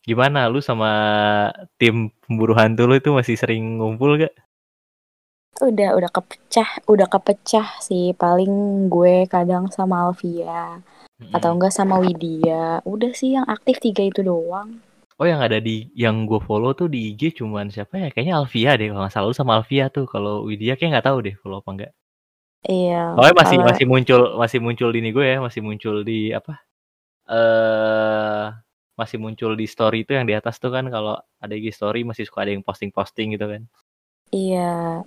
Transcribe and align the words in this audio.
Gimana 0.00 0.48
lu 0.48 0.64
sama 0.64 0.90
tim 1.76 2.08
pemburu 2.24 2.56
hantu 2.56 2.88
lu 2.88 2.96
itu 2.96 3.12
masih 3.12 3.36
sering 3.36 3.76
ngumpul 3.78 4.16
gak? 4.16 4.32
Udah 5.60 5.92
udah 5.92 6.08
kepecah 6.08 6.88
udah 6.88 7.04
kepecah 7.10 7.68
sih, 7.84 8.16
paling 8.16 8.86
gue 8.88 9.28
kadang 9.28 9.68
sama 9.68 10.08
Alvia, 10.08 10.80
atau 11.36 11.48
Mhm. 11.52 11.54
enggak 11.60 11.72
sama 11.76 12.00
Widya, 12.00 12.80
udah 12.88 13.12
sih 13.12 13.36
yang 13.36 13.44
aktif 13.44 13.76
3 13.76 14.00
itu 14.00 14.24
doang. 14.24 14.80
Oh 15.20 15.28
yang 15.28 15.44
ada 15.44 15.60
di 15.60 15.92
yang 15.92 16.24
gue 16.24 16.40
follow 16.40 16.72
tuh 16.72 16.88
di 16.88 17.12
IG 17.12 17.44
cuman 17.44 17.68
siapa 17.68 18.00
ya? 18.00 18.08
Kayaknya 18.08 18.40
Alvia 18.40 18.72
deh 18.80 18.88
kalau 18.88 19.04
nggak 19.04 19.12
salah 19.12 19.28
lu 19.28 19.36
sama 19.36 19.60
Alvia 19.60 19.92
tuh. 19.92 20.08
Kalau 20.08 20.48
Widya 20.48 20.80
kayak 20.80 20.96
nggak 20.96 21.06
tahu 21.12 21.18
deh 21.28 21.34
follow 21.44 21.60
apa 21.60 21.70
enggak. 21.76 21.92
Iya, 22.64 23.20
Soalnya 23.20 23.36
masih 23.36 23.56
kalau 23.60 23.68
masih 23.68 23.84
muncul 23.84 24.20
masih 24.40 24.58
muncul 24.64 24.88
di 24.88 24.98
ini 25.04 25.10
gue 25.12 25.24
ya, 25.28 25.38
masih 25.44 25.60
muncul 25.60 25.94
di 26.08 26.32
apa? 26.32 26.64
Eh 27.28 28.44
masih 29.00 29.16
muncul 29.16 29.56
di 29.56 29.64
story 29.64 30.04
itu 30.04 30.12
yang 30.12 30.28
di 30.28 30.36
atas 30.36 30.60
tuh 30.60 30.68
kan 30.68 30.84
kalau 30.92 31.16
ada 31.40 31.54
IG 31.56 31.72
story 31.72 32.04
masih 32.04 32.28
suka 32.28 32.44
ada 32.44 32.52
yang 32.52 32.60
posting-posting 32.60 33.32
gitu 33.40 33.48
kan. 33.48 33.62
Iya. 34.28 35.00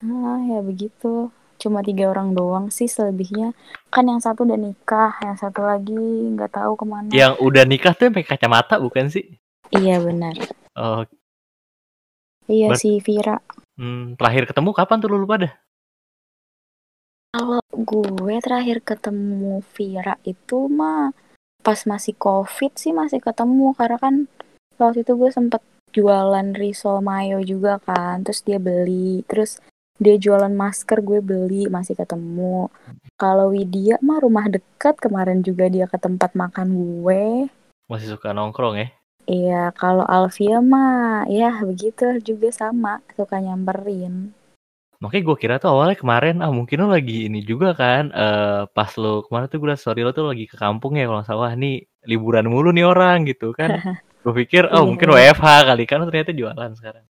Ah, 0.00 0.38
ya 0.48 0.64
begitu. 0.64 1.28
Cuma 1.60 1.84
tiga 1.84 2.08
orang 2.08 2.32
doang 2.32 2.72
sih 2.72 2.88
selebihnya. 2.88 3.52
Kan 3.92 4.08
yang 4.08 4.24
satu 4.24 4.48
udah 4.48 4.56
nikah, 4.56 5.12
yang 5.20 5.36
satu 5.36 5.60
lagi 5.64 5.96
nggak 6.34 6.56
tahu 6.56 6.72
ke 6.80 6.84
mana. 6.88 7.10
Yang 7.12 7.32
udah 7.44 7.64
nikah 7.68 7.92
tuh 7.92 8.08
yang 8.08 8.14
pakai 8.16 8.30
kacamata 8.36 8.80
bukan 8.80 9.12
sih? 9.12 9.36
Iya 9.68 10.00
benar. 10.00 10.34
Oh, 10.74 11.04
Iya 12.44 12.76
Ber- 12.76 12.80
si 12.80 13.00
Vira. 13.00 13.40
hmm, 13.80 14.20
terakhir 14.20 14.44
ketemu 14.52 14.70
kapan 14.76 14.96
tuh 15.00 15.08
lu 15.08 15.24
pada? 15.24 15.56
Kalau 17.34 17.58
gue 17.72 18.36
terakhir 18.38 18.78
ketemu 18.84 19.64
Vira 19.74 20.14
itu 20.22 20.68
mah 20.68 21.10
pas 21.64 21.80
masih 21.88 22.12
covid 22.20 22.76
sih 22.76 22.92
masih 22.92 23.24
ketemu 23.24 23.72
karena 23.72 23.96
kan 23.96 24.14
waktu 24.76 25.02
itu 25.02 25.16
gue 25.16 25.30
sempet 25.32 25.64
jualan 25.96 26.52
risol 26.52 27.00
mayo 27.00 27.40
juga 27.40 27.80
kan 27.80 28.20
terus 28.20 28.44
dia 28.44 28.60
beli 28.60 29.24
terus 29.24 29.58
dia 29.96 30.18
jualan 30.18 30.50
masker 30.50 31.06
gue 31.06 31.22
beli 31.22 31.70
masih 31.70 31.94
ketemu. 31.94 32.66
Kalau 33.14 33.54
Widya 33.54 33.94
mah 34.02 34.18
rumah 34.18 34.50
dekat 34.50 34.98
kemarin 34.98 35.38
juga 35.38 35.70
dia 35.70 35.86
ke 35.86 35.94
tempat 36.02 36.34
makan 36.34 36.74
gue. 36.74 37.46
Masih 37.86 38.18
suka 38.18 38.34
nongkrong 38.34 38.74
ya? 38.74 38.90
iya 39.28 39.72
kalau 39.72 40.04
Alfia 40.04 40.60
mah 40.60 41.24
ya 41.28 41.60
begitu 41.64 42.20
juga 42.20 42.48
sama 42.52 43.00
suka 43.16 43.40
nyamperin 43.40 44.36
Makanya 45.04 45.22
gue 45.28 45.36
kira 45.36 45.54
tuh 45.60 45.68
awalnya 45.68 46.00
kemarin 46.00 46.40
ah 46.40 46.48
mungkin 46.48 46.80
lo 46.80 46.88
lagi 46.88 47.28
ini 47.28 47.44
juga 47.44 47.76
kan 47.76 48.08
eh 48.08 48.64
pas 48.72 48.88
lo 48.96 49.20
kemarin 49.28 49.46
tuh 49.52 49.60
gue 49.60 49.68
liat 49.68 49.80
story 49.80 50.00
lo 50.00 50.16
tuh 50.16 50.24
lagi 50.32 50.48
ke 50.48 50.56
kampung 50.56 50.96
ya 50.96 51.04
kalau 51.04 51.20
nggak 51.20 51.28
salah 51.28 51.52
nih 51.52 51.84
liburan 52.08 52.48
mulu 52.48 52.72
nih 52.72 52.88
orang 52.88 53.28
gitu 53.28 53.52
kan. 53.52 53.68
gue 54.24 54.32
pikir 54.40 54.72
oh 54.72 54.80
Iya, 54.80 54.88
mungkin 54.88 55.08
iya. 55.12 55.36
WFH 55.36 55.46
kali 55.68 55.84
kan 55.84 56.00
ternyata 56.08 56.32
jualan 56.32 56.72
sekarang. 56.80 57.04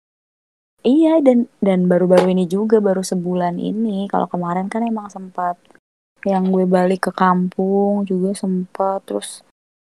Iya 0.81 1.19
dan 1.21 1.45
dan 1.59 1.85
baru-baru 1.85 2.31
ini 2.31 2.47
juga 2.47 2.79
baru 2.81 3.03
sebulan 3.03 3.59
ini. 3.59 4.07
Kalau 4.07 4.25
kemarin 4.25 4.71
kan 4.71 4.81
emang 4.81 5.11
sempat 5.11 5.59
yang 6.23 6.49
gue 6.49 6.63
balik 6.65 7.09
ke 7.09 7.11
kampung 7.11 8.05
juga 8.05 8.31
sempat 8.33 9.01
terus 9.03 9.41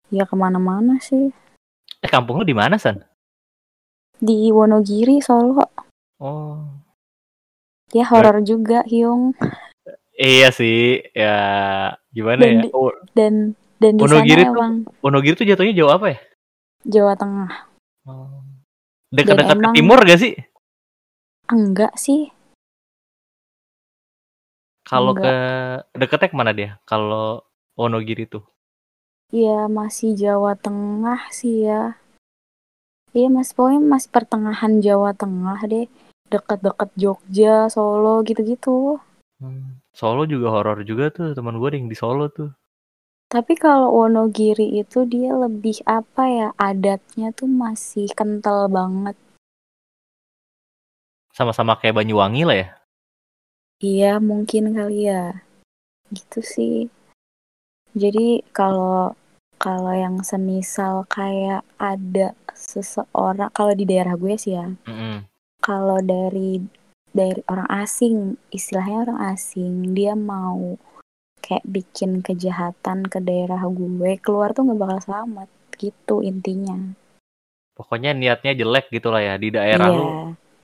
ya 0.09 0.21
ke 0.21 0.37
mana-mana 0.37 1.01
sih 1.01 1.33
Eh 1.97 2.09
kampung 2.09 2.37
lo 2.37 2.45
di 2.45 2.53
mana 2.53 2.77
san? 2.77 3.01
di 4.21 4.53
Wonogiri 4.53 5.17
Solo 5.17 5.65
Oh 6.21 6.61
ya 7.91 8.05
horor 8.07 8.39
juga 8.41 8.83
Hyung 8.85 9.35
iya 10.13 10.49
sih 10.49 10.99
ya 11.11 11.37
gimana 12.09 12.41
Dan 12.41 12.51
ya? 12.51 12.61
di- 12.63 12.71
Oh, 12.71 12.91
dan 13.13 13.33
dan 13.77 13.93
di 13.97 14.01
Wonogiri 14.01 14.43
sana 14.43 14.51
tuh- 14.51 14.57
emang 14.57 14.73
Wonogiri 14.99 15.33
tuh 15.35 15.47
jatuhnya 15.47 15.73
jauh 15.73 15.89
apa 15.89 16.07
ya? 16.13 16.19
Jawa 16.83 17.13
Tengah 17.13 17.51
Oh. 18.01 18.41
Dekat-dekat 19.09 19.57
ke 19.57 19.67
timur 19.75 19.99
gak 20.01 20.17
sih? 20.17 20.33
enggak 21.47 21.93
sih 21.95 22.31
Kalau 24.81 25.13
ke 25.13 25.31
deketnya 25.93 26.27
ke 26.27 26.35
mana 26.35 26.51
dia? 26.51 26.81
Kalau 26.83 27.45
Wonogiri 27.73 28.25
tuh? 28.25 28.43
ya 29.29 29.67
masih 29.67 30.11
Jawa 30.11 30.55
Tengah 30.55 31.31
sih 31.31 31.63
ya 31.63 31.95
iya 33.11 33.27
mas 33.27 33.55
pokoknya 33.55 33.79
masih 33.79 34.11
pertengahan 34.11 34.79
Jawa 34.79 35.15
Tengah 35.15 35.55
deh 35.63 35.87
dekat-dekat 36.31 36.89
Jogja 36.95 37.67
Solo 37.67 38.23
gitu-gitu 38.23 38.97
Hmm. 39.41 39.81
Solo 39.89 40.29
juga 40.29 40.53
horor 40.53 40.85
juga 40.85 41.09
tuh 41.09 41.33
teman 41.33 41.57
gue 41.57 41.65
ada 41.65 41.77
yang 41.81 41.89
di 41.89 41.97
Solo 41.97 42.29
tuh. 42.29 42.53
Tapi 43.25 43.57
kalau 43.57 43.89
Wonogiri 43.89 44.77
itu 44.77 45.01
dia 45.09 45.33
lebih 45.33 45.81
apa 45.89 46.23
ya 46.29 46.47
adatnya 46.61 47.33
tuh 47.33 47.49
masih 47.49 48.05
kental 48.13 48.69
banget. 48.69 49.17
Sama-sama 51.33 51.73
kayak 51.73 52.05
Banyuwangi 52.05 52.43
lah 52.45 52.57
ya. 52.61 52.67
Iya 53.81 54.21
mungkin 54.21 54.77
kali 54.77 55.09
ya. 55.09 55.41
Gitu 56.13 56.39
sih. 56.45 56.75
Jadi 57.97 58.45
kalau 58.53 59.17
kalau 59.57 59.95
yang 59.95 60.21
semisal 60.21 61.07
kayak 61.09 61.65
ada 61.81 62.37
seseorang 62.53 63.49
kalau 63.57 63.73
di 63.73 63.89
daerah 63.89 64.13
gue 64.13 64.37
sih 64.37 64.53
ya. 64.53 64.69
Mm-mm. 64.85 65.30
Kalau 65.61 66.01
dari 66.01 66.57
dari 67.11 67.41
orang 67.45 67.69
asing, 67.69 68.33
istilahnya 68.49 68.97
orang 69.05 69.19
asing, 69.37 69.93
dia 69.93 70.17
mau 70.17 70.75
kayak 71.41 71.65
bikin 71.65 72.25
kejahatan 72.25 73.05
ke 73.05 73.21
daerah 73.21 73.61
gue, 73.67 74.17
keluar 74.17 74.53
tuh 74.57 74.65
nggak 74.65 74.79
bakal 74.79 74.99
selamat. 75.01 75.47
Gitu 75.77 76.21
intinya. 76.25 76.97
Pokoknya 77.77 78.13
niatnya 78.13 78.53
jelek 78.53 78.89
gitu 78.93 79.09
lah 79.09 79.21
ya 79.21 79.35
di 79.41 79.49
daerah 79.49 79.89
iya. 79.89 79.97
lu. 79.97 80.07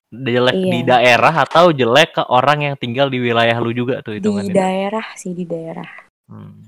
Jelek 0.07 0.55
Iya. 0.55 0.71
di 0.71 0.79
daerah 0.87 1.33
atau 1.43 1.65
jelek 1.75 2.09
ke 2.15 2.23
orang 2.31 2.63
yang 2.63 2.75
tinggal 2.79 3.11
di 3.11 3.19
wilayah 3.19 3.57
lu 3.59 3.75
juga 3.75 3.99
tuh 3.99 4.15
di 4.15 4.23
hitungannya. 4.23 4.55
daerah 4.55 5.03
sih 5.19 5.35
di 5.35 5.43
daerah 5.43 6.07
Hmm. 6.31 6.67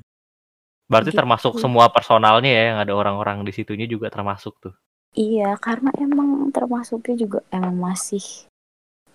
Berarti 0.89 1.12
Gitu. 1.13 1.19
termasuk 1.19 1.53
semua 1.59 1.88
personalnya 1.91 2.47
ya 2.50 2.63
yang 2.73 2.78
ada 2.84 2.95
orang-orang 2.95 3.44
di 3.45 3.51
situnya 3.53 3.85
juga 3.85 4.07
termasuk 4.12 4.56
tuh. 4.59 4.73
Iya 5.13 5.55
karena 5.57 5.89
emang 5.97 6.53
termasuknya 6.53 7.15
juga 7.15 7.39
emang 7.49 7.77
masih 7.77 8.21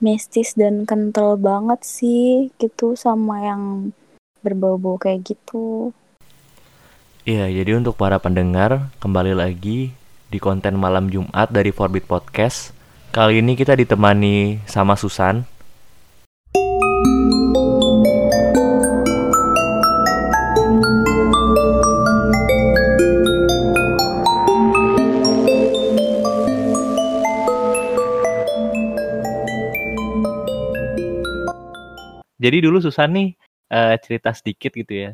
mistis 0.02 0.58
dan 0.58 0.86
kental 0.86 1.38
banget 1.38 1.80
sih 1.86 2.50
gitu 2.58 2.98
sama 2.98 3.42
yang 3.46 3.94
berbau-bau 4.42 4.98
kayak 4.98 5.34
gitu 5.34 5.94
Iya, 7.24 7.48
jadi 7.48 7.80
untuk 7.80 7.96
para 7.96 8.20
pendengar, 8.20 8.92
kembali 9.00 9.32
lagi 9.32 9.96
di 10.28 10.36
konten 10.36 10.76
malam 10.76 11.08
Jumat 11.08 11.48
dari 11.48 11.72
Forbit 11.72 12.04
Podcast. 12.04 12.76
Kali 13.16 13.40
ini 13.40 13.56
kita 13.56 13.72
ditemani 13.72 14.60
sama 14.68 14.92
Susan. 14.92 15.48
Jadi 32.38 32.66
dulu 32.66 32.78
Susan 32.82 33.10
nih 33.14 33.28
eh, 33.70 33.94
cerita 34.02 34.30
sedikit 34.34 34.74
gitu 34.74 34.94
ya. 34.94 35.10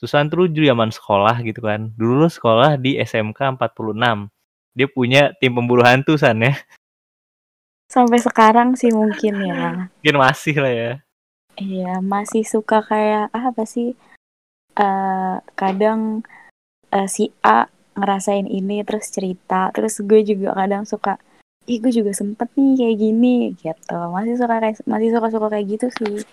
Susan 0.00 0.26
tuh 0.28 0.50
zaman 0.50 0.90
sekolah 0.92 1.40
gitu 1.46 1.64
kan. 1.64 1.92
Dulu 1.96 2.24
lu 2.24 2.28
sekolah 2.28 2.76
di 2.80 2.98
SMK 2.98 3.56
46. 3.56 4.28
Dia 4.74 4.86
punya 4.90 5.30
tim 5.38 5.54
pemburu 5.54 5.86
hantu 5.86 6.18
San 6.18 6.42
ya. 6.42 6.54
sampai 7.84 8.18
sekarang 8.18 8.74
sih 8.74 8.90
mungkin 8.90 9.38
ya 9.44 9.86
Mungkin 10.02 10.16
masih 10.18 10.56
lah 10.58 10.72
ya. 10.72 10.92
iya 11.54 12.02
masih 12.02 12.42
suka 12.42 12.82
kayak 12.82 13.30
ah, 13.30 13.54
apa 13.54 13.62
sih 13.62 13.94
eh 14.74 15.34
kadang 15.54 16.26
eh, 16.90 17.06
si 17.06 17.30
A 17.46 17.70
ngerasain 17.94 18.50
ini 18.50 18.82
terus 18.82 19.14
cerita 19.14 19.70
terus 19.70 20.02
gue 20.02 20.26
juga 20.26 20.50
kadang 20.58 20.82
suka 20.82 21.22
ih 21.64 21.78
gue 21.80 21.92
juga 21.92 22.12
sempet 22.12 22.48
nih 22.56 22.72
kayak 22.76 22.96
gini 22.98 23.36
gitu 23.56 23.98
masih 24.12 24.36
suka 24.36 24.60
kayak 24.60 24.76
masih 24.84 25.08
suka 25.12 25.28
suka 25.32 25.46
kayak 25.48 25.66
gitu 25.76 25.86
sih 25.96 26.24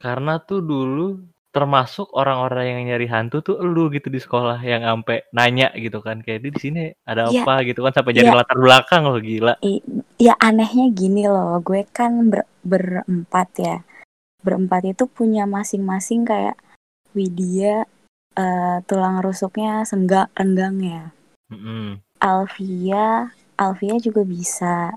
Karena 0.00 0.40
tuh 0.40 0.64
dulu 0.64 1.20
termasuk 1.50 2.14
orang-orang 2.14 2.64
yang 2.72 2.80
nyari 2.88 3.06
hantu 3.10 3.42
tuh 3.42 3.56
elu 3.58 3.90
gitu 3.90 4.06
di 4.06 4.22
sekolah 4.22 4.62
yang 4.62 4.86
sampai 4.86 5.26
nanya 5.34 5.74
gitu 5.74 5.98
kan 5.98 6.22
kayak 6.22 6.46
di 6.46 6.50
sini 6.56 6.82
ada 7.02 7.26
Iya. 7.26 7.42
apa 7.42 7.66
gitu 7.66 7.82
kan 7.82 7.92
sampai 7.92 8.14
jadi 8.14 8.30
Iya. 8.30 8.38
latar 8.38 8.56
belakang 8.56 9.02
loh 9.10 9.18
gila. 9.18 9.58
I- 9.60 9.82
ya 10.16 10.38
anehnya 10.38 10.94
gini 10.94 11.26
loh, 11.26 11.58
gue 11.58 11.82
kan 11.90 12.30
ber- 12.30 12.46
berempat 12.62 13.48
ya. 13.58 13.76
Berempat 14.40 14.94
itu 14.94 15.04
punya 15.10 15.44
masing-masing 15.44 16.22
kayak 16.24 16.54
Widya 17.12 17.84
eh, 18.38 18.78
tulang 18.86 19.18
rusuknya 19.18 19.82
senggak 19.82 20.30
renggang 20.38 20.78
ya. 20.78 21.02
Mm-mm. 21.50 21.98
Alvia, 22.22 23.34
Alvia 23.60 24.00
juga 24.00 24.24
bisa. 24.24 24.96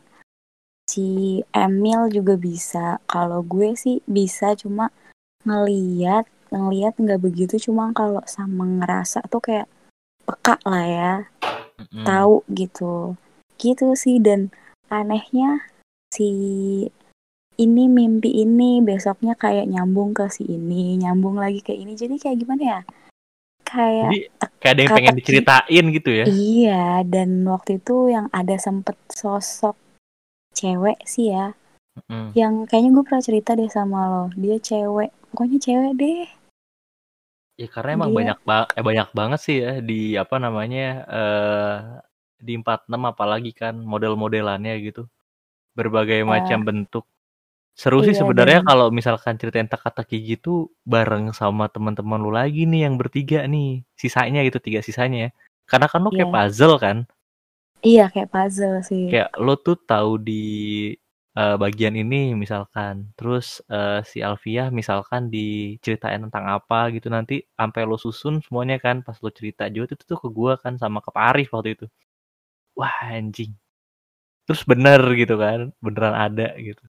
Si 0.88 1.44
Emil 1.52 2.08
juga 2.08 2.40
bisa. 2.40 3.04
Kalau 3.04 3.44
gue 3.44 3.76
sih 3.76 4.00
bisa 4.08 4.56
cuma 4.56 4.96
ngeliat, 5.44 6.24
ngeliat 6.48 6.96
nggak 6.96 7.20
begitu. 7.20 7.60
Cuma 7.60 7.92
kalau 7.92 8.24
sama 8.24 8.64
ngerasa 8.64 9.28
tuh 9.28 9.44
kayak 9.44 9.68
peka 10.24 10.56
lah 10.64 10.86
ya. 10.88 11.14
Mm-mm. 11.74 12.06
tahu 12.06 12.36
gitu 12.54 13.18
gitu 13.58 13.98
sih 13.98 14.22
dan 14.22 14.54
anehnya 14.94 15.66
si 16.14 16.30
ini 17.58 17.84
mimpi 17.90 18.30
ini 18.30 18.82
besoknya 18.82 19.34
kayak 19.34 19.70
nyambung 19.70 20.14
ke 20.14 20.30
si 20.30 20.46
ini 20.46 20.98
nyambung 21.02 21.38
lagi 21.38 21.62
ke 21.66 21.74
ini 21.74 21.98
jadi 21.98 22.18
kayak 22.18 22.38
gimana 22.46 22.64
ya 22.64 22.80
kayak 23.74 24.06
Jadi 24.06 24.20
kayak 24.60 24.72
ada 24.72 24.80
yang 24.80 24.94
pengen 24.94 25.16
diceritain 25.18 25.86
gitu 25.90 26.10
ya. 26.14 26.26
iya 26.30 26.84
dan 27.04 27.42
waktu 27.44 27.78
itu 27.78 27.96
yang 28.08 28.30
ada 28.30 28.54
sempet 28.56 28.94
sosok 29.10 29.74
cewek 30.54 31.02
sih 31.04 31.34
ya 31.34 31.58
Mm. 32.10 32.34
yang 32.34 32.54
kayaknya 32.66 32.90
gue 32.92 33.04
pernah 33.06 33.22
cerita 33.22 33.54
deh 33.54 33.70
sama 33.70 34.00
lo 34.10 34.24
dia 34.34 34.58
cewek 34.58 35.14
pokoknya 35.30 35.60
cewek 35.60 35.94
deh 35.94 36.26
Ya 37.54 37.70
karena 37.70 37.94
emang 37.96 38.10
Dia- 38.10 38.18
banyak 38.18 38.40
ba- 38.42 38.66
eh, 38.68 38.82
banyak 38.82 39.10
banget 39.14 39.40
sih 39.40 39.58
ya 39.62 39.78
di 39.78 40.18
apa 40.18 40.42
namanya 40.42 40.86
eh 41.06 41.78
di 42.42 42.58
46 42.58 43.06
apalagi 43.06 43.54
kan 43.54 43.78
model-modelannya 43.78 44.74
gitu. 44.82 45.06
Berbagai 45.72 46.22
Ya. 46.22 46.28
macam 46.28 46.66
bentuk. 46.66 47.06
Seru 47.74 48.06
sih 48.06 48.14
Iya, 48.14 48.22
sebenarnya 48.22 48.60
dan- 48.62 48.68
kalau 48.70 48.88
misalkan 48.94 49.34
ceritain 49.42 49.66
teka-teki 49.66 50.18
gitu 50.38 50.70
bareng 50.86 51.34
sama 51.34 51.66
teman-teman 51.74 52.22
lu 52.22 52.30
lagi 52.30 52.70
nih 52.70 52.86
yang 52.86 52.96
bertiga 53.02 53.50
nih. 53.50 53.82
Sisanya 53.98 54.46
gitu 54.46 54.62
tiga 54.62 54.80
sisanya 54.86 55.18
ya. 55.26 55.32
Karena 55.70 55.88
kan 55.90 56.00
lu 56.06 56.10
kayak 56.14 56.30
Iya. 56.30 56.34
puzzle 56.38 56.76
kan. 56.78 56.98
iya 57.84 58.06
kayak 58.14 58.30
puzzle 58.34 58.80
sih 58.90 59.12
Kayak 59.12 59.30
lo 59.46 59.54
tuh 59.60 59.76
tahu 59.92 60.12
di 60.22 60.44
eh, 61.34 61.56
bagian 61.58 61.96
ini 61.98 62.38
misalkan. 62.38 63.10
Terus 63.18 63.58
eh, 63.74 64.06
si 64.06 64.22
Alfiah 64.22 64.70
misalkan 64.70 65.34
diceritain 65.34 66.22
tentang 66.30 66.46
apa 66.58 66.94
gitu 66.94 67.10
nanti 67.10 67.42
sampai 67.58 67.82
lo 67.90 67.98
susun 67.98 68.38
semuanya 68.46 68.78
kan 68.78 69.02
pas 69.02 69.18
lo 69.24 69.30
cerita 69.34 69.66
juga 69.74 69.98
itu 69.98 70.04
tuh 70.06 70.20
ke 70.22 70.30
gua 70.30 70.54
kan 70.62 70.78
sama 70.78 71.02
ke 71.02 71.10
Pak 71.10 71.24
Arif 71.34 71.50
waktu 71.58 71.70
itu. 71.78 71.86
Wah 72.80 72.96
anjing. 73.10 73.52
Terus 74.48 74.64
bener 74.72 75.02
gitu 75.22 75.36
kan, 75.40 75.60
beneran 75.84 76.16
ada 76.16 76.48
gitu. 76.60 76.84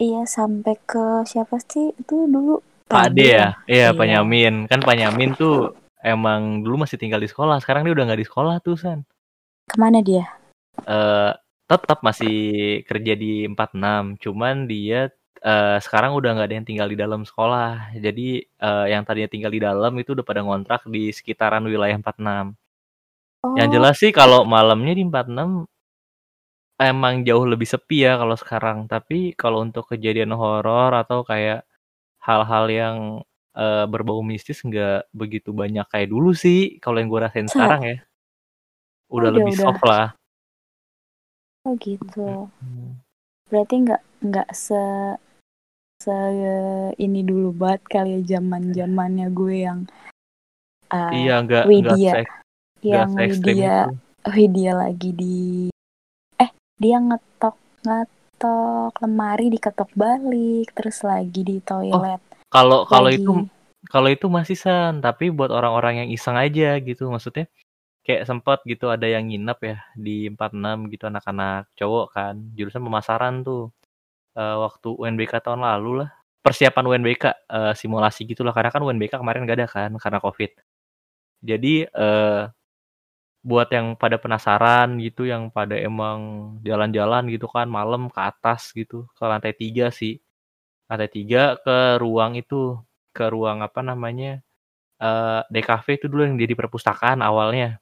Iya 0.00 0.22
sampai 0.26 0.74
ke 0.90 1.24
siapa 1.30 1.56
sih? 1.62 1.92
Itu 2.00 2.26
dulu 2.30 2.60
Pak 2.90 3.02
Ade 3.12 3.26
ya, 3.38 3.46
iya 3.66 3.88
Pak 3.96 4.06
Iya. 4.06 4.20
Nyamin. 4.20 4.54
Kan 4.70 4.80
Pak 4.84 4.96
Nyamin 5.00 5.30
tuh 5.34 5.72
emang 6.04 6.60
dulu 6.64 6.84
masih 6.84 7.00
tinggal 7.00 7.20
di 7.22 7.28
sekolah, 7.30 7.56
sekarang 7.62 7.82
dia 7.88 7.94
udah 7.96 8.04
nggak 8.08 8.20
di 8.22 8.28
sekolah 8.28 8.54
tuh 8.60 8.76
San. 8.76 9.00
ke 9.64 9.76
mana 9.80 10.00
dia? 10.04 10.24
Eh 10.84 11.32
tetap 11.64 12.04
masih 12.04 12.36
kerja 12.84 13.16
di 13.16 13.48
46 13.48 14.20
cuman 14.20 14.68
dia 14.68 15.08
eh, 15.40 15.78
sekarang 15.80 16.12
udah 16.18 16.30
nggak 16.36 16.48
ada 16.50 16.56
yang 16.60 16.68
tinggal 16.68 16.88
di 16.92 16.96
dalam 16.98 17.22
sekolah. 17.24 17.96
Jadi 17.96 18.28
eh, 18.44 18.86
yang 18.92 19.02
tadinya 19.08 19.30
tinggal 19.32 19.52
di 19.52 19.60
dalam 19.64 19.92
itu 19.96 20.12
udah 20.16 20.24
pada 20.26 20.40
ngontrak 20.44 20.84
di 20.88 21.08
sekitaran 21.12 21.64
wilayah 21.64 21.96
46 21.96 22.56
oh 23.44 23.54
yang 23.58 23.68
jelas 23.70 23.96
sih 24.00 24.10
kalau 24.12 24.44
malamnya 24.48 24.94
di 24.96 25.04
46 25.04 25.68
emang 26.80 27.22
jauh 27.22 27.46
lebih 27.46 27.66
sepi 27.68 28.02
ya 28.06 28.18
kalau 28.18 28.34
sekarang 28.34 28.78
tapi 28.90 29.32
kalau 29.38 29.62
untuk 29.62 29.86
kejadian 29.90 30.34
horor 30.34 30.90
atau 30.94 31.22
kayak 31.22 31.62
hal-hal 32.18 32.64
yang 32.66 32.96
eh, 33.54 33.84
berbau 33.86 34.24
mistis 34.26 34.58
nggak 34.66 35.06
begitu 35.14 35.54
banyak 35.54 35.86
kayak 35.86 36.10
dulu 36.10 36.34
sih 36.34 36.80
kalau 36.82 36.98
yang 36.98 37.08
gue 37.12 37.20
rasain 37.22 37.46
sekarang 37.46 37.82
ya 37.86 37.96
udah 39.12 39.30
Udah, 39.30 39.36
lebih 39.38 39.54
udah. 39.54 39.64
soft 39.70 39.84
lah 39.86 40.06
oh 41.64 41.74
gitu 41.78 42.50
Hmm. 42.58 42.98
berarti 43.52 43.74
nggak 43.86 44.02
nggak 44.24 44.48
se 44.56 44.82
se 46.02 46.16
ini 46.98 47.20
dulu 47.22 47.54
banget 47.54 47.82
kali 47.86 48.10
ya 48.18 48.36
zaman 48.36 48.74
zamannya 48.74 49.28
gue 49.30 49.56
yang 49.62 49.80
uh, 50.90 51.12
iya 51.14 51.40
nggak 51.44 51.64
nggak 51.70 52.26
yang 52.84 53.08
se-ekstrim 53.16 53.56
Widya 53.56 53.76
itu. 53.88 53.92
Widya 54.28 54.72
lagi 54.76 55.10
di 55.16 55.38
dia 56.78 56.98
ngetok 56.98 57.56
ngetok 57.84 58.92
lemari 59.02 59.46
diketok 59.52 59.90
balik 59.94 60.74
terus 60.74 61.02
lagi 61.06 61.40
di 61.42 61.58
toilet 61.62 62.22
Kalau 62.50 62.86
kalau 62.86 63.10
lagi 63.10 63.22
itu 63.22 63.32
kalau 63.88 64.08
itu 64.08 64.26
masih 64.32 64.56
san, 64.56 65.04
tapi 65.04 65.28
buat 65.28 65.52
orang-orang 65.52 66.04
yang 66.04 66.08
iseng 66.12 66.36
aja 66.40 66.80
gitu 66.80 67.12
maksudnya. 67.12 67.48
Kayak 68.04 68.28
sempat 68.28 68.58
gitu 68.68 68.92
ada 68.92 69.08
yang 69.08 69.28
nginep 69.28 69.58
ya 69.64 69.78
di 69.96 70.28
46 70.28 70.92
gitu 70.92 71.04
anak-anak 71.08 71.72
cowok 71.76 72.06
kan, 72.12 72.34
jurusan 72.56 72.84
pemasaran 72.84 73.44
tuh. 73.44 73.72
Eh, 74.36 74.56
waktu 74.60 74.88
UNBK 74.92 75.40
tahun 75.44 75.64
lalu 75.64 76.04
lah. 76.04 76.10
Persiapan 76.44 76.84
UNBK 76.84 77.24
eh, 77.32 77.74
simulasi 77.76 78.28
gitu 78.28 78.44
lah 78.44 78.52
karena 78.52 78.68
kan 78.72 78.84
UNBK 78.84 79.20
kemarin 79.20 79.48
gak 79.48 79.58
ada 79.60 79.68
kan 79.68 79.90
karena 79.96 80.18
Covid. 80.20 80.50
Jadi 81.44 81.84
eh 81.88 82.42
buat 83.44 83.68
yang 83.76 83.94
pada 84.00 84.16
penasaran 84.16 84.96
gitu 85.04 85.28
yang 85.28 85.52
pada 85.52 85.76
emang 85.76 86.18
jalan-jalan 86.64 87.28
gitu 87.28 87.46
kan 87.52 87.68
malam 87.68 88.08
ke 88.08 88.20
atas 88.20 88.72
gitu 88.72 89.04
ke 89.12 89.22
lantai 89.28 89.52
tiga 89.52 89.92
sih. 89.92 90.18
Lantai 90.88 91.10
tiga 91.12 91.60
ke 91.60 92.00
ruang 92.00 92.32
itu 92.40 92.80
ke 93.16 93.24
ruang 93.28 93.60
apa 93.60 93.80
namanya 93.84 94.40
eh 95.02 95.40
DKV 95.52 95.86
itu 96.00 96.06
dulu 96.12 96.22
yang 96.26 96.36
jadi 96.40 96.54
perpustakaan 96.60 97.20
awalnya. 97.20 97.80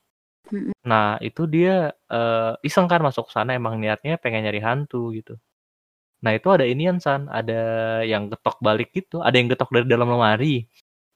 Nah 0.91 1.17
itu 1.23 1.47
dia 1.47 1.95
eh, 2.11 2.53
iseng 2.67 2.87
kan 2.91 3.01
masuk 3.07 3.31
sana 3.35 3.55
emang 3.57 3.79
niatnya 3.83 4.19
pengen 4.23 4.43
nyari 4.47 4.61
hantu 4.63 5.15
gitu. 5.17 5.39
Nah 6.25 6.33
itu 6.39 6.49
ada 6.55 6.65
inian 6.67 6.99
san. 7.03 7.31
Ada 7.31 7.61
yang 8.07 8.31
getok 8.33 8.59
balik 8.67 8.91
gitu 8.95 9.23
ada 9.23 9.35
yang 9.39 9.49
getok 9.53 9.71
dari 9.75 9.87
dalam 9.91 10.09
lemari. 10.11 10.67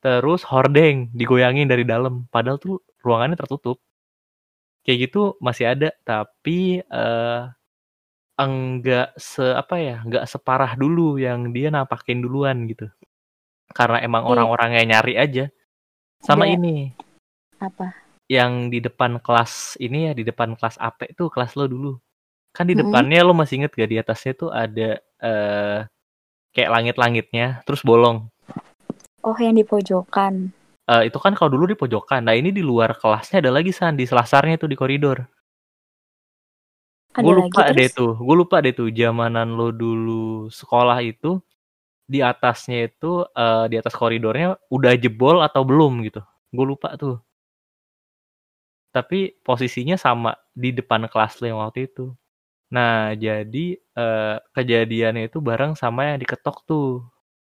Terus 0.05 0.43
hordeng 0.47 1.11
digoyangin 1.15 1.67
dari 1.71 1.85
dalam. 1.87 2.27
Padahal 2.31 2.59
tuh 2.63 2.83
ruangannya 3.03 3.37
tertutup 3.39 3.83
kayak 4.87 5.11
gitu 5.11 5.35
masih 5.43 5.75
ada 5.75 5.91
tapi 6.07 6.79
eh 6.81 7.43
enggak 8.39 9.17
se 9.19 9.43
apa 9.43 9.81
ya 9.81 9.97
enggak 10.05 10.29
separah 10.31 10.79
dulu 10.79 11.19
yang 11.19 11.51
dia 11.51 11.73
nampakin 11.75 12.23
duluan 12.23 12.69
gitu. 12.71 12.87
Karena 13.75 13.99
emang 14.01 14.25
Iya. 14.25 14.31
orang-orangnya 14.37 14.83
nyari 14.87 15.15
aja. 15.19 15.45
Sama 16.23 16.47
Ada- 16.47 16.55
ini. 16.55 16.95
Apa? 17.59 17.93
Yang 18.31 18.53
di 18.71 18.79
depan 18.85 19.19
kelas 19.19 19.75
ini 19.83 20.11
ya 20.11 20.13
di 20.15 20.23
depan 20.23 20.55
kelas 20.55 20.77
AP 20.79 21.13
tuh 21.17 21.33
kelas 21.33 21.57
lo 21.59 21.67
dulu. 21.67 21.93
Kan 22.53 22.69
di 22.71 22.75
depannya 22.79 23.21
lo 23.25 23.33
masih 23.37 23.65
inget 23.65 23.73
gak? 23.75 23.91
Di 23.91 23.99
atasnya 24.01 24.33
tuh 24.37 24.51
ada 24.53 25.01
eh 25.01 25.81
kayak 26.53 26.73
langit-langitnya 26.73 27.61
terus 27.65 27.81
bolong. 27.85 28.29
Oh 29.25 29.37
yang 29.41 29.57
di 29.59 29.65
pojokan 29.67 30.53
Eh, 30.87 31.11
itu 31.11 31.19
kan 31.19 31.35
kalau 31.35 31.51
dulu 31.51 31.67
di 31.67 31.77
pojokan. 31.79 32.23
Nah 32.23 32.39
ini 32.39 32.55
di 32.55 32.63
luar 32.63 32.95
kelasnya 32.95 33.43
ada 33.43 33.51
lagi 33.51 33.75
san. 33.75 33.99
Di 33.99 34.07
selasarnya 34.07 34.55
tuh 34.55 34.71
di 34.71 34.79
koridor. 34.79 35.27
Gue 37.17 37.33
lagi 37.33 37.49
lupa 37.51 37.63
deh 37.75 37.89
terus? 37.91 37.99
tuh. 37.99 38.13
Gue 38.23 38.37
lupa 38.39 38.57
deh 38.63 38.71
tuh 38.71 38.89
zamanan 38.95 39.59
lo 39.59 39.75
dulu 39.75 40.47
sekolah 40.53 41.03
itu 41.03 41.43
di 42.07 42.23
atasnya 42.23 42.87
itu 42.87 43.27
eh, 43.35 43.67
di 43.67 43.77
atas 43.83 43.95
koridornya 43.99 44.55
udah 44.71 44.93
jebol 44.95 45.43
atau 45.43 45.67
belum 45.67 46.07
gitu. 46.07 46.23
Gue 46.55 46.67
lupa 46.71 46.95
tuh. 46.95 47.19
Tapi 48.95 49.43
posisinya 49.43 49.99
sama 49.99 50.39
di 50.55 50.71
depan 50.71 51.11
kelas 51.11 51.43
lo 51.43 51.47
yang 51.51 51.61
waktu 51.67 51.91
itu. 51.91 52.15
Nah 52.71 53.11
jadi 53.19 53.75
eh, 53.75 54.37
kejadiannya 54.55 55.35
itu 55.35 55.43
bareng 55.43 55.75
sama 55.75 56.15
yang 56.15 56.23
diketok 56.23 56.63
tuh 56.63 57.03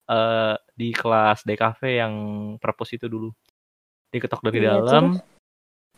eh, 0.09 0.55
di 0.73 0.89
kelas 0.91 1.45
DKV 1.45 1.81
yang 1.85 2.13
perpus 2.57 2.97
itu 2.97 3.05
dulu. 3.05 3.29
Diketok 4.09 4.41
dari 4.49 4.65
Iya, 4.65 4.81
dalam. 4.81 5.21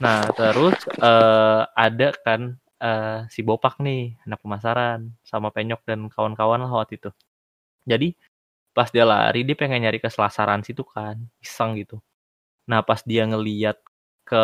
Nah 0.03 0.21
terus 0.35 0.75
eh, 0.99 1.61
ada 1.71 2.07
kan 2.25 2.59
eh, 2.81 3.19
si 3.31 3.39
Bopak 3.41 3.79
nih 3.79 4.19
anak 4.27 4.43
pemasaran 4.43 5.15
sama 5.23 5.49
Penyok 5.49 5.81
dan 5.87 6.11
kawan-kawan 6.11 6.59
lah 6.59 6.71
waktu 6.83 6.99
itu. 6.99 7.09
Jadi 7.87 8.13
pas 8.71 8.87
dia 8.87 9.03
lari 9.03 9.43
dia 9.43 9.55
pengen 9.55 9.83
nyari 9.83 9.99
ke 9.99 10.07
selasaran 10.11 10.63
situ 10.63 10.83
kan 10.83 11.19
iseng 11.39 11.79
gitu. 11.79 11.99
Nah 12.67 12.83
pas 12.83 13.03
dia 13.03 13.23
ngeliat 13.27 13.79
ke 14.27 14.43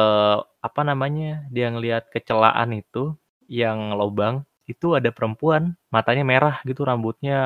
apa 0.60 0.82
namanya 0.84 1.48
dia 1.48 1.72
ngeliat 1.72 2.12
kecelaan 2.12 2.76
itu 2.76 3.16
yang 3.48 3.96
lobang 3.96 4.44
itu 4.68 5.00
ada 5.00 5.16
perempuan 5.16 5.80
matanya 5.88 6.28
merah 6.28 6.56
gitu 6.68 6.84
rambutnya. 6.84 7.40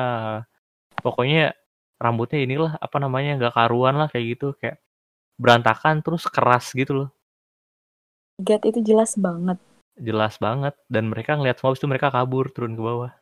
Pokoknya 1.02 1.54
rambutnya 2.02 2.42
inilah 2.42 2.72
apa 2.82 2.98
namanya 2.98 3.38
nggak 3.38 3.54
karuan 3.54 3.94
lah 3.94 4.10
kayak 4.10 4.34
gitu 4.34 4.58
kayak 4.58 4.82
berantakan 5.38 6.02
terus 6.02 6.26
keras 6.26 6.74
gitu 6.74 7.06
loh. 7.06 7.10
God 8.42 8.62
itu 8.66 8.82
jelas 8.82 9.14
banget. 9.14 9.58
Jelas 9.94 10.34
banget 10.42 10.74
dan 10.90 11.06
mereka 11.06 11.38
ngeliat 11.38 11.62
semua 11.62 11.78
itu 11.78 11.86
mereka 11.86 12.10
kabur 12.10 12.50
turun 12.50 12.74
ke 12.74 12.82
bawah. 12.82 13.12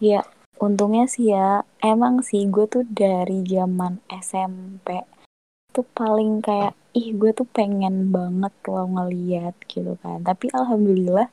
Ya 0.00 0.24
untungnya 0.56 1.04
sih 1.04 1.30
ya 1.34 1.62
emang 1.84 2.24
sih 2.24 2.48
gue 2.48 2.64
tuh 2.66 2.88
dari 2.88 3.44
zaman 3.44 4.00
SMP 4.08 5.04
tuh 5.74 5.86
paling 5.94 6.40
kayak 6.40 6.74
ih 6.96 7.14
gue 7.14 7.30
tuh 7.36 7.46
pengen 7.46 8.08
banget 8.08 8.54
lo 8.70 8.86
ngeliat 8.88 9.54
gitu 9.68 9.98
kan. 10.00 10.24
Tapi 10.24 10.50
alhamdulillah 10.54 11.28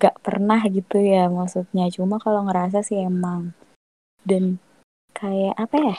gak 0.00 0.16
pernah 0.22 0.60
gitu 0.70 1.02
ya 1.02 1.26
maksudnya. 1.28 1.90
Cuma 1.92 2.22
kalau 2.22 2.46
ngerasa 2.46 2.86
sih 2.86 3.02
emang 3.02 3.52
dan 4.26 4.58
kayak 5.16 5.56
apa 5.56 5.76
ya 5.80 5.96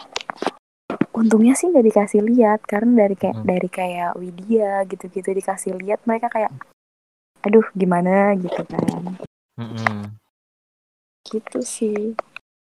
untungnya 1.18 1.58
sih 1.58 1.74
nggak 1.74 1.88
dikasih 1.90 2.22
lihat 2.22 2.62
karena 2.70 3.06
dari 3.10 3.16
kayak 3.18 3.36
Mm. 3.42 3.46
dari 3.50 3.70
kayak 3.74 4.12
Widya 4.22 4.86
gitu-gitu 4.86 5.30
dikasih 5.34 5.74
lihat 5.82 6.06
mereka 6.06 6.30
kayak 6.30 6.54
aduh 7.42 7.66
gimana 7.74 8.38
gitu 8.38 8.62
kan 8.70 9.18
Mm-mm. 9.58 10.14
gitu 11.26 11.60
sih 11.66 12.14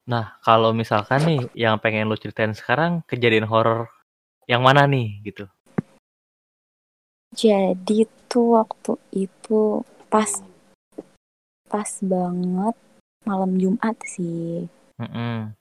Nah, 0.06 0.38
kalau 0.46 0.70
misalkan 0.70 1.18
nih 1.26 1.42
yang 1.58 1.82
pengen 1.82 2.06
lu 2.06 2.14
ceritain 2.14 2.54
sekarang 2.54 3.02
kejadian 3.10 3.50
horor 3.50 3.90
yang 4.46 4.62
mana 4.62 4.86
nih 4.86 5.18
gitu? 5.26 5.50
jadi 7.34 8.06
tuh 8.30 8.62
waktu 8.62 8.96
itu 9.12 9.82
pas 10.08 10.30
pas 11.66 11.90
banget 12.00 12.76
malam 13.26 13.52
Jumat 13.58 13.98
sih 14.06 14.70
Mm-mm. 14.96 15.52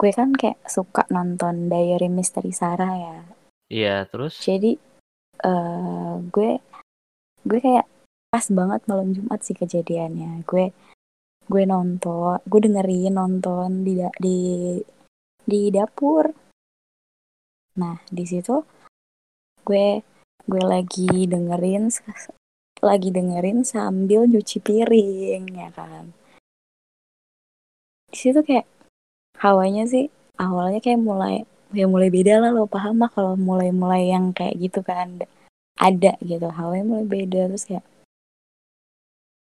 Gue 0.00 0.10
kan 0.16 0.32
kayak 0.32 0.64
suka 0.64 1.04
nonton 1.12 1.68
Diary 1.68 2.08
Misteri 2.08 2.56
Sarah 2.56 2.94
ya. 2.96 3.18
Iya, 3.68 4.08
terus? 4.08 4.40
jadi 4.40 4.80
eh 5.44 6.12
gue 6.32 6.56
gue 7.44 7.58
kayak 7.60 7.84
pas 8.32 8.46
banget 8.48 8.80
malam 8.88 9.12
Jumat 9.12 9.44
sih 9.44 9.52
kejadiannya. 9.52 10.40
Gue 10.48 10.72
gue 11.44 11.62
nonton 11.68 12.40
gue 12.48 12.60
dengerin 12.64 13.12
nonton 13.12 13.84
di 13.84 14.00
di 14.16 14.38
di 15.44 15.60
dapur. 15.68 16.32
Nah 17.76 18.00
di 18.08 18.24
situ 18.24 18.56
gue 19.68 20.00
gue 20.48 20.62
lagi 20.64 21.28
dengerin 21.28 21.92
lagi 22.80 23.08
dengerin 23.12 23.68
sambil 23.68 24.24
nyuci 24.24 24.64
piring 24.64 25.44
ya 25.52 25.68
kan? 25.76 26.16
Di 28.08 28.16
situ 28.16 28.40
kayak 28.40 28.79
hawanya 29.40 29.88
sih 29.88 30.12
awalnya 30.36 30.84
kayak 30.84 31.00
mulai 31.00 31.34
ya 31.72 31.86
mulai 31.88 32.12
beda 32.12 32.44
lah 32.44 32.50
lo 32.52 32.68
paham 32.68 33.00
lah 33.00 33.10
kalau 33.10 33.34
mulai-mulai 33.40 34.12
yang 34.12 34.36
kayak 34.36 34.56
gitu 34.60 34.80
kan. 34.84 35.24
Ada 35.80 36.20
gitu 36.20 36.44
hawanya 36.52 36.84
mulai 36.84 37.06
beda 37.08 37.48
terus 37.48 37.64
kayak 37.64 37.86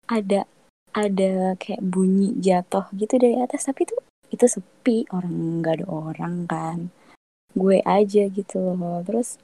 ada 0.08 0.48
ada 0.96 1.54
kayak 1.60 1.84
bunyi 1.84 2.34
jatuh 2.40 2.88
gitu 2.96 3.20
dari 3.20 3.38
atas 3.38 3.68
tapi 3.68 3.86
itu 3.86 3.96
itu 4.32 4.46
sepi 4.48 5.06
orang 5.12 5.60
nggak 5.60 5.84
ada 5.84 5.86
orang 5.92 6.36
kan. 6.48 6.78
Gue 7.52 7.84
aja 7.84 8.24
gitu 8.32 8.56
loh 8.62 9.04
terus 9.04 9.36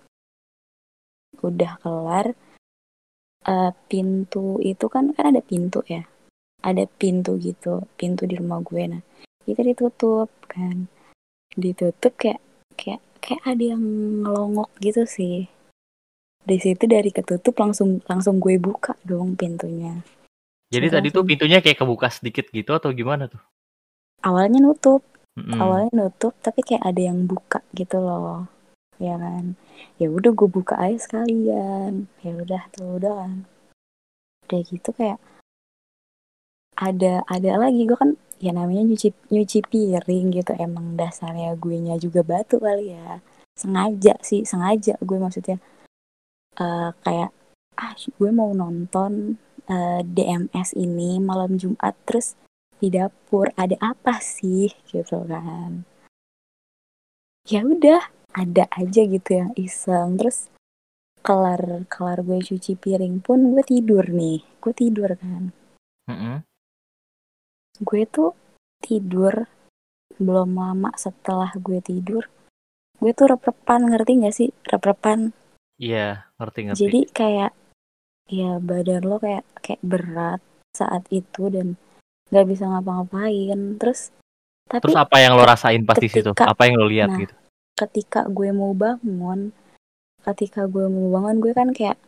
udah 1.43 1.75
kelar 1.83 2.31
eh, 3.43 3.71
pintu 3.91 4.55
itu 4.63 4.85
kan 4.87 5.11
kan 5.11 5.35
ada 5.35 5.43
pintu 5.43 5.83
ya 5.83 6.07
ada 6.63 6.87
pintu 6.87 7.35
gitu 7.43 7.83
pintu 7.99 8.23
di 8.23 8.39
rumah 8.39 8.63
gue. 8.63 8.83
Nah 8.87 9.03
itu 9.45 9.61
ditutup 9.61 10.29
kan. 10.49 10.89
Ditutup 11.55 12.13
kayak 12.17 12.41
kayak 12.75 13.01
kayak 13.23 13.41
ada 13.45 13.63
yang 13.77 13.83
ngelongok 14.25 14.69
gitu 14.81 15.05
sih. 15.05 15.49
Di 16.45 16.57
situ 16.61 16.85
dari 16.85 17.09
ketutup 17.09 17.57
langsung 17.57 18.01
langsung 18.05 18.37
gue 18.37 18.57
buka 18.61 18.93
dong 19.01 19.33
pintunya. 19.33 20.01
Jadi 20.69 20.87
tadi 20.91 21.07
tuh 21.09 21.25
pintunya 21.25 21.61
kayak 21.61 21.81
kebuka 21.81 22.09
sedikit 22.09 22.49
gitu 22.53 22.73
atau 22.73 22.93
gimana 22.93 23.29
tuh? 23.29 23.41
awalnya 24.25 24.59
nutup. 24.59 25.05
Mm-mm. 25.35 25.59
awalnya 25.59 25.91
nutup 25.91 26.31
tapi 26.39 26.63
kayak 26.63 26.87
ada 26.87 27.01
yang 27.11 27.29
buka 27.29 27.61
gitu 27.77 28.01
loh. 28.01 28.49
Ya 28.97 29.19
kan? 29.19 29.59
Ya 29.99 30.07
udah 30.07 30.31
gue 30.31 30.49
buka 30.49 30.79
aja 30.79 30.97
sekalian. 30.97 32.09
Ya 32.25 32.31
udah 32.33 32.61
tuh 32.73 32.97
udah 32.97 33.13
kan. 33.21 33.33
Udah 34.47 34.59
gitu 34.65 34.89
kayak 34.95 35.19
ada 36.79 37.21
ada 37.27 37.51
lagi. 37.59 37.83
Gue 37.85 37.99
kan 37.99 38.15
ya 38.39 38.51
namanya 38.51 38.83
nyuci 38.83 39.09
nyuci 39.31 39.59
piring 39.65 40.35
gitu. 40.35 40.51
Emang 40.55 40.95
dasarnya 40.99 41.55
gue 41.55 41.77
nya 41.79 41.95
juga 41.99 42.21
batu 42.21 42.59
kali 42.59 42.93
ya. 42.95 43.19
Sengaja 43.55 44.19
sih 44.21 44.43
sengaja 44.43 44.99
gue 44.99 45.17
maksudnya. 45.19 45.57
Eh, 46.59 46.89
kayak 47.03 47.31
ah 47.75 47.93
gue 47.95 48.31
mau 48.31 48.51
nonton 48.55 49.35
eh, 49.67 50.01
DMS 50.03 50.75
ini 50.75 51.19
malam 51.19 51.59
Jumat 51.59 51.95
terus 52.07 52.39
di 52.79 52.91
dapur 52.91 53.51
ada 53.55 53.75
apa 53.79 54.19
sih? 54.19 54.71
Gitu 54.87 55.23
kan. 55.27 55.87
Ya 57.45 57.61
udah 57.61 58.01
ada 58.35 58.67
aja 58.75 59.01
gitu 59.05 59.31
yang 59.31 59.51
iseng. 59.55 60.19
Terus 60.19 60.51
kelar 61.25 61.87
kelar 61.89 62.21
gue 62.21 62.39
cuci 62.43 62.77
piring 62.77 63.23
pun 63.23 63.55
gue 63.55 63.63
tidur 63.63 64.05
nih. 64.11 64.43
Gue 64.59 64.73
tidur 64.75 65.15
kan. 65.15 65.55
Mm-mm. 66.05 66.54
Gue 67.77 68.03
tuh 68.05 68.31
tidur 68.79 69.47
belum 70.15 70.55
lama 70.55 70.91
setelah 70.95 71.51
gue 71.55 71.79
tidur 71.79 72.23
gue 72.95 73.11
tuh 73.11 73.27
rep-repan 73.27 73.91
ngerti 73.91 74.11
gak 74.21 74.35
sih 74.35 74.49
rep-repan 74.63 75.35
Iya, 75.75 76.23
ngerti-ngerti. 76.39 76.79
jadi 76.79 76.99
kayak 77.11 77.51
ya 78.31 78.57
badan 78.57 79.03
lo 79.03 79.19
kayak 79.19 79.43
kayak 79.59 79.81
berat 79.83 80.39
saat 80.71 81.03
itu 81.09 81.51
dan 81.51 81.75
nggak 82.31 82.47
bisa 82.47 82.63
ngapa-ngapain 82.65 83.75
terus 83.75 84.15
tapi 84.65 84.81
Terus 84.81 84.97
apa 84.97 85.17
yang 85.19 85.35
lo 85.35 85.43
rasain 85.43 85.83
pas 85.83 85.93
di 85.95 86.07
situ? 86.07 86.31
ketika- 86.31 86.47
Apa 86.49 86.65
yang 86.65 86.79
lo 86.79 86.87
lihat 86.87 87.09
nah, 87.11 87.19
gitu? 87.19 87.35
ketika 87.75 88.23
gue 88.25 88.49
mau 88.49 88.71
bangun 88.71 89.51
ketika 90.23 90.65
gue 90.65 90.87
mau 90.87 91.11
bangun 91.11 91.37
gue 91.37 91.51
kan 91.51 91.69
kayak 91.69 91.99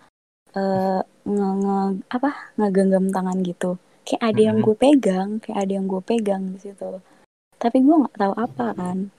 eh 0.56 1.02
nge, 1.22 1.50
nge- 1.60 2.00
apa 2.08 2.30
ngegenggam 2.56 3.12
tangan 3.12 3.44
gitu 3.44 3.76
kayak 4.08 4.24
ada 4.24 4.40
yang 4.40 4.58
gue 4.64 4.72
pegang 4.80 5.30
kayak 5.44 5.68
ada 5.68 5.72
yang 5.76 5.86
gue 5.92 6.00
pegang 6.00 6.56
di 6.56 6.60
situ. 6.64 7.04
Tapi 7.60 7.84
gue 7.84 7.96
nggak 8.08 8.16
tahu 8.16 8.34
apa 8.40 8.68
kan. 8.72 9.12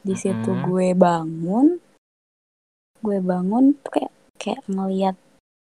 Di 0.00 0.16
situ 0.16 0.50
gue 0.64 0.96
bangun 0.96 1.76
gue 3.04 3.18
bangun 3.20 3.76
tuh 3.84 4.00
kayak 4.00 4.12
kayak 4.40 4.64
ngelihat 4.64 5.16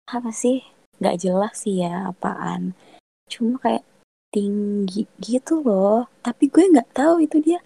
apa 0.06 0.30
sih? 0.30 0.62
Nggak 1.02 1.18
jelas 1.18 1.66
sih 1.66 1.82
ya 1.82 2.14
apaan. 2.14 2.78
Cuma 3.26 3.58
kayak 3.58 3.82
tinggi 4.30 5.10
gitu 5.18 5.66
loh. 5.66 6.06
Tapi 6.22 6.46
gue 6.46 6.70
nggak 6.70 6.94
tahu 6.94 7.26
itu 7.26 7.42
dia 7.42 7.58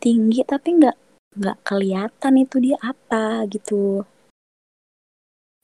tinggi 0.00 0.40
tapi 0.48 0.80
nggak 0.80 0.96
nggak 1.36 1.58
kelihatan 1.60 2.34
itu 2.40 2.56
dia 2.64 2.80
apa 2.80 3.44
gitu. 3.52 4.08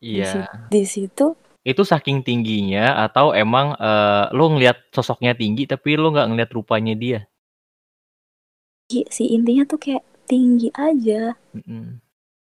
Iya. 0.00 0.28
si- 0.32 0.52
di 0.72 0.82
situ 0.84 1.36
Itu 1.70 1.86
saking 1.86 2.26
tingginya 2.26 2.98
atau 3.06 3.30
emang 3.32 3.78
eh, 3.78 4.24
lo 4.34 4.50
ngelihat 4.50 4.90
sosoknya 4.90 5.38
tinggi 5.38 5.70
tapi 5.70 5.94
lo 5.94 6.10
nggak 6.10 6.28
ngelihat 6.34 6.50
rupanya 6.52 6.94
dia? 6.98 7.20
si 8.90 9.30
intinya 9.30 9.62
tuh 9.62 9.78
kayak 9.78 10.02
tinggi 10.26 10.66
aja 10.74 11.38
Mm-mm. 11.54 12.02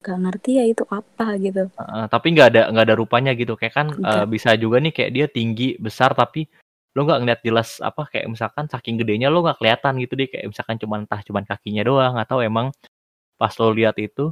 nggak 0.01 0.17
ngerti 0.17 0.51
ya 0.57 0.65
itu 0.65 0.81
apa 0.89 1.37
gitu 1.37 1.69
Heeh, 1.77 2.05
tapi 2.09 2.33
nggak 2.33 2.47
ada 2.53 2.61
nggak 2.73 2.85
ada 2.89 2.95
rupanya 2.97 3.31
gitu. 3.37 3.53
Kayak 3.53 3.73
kan 3.73 3.87
Nggak. 3.93 4.25
bisa 4.29 4.49
juga 4.57 4.77
nih 4.81 4.93
kayak 4.93 5.11
dia 5.13 5.25
tinggi 5.29 5.77
besar 5.77 6.11
tapi 6.17 6.49
lo 6.93 7.05
nggak 7.09 7.19
ngeliat 7.25 7.41
jelas 7.41 7.69
apa 7.81 8.05
kayak 8.05 8.29
misalkan 8.29 8.69
saking 8.69 9.01
gedenya 9.01 9.33
lo 9.33 9.41
nggak 9.41 9.57
kelihatan 9.57 9.97
gitu 9.97 10.13
deh 10.13 10.29
kayak 10.29 10.45
misalkan 10.53 10.77
cuman 10.77 11.09
entah 11.09 11.21
cuman 11.25 11.43
kakinya 11.49 11.81
doang 11.81 12.13
atau 12.21 12.37
emang 12.45 12.69
pas 13.41 13.53
lo 13.57 13.73
lihat 13.73 13.97
itu 13.97 14.29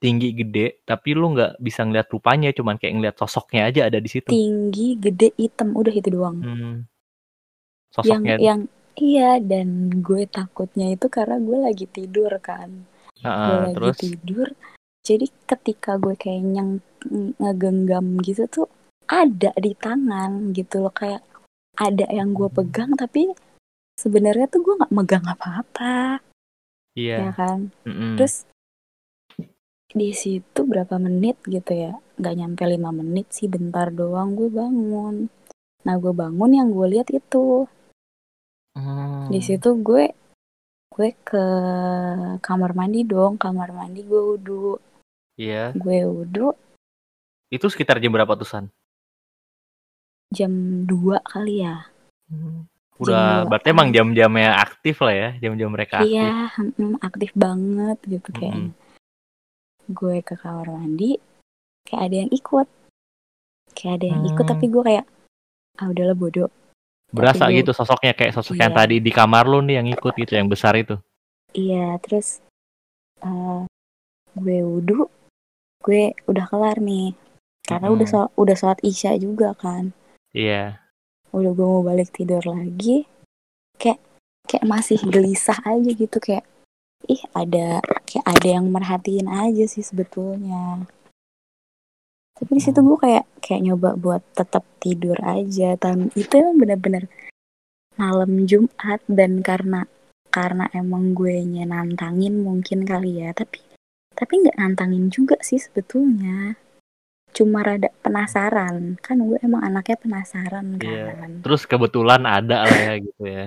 tinggi 0.00 0.32
gede 0.32 0.80
tapi 0.82 1.12
lo 1.12 1.28
nggak 1.36 1.60
bisa 1.60 1.84
ngeliat 1.84 2.08
rupanya 2.08 2.48
cuman 2.56 2.80
kayak 2.80 2.94
ngeliat 2.96 3.16
sosoknya 3.20 3.68
aja 3.68 3.80
ada 3.86 4.00
di 4.00 4.08
situ. 4.08 4.32
tinggi 4.32 4.96
gede 4.96 5.36
hitam 5.36 5.76
udah 5.76 5.92
itu 5.92 6.08
doang 6.08 6.40
Hmm. 6.40 6.76
yang 8.02 8.24
Sosoknya. 8.24 8.36
yang 8.40 8.60
iya 8.96 9.36
dan 9.38 10.00
gue 10.00 10.24
takutnya 10.24 10.96
itu 10.96 11.06
karena 11.12 11.36
gue 11.36 11.58
lagi 11.60 11.86
tidur 11.86 12.32
kan 12.40 12.68
gue 13.20 13.28
Heeh, 13.28 13.56
lagi 13.68 13.74
terus 13.76 13.96
tidur 14.00 14.48
jadi 15.04 15.26
ketika 15.44 16.00
gue 16.00 16.16
kayak 16.16 16.42
nyeng 16.44 16.72
ngegenggam 17.40 18.20
gitu 18.24 18.48
tuh 18.48 18.66
ada 19.04 19.52
di 19.56 19.72
tangan 19.76 20.52
gitu 20.56 20.84
loh 20.84 20.92
kayak 20.92 21.20
ada 21.76 22.06
yang 22.12 22.32
gue 22.32 22.48
pegang 22.48 22.92
tapi 22.96 23.32
sebenarnya 23.96 24.48
tuh 24.48 24.64
gue 24.64 24.74
nggak 24.80 24.92
megang 24.96 25.24
apa-apa 25.28 26.20
ya 26.96 27.20
iya. 27.20 27.30
kan 27.36 27.68
Mm-mm. 27.84 28.16
terus 28.16 28.48
di 29.90 30.10
situ 30.12 30.60
berapa 30.62 30.96
menit 30.96 31.42
gitu 31.44 31.72
ya 31.72 31.92
nggak 32.14 32.34
nyampe 32.36 32.62
lima 32.64 32.90
menit 32.90 33.26
sih 33.30 33.46
bentar 33.46 33.90
doang 33.90 34.32
gue 34.32 34.46
bangun 34.46 35.26
nah 35.82 35.96
gue 35.96 36.12
bangun 36.12 36.50
yang 36.52 36.68
gue 36.70 36.86
lihat 36.88 37.10
itu 37.10 37.66
Hmm. 38.70 39.26
di 39.26 39.42
situ 39.42 39.74
gue 39.76 40.14
gue 40.88 41.08
ke 41.20 41.44
kamar 42.38 42.70
mandi 42.70 43.02
dong 43.02 43.34
kamar 43.34 43.70
mandi 43.70 44.00
gue 44.00 44.22
wudhu 44.30 44.78
Iya. 45.34 45.74
gue 45.74 45.98
wudhu 46.06 46.54
Itu 47.48 47.66
sekitar 47.66 47.98
jam 47.98 48.14
berapa 48.14 48.30
tuh 48.32 48.46
San? 48.46 48.64
jam 50.30 50.52
2 50.86 51.18
kali 51.20 51.66
ya 51.66 51.90
Hmm. 52.30 52.62
Jam 52.94 53.02
Udah 53.02 53.26
dua. 53.42 53.48
berarti 53.48 53.66
emang 53.68 53.88
jam-jamnya 53.90 54.50
aktif 54.54 54.96
lah 55.00 55.14
ya, 55.16 55.28
jam-jam 55.40 55.66
mereka 55.66 55.98
aktif. 55.98 56.14
iya 56.14 56.30
aktif 57.02 57.30
banget 57.34 57.98
gitu 58.06 58.28
kayaknya 58.30 58.70
gue 59.90 60.22
ke 60.22 60.34
kamar 60.34 60.70
mandi 60.70 61.18
kayak 61.84 62.02
ada 62.06 62.16
yang 62.22 62.30
ikut 62.30 62.66
kayak 63.74 63.94
ada 64.00 64.06
yang 64.06 64.22
ikut 64.24 64.44
Hmm. 64.46 64.52
tapi 64.54 64.64
gue 64.66 64.82
kayak 64.82 65.04
ah 65.78 65.86
udahlah 65.88 66.14
bodoh 66.14 66.50
Berasa 67.10 67.42
Tapi 67.42 67.52
gue- 67.52 67.58
gitu 67.66 67.72
sosoknya 67.74 68.14
kayak 68.14 68.38
sosok 68.38 68.54
yang 68.54 68.70
Iya. 68.70 68.78
tadi 68.78 68.96
di 69.02 69.10
kamar 69.10 69.42
lu 69.42 69.58
nih 69.60 69.82
yang 69.82 69.88
ikut 69.90 70.14
gitu, 70.14 70.30
yang 70.38 70.46
besar 70.46 70.78
itu. 70.78 70.94
Iya, 71.50 71.98
terus 71.98 72.38
eh, 73.18 73.62
gue 74.32 74.58
wudhu, 74.62 75.10
gue 75.82 76.14
udah 76.24 76.46
kelar 76.46 76.78
nih. 76.78 77.18
Karena 77.66 77.90
udah 77.90 78.06
Mm-mm. 78.06 78.30
sholat, 78.30 78.30
udah 78.38 78.54
sholat 78.54 78.78
isya 78.80 79.18
juga 79.18 79.58
kan. 79.58 79.90
Iya. 80.30 80.78
Udah 81.34 81.50
gue 81.50 81.66
mau 81.66 81.82
balik 81.82 82.14
tidur 82.14 82.46
lagi, 82.46 83.10
kayak 83.74 83.98
kayak 84.46 84.64
masih 84.64 85.02
gelisah 85.02 85.58
aja 85.66 85.90
gitu 85.90 86.14
kayak 86.16 86.46
ih 87.08 87.22
ada 87.32 87.80
kayak 88.04 88.26
ada 88.26 88.48
yang 88.48 88.66
merhatiin 88.68 89.28
aja 89.30 89.64
sih 89.64 89.80
sebetulnya. 89.84 90.84
Tapi 92.36 92.50
di 92.56 92.62
situ 92.64 92.80
gue 92.80 92.96
kayak 92.96 93.24
kayak 93.44 93.62
nyoba 93.64 93.96
buat 94.00 94.22
tetap 94.32 94.64
tidur 94.80 95.16
aja. 95.20 95.76
Dan 95.76 96.08
itu 96.16 96.32
emang 96.40 96.56
bener-bener 96.56 97.04
malam 98.00 98.48
Jumat 98.48 99.04
dan 99.08 99.44
karena 99.44 99.84
karena 100.30 100.70
emang 100.72 101.12
gue 101.12 101.42
nantangin 101.42 102.40
mungkin 102.40 102.86
kali 102.86 103.18
ya 103.20 103.34
tapi 103.34 103.60
tapi 104.14 104.32
nggak 104.46 104.56
nantangin 104.56 105.10
juga 105.10 105.36
sih 105.42 105.58
sebetulnya 105.58 106.54
cuma 107.34 107.62
rada 107.62 107.90
penasaran 108.02 108.98
kan 109.02 109.18
gue 109.18 109.38
emang 109.42 109.62
anaknya 109.62 109.98
penasaran 109.98 110.78
Iya. 110.78 111.14
kan 111.18 111.30
Terus 111.42 111.62
kebetulan 111.66 112.22
ada 112.26 112.66
lah 112.66 112.78
ya 112.78 112.94
gitu 113.02 113.22
ya. 113.26 113.46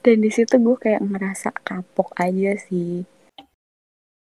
Dan 0.00 0.16
di 0.24 0.30
situ 0.32 0.56
gue 0.56 0.76
kayak 0.76 1.04
ngerasa 1.04 1.52
kapok 1.60 2.16
aja 2.16 2.56
sih. 2.56 3.04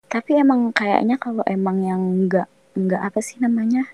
Tapi 0.06 0.40
emang 0.40 0.72
kayaknya 0.72 1.20
kalau 1.20 1.44
emang 1.44 1.82
yang 1.84 2.02
nggak 2.26 2.48
nggak 2.76 3.02
apa 3.02 3.20
sih 3.20 3.36
namanya? 3.42 3.84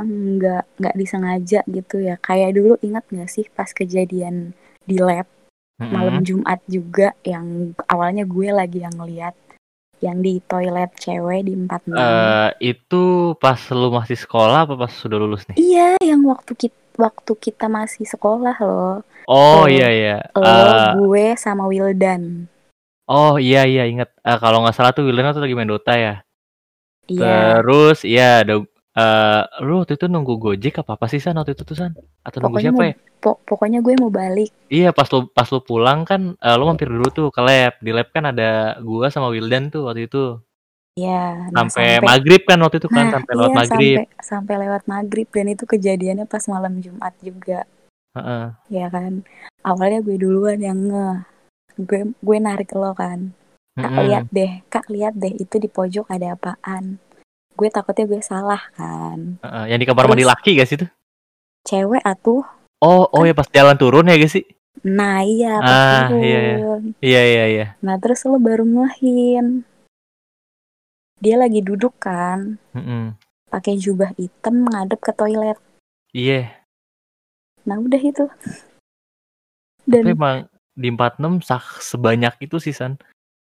Nggak 0.00 0.64
nggak 0.80 0.96
disengaja 0.96 1.60
gitu 1.68 2.00
ya. 2.00 2.16
Kayak 2.18 2.56
dulu 2.56 2.74
ingat 2.80 3.04
nggak 3.12 3.30
sih 3.30 3.46
pas 3.52 3.68
kejadian 3.68 4.56
di 4.84 4.96
lab 4.96 5.28
malam 5.78 6.22
Mm-mm. 6.22 6.26
Jumat 6.26 6.60
juga 6.70 7.18
yang 7.26 7.74
awalnya 7.90 8.22
gue 8.22 8.48
lagi 8.54 8.86
yang 8.86 8.94
lihat 9.02 9.34
yang 10.04 10.20
di 10.20 10.38
toilet 10.44 10.92
cewek 10.94 11.40
di 11.42 11.52
46 11.56 11.96
Eh, 11.96 12.48
itu 12.70 13.04
pas 13.34 13.56
lu 13.72 13.88
masih 13.88 14.14
sekolah 14.14 14.68
apa 14.68 14.76
pas 14.76 14.92
sudah 14.92 15.16
lulus 15.16 15.48
nih? 15.48 15.56
iya 15.56 15.88
yang 15.98 16.20
waktu 16.24 16.52
kita 16.54 16.76
waktu 16.94 17.32
kita 17.34 17.66
masih 17.66 18.04
sekolah 18.04 18.54
loh 18.60 19.00
Oh 19.24 19.64
iya 19.66 19.88
iya. 19.88 20.16
lo 20.36 20.44
Eh, 20.44 20.90
gue 21.00 21.26
sama 21.34 21.64
Wildan 21.64 22.46
oh 23.04 23.34
iya 23.36 23.64
iya 23.64 23.84
ingat. 23.84 24.12
Eh, 24.20 24.38
kalau 24.38 24.60
nggak 24.62 24.76
salah 24.76 24.92
tuh 24.92 25.04
Wildan 25.04 25.32
tuh 25.32 25.40
lagi 25.40 25.56
main 25.56 25.66
Dota 25.66 25.96
ya. 25.96 26.14
iya 27.04 27.58
Terus 27.60 28.04
iya 28.04 28.44
ada 28.44 28.60
eh 28.94 29.42
lu 29.66 29.82
waktu 29.82 29.92
itu 29.98 30.06
nunggu 30.06 30.34
Gojek 30.38 30.74
apa 30.82 30.94
apa 30.96 31.06
sih 31.10 31.20
San 31.24 31.36
waktu 31.38 31.52
itu 31.56 31.62
tuh 31.66 31.76
San? 31.80 31.92
Atau 32.26 32.38
nunggu 32.42 32.58
pokoknya 32.58 32.70
siapa 32.70 32.82
mau 32.82 32.88
ya? 32.88 32.94
po- 33.22 33.40
pokoknya 33.48 33.78
gue 33.82 33.94
mau 34.02 34.12
balik 34.12 34.50
Iya 34.70 34.90
pas 34.96 35.08
lu 35.12 35.28
pas 35.36 35.48
lu 35.52 35.60
pulang 35.62 36.00
kan 36.08 36.20
eh, 36.40 36.54
lu 36.58 36.64
mampir 36.66 36.88
dulu 36.88 37.06
tuh 37.12 37.26
ke 37.34 37.40
lab. 37.44 37.74
Di 37.84 37.90
lab 37.96 38.08
kan 38.14 38.24
ada 38.32 38.78
gua 38.80 39.06
sama 39.12 39.28
Wildan 39.34 39.70
tuh 39.74 39.86
waktu 39.90 40.08
itu. 40.08 40.24
ya 40.94 41.50
nah, 41.50 41.66
Sampai, 41.66 41.98
maghrib 42.06 42.42
kan 42.46 42.58
waktu 42.62 42.76
itu 42.78 42.88
kan 42.88 43.04
nah, 43.06 43.12
sampai 43.18 43.32
lewat 43.34 43.50
iya, 43.50 43.58
maghrib. 43.58 43.98
sampai 43.98 44.04
sampai 44.30 44.54
lewat 44.62 44.82
maghrib 44.86 45.28
dan 45.34 45.46
itu 45.50 45.64
kejadiannya 45.66 46.26
pas 46.30 46.44
malam 46.46 46.78
Jumat 46.78 47.14
juga 47.18 47.66
Heeh. 48.14 48.46
ya 48.70 48.86
kan 48.94 49.12
awalnya 49.66 50.00
gue 50.06 50.16
duluan 50.22 50.58
yang 50.62 50.78
nge 50.90 51.06
gue 51.88 52.00
gue 52.26 52.38
narik 52.38 52.70
lo 52.78 52.94
kan 52.94 53.34
kak 53.74 53.90
Mm-mm. 53.90 54.06
lihat 54.06 54.26
deh 54.30 54.52
kak 54.70 54.86
lihat 54.86 55.14
deh 55.18 55.34
itu 55.34 55.56
di 55.58 55.66
pojok 55.66 56.06
ada 56.14 56.38
apaan 56.38 57.02
gue 57.54 57.68
takutnya 57.68 58.04
gue 58.04 58.20
salah 58.20 58.62
kan 58.72 59.38
Heeh, 59.38 59.64
yang 59.70 59.78
di 59.78 59.86
kamar 59.86 60.06
mandi 60.06 60.22
laki 60.22 60.54
guys 60.54 60.70
itu. 60.70 60.86
cewek 61.62 62.02
atuh 62.02 62.42
Oh, 62.78 63.08
oh 63.08 63.24
ya 63.24 63.32
pas 63.32 63.48
jalan 63.48 63.72
turun 63.74 64.04
ya 64.04 64.14
guys 64.14 64.34
sih. 64.34 64.44
nah 64.82 65.22
iya 65.22 65.56
pas 65.58 65.72
Ah, 65.72 66.02
turun. 66.08 66.20
iya, 66.20 66.38
iya. 66.40 66.72
Iya 67.00 67.20
iya 67.24 67.44
iya. 67.48 67.66
nah 67.78 67.96
terus 67.96 68.20
lo 68.22 68.36
baru 68.36 68.62
ngehin 68.62 69.62
dia 71.16 71.36
lagi 71.36 71.60
duduk 71.60 71.96
kan 71.96 72.58
Mm-mm. 72.72 73.16
pakai 73.48 73.74
jubah 73.74 74.12
hitam 74.12 74.66
ngadep 74.66 75.00
ke 75.00 75.12
toilet 75.12 75.56
Iya. 76.10 76.50
nah 77.62 77.76
udah 77.76 77.98
itu 77.98 78.26
Tapi 79.84 79.90
dan 79.94 80.04
emang 80.10 80.36
di 80.74 80.88
46 80.88 81.40
sak 81.40 81.64
sebanyak 81.80 82.34
itu 82.40 82.58
sih 82.58 82.72
San. 82.72 82.98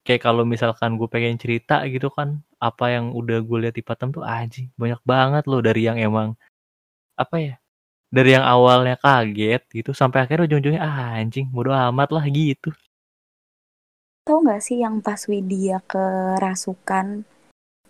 Kayak 0.03 0.27
kalau 0.27 0.43
misalkan 0.43 0.97
gue 0.97 1.07
pengen 1.07 1.37
cerita 1.37 1.85
gitu 1.87 2.09
kan, 2.09 2.43
apa 2.63 2.95
yang 2.95 3.11
udah 3.11 3.39
gue 3.43 3.59
lihat 3.67 3.75
di 3.75 3.83
46 3.83 4.17
tuh 4.17 4.25
anjing, 4.25 4.69
banyak 4.79 5.03
banget 5.03 5.45
loh 5.51 5.61
dari 5.67 5.83
yang 5.89 5.99
emang 5.99 6.39
apa 7.19 7.37
ya? 7.43 7.55
Dari 8.15 8.31
yang 8.37 8.47
awalnya 8.47 8.95
kaget 9.01 9.63
gitu 9.73 9.91
sampai 9.91 10.23
akhirnya 10.23 10.47
ujung-ujungnya 10.47 10.83
ah, 10.85 11.19
anjing, 11.19 11.51
bodo 11.51 11.75
amat 11.75 12.09
lah 12.15 12.25
gitu. 12.31 12.71
tau 14.23 14.39
nggak 14.39 14.63
sih 14.63 14.79
yang 14.79 15.03
pas 15.03 15.19
Widya 15.27 15.83
kerasukan 15.83 17.27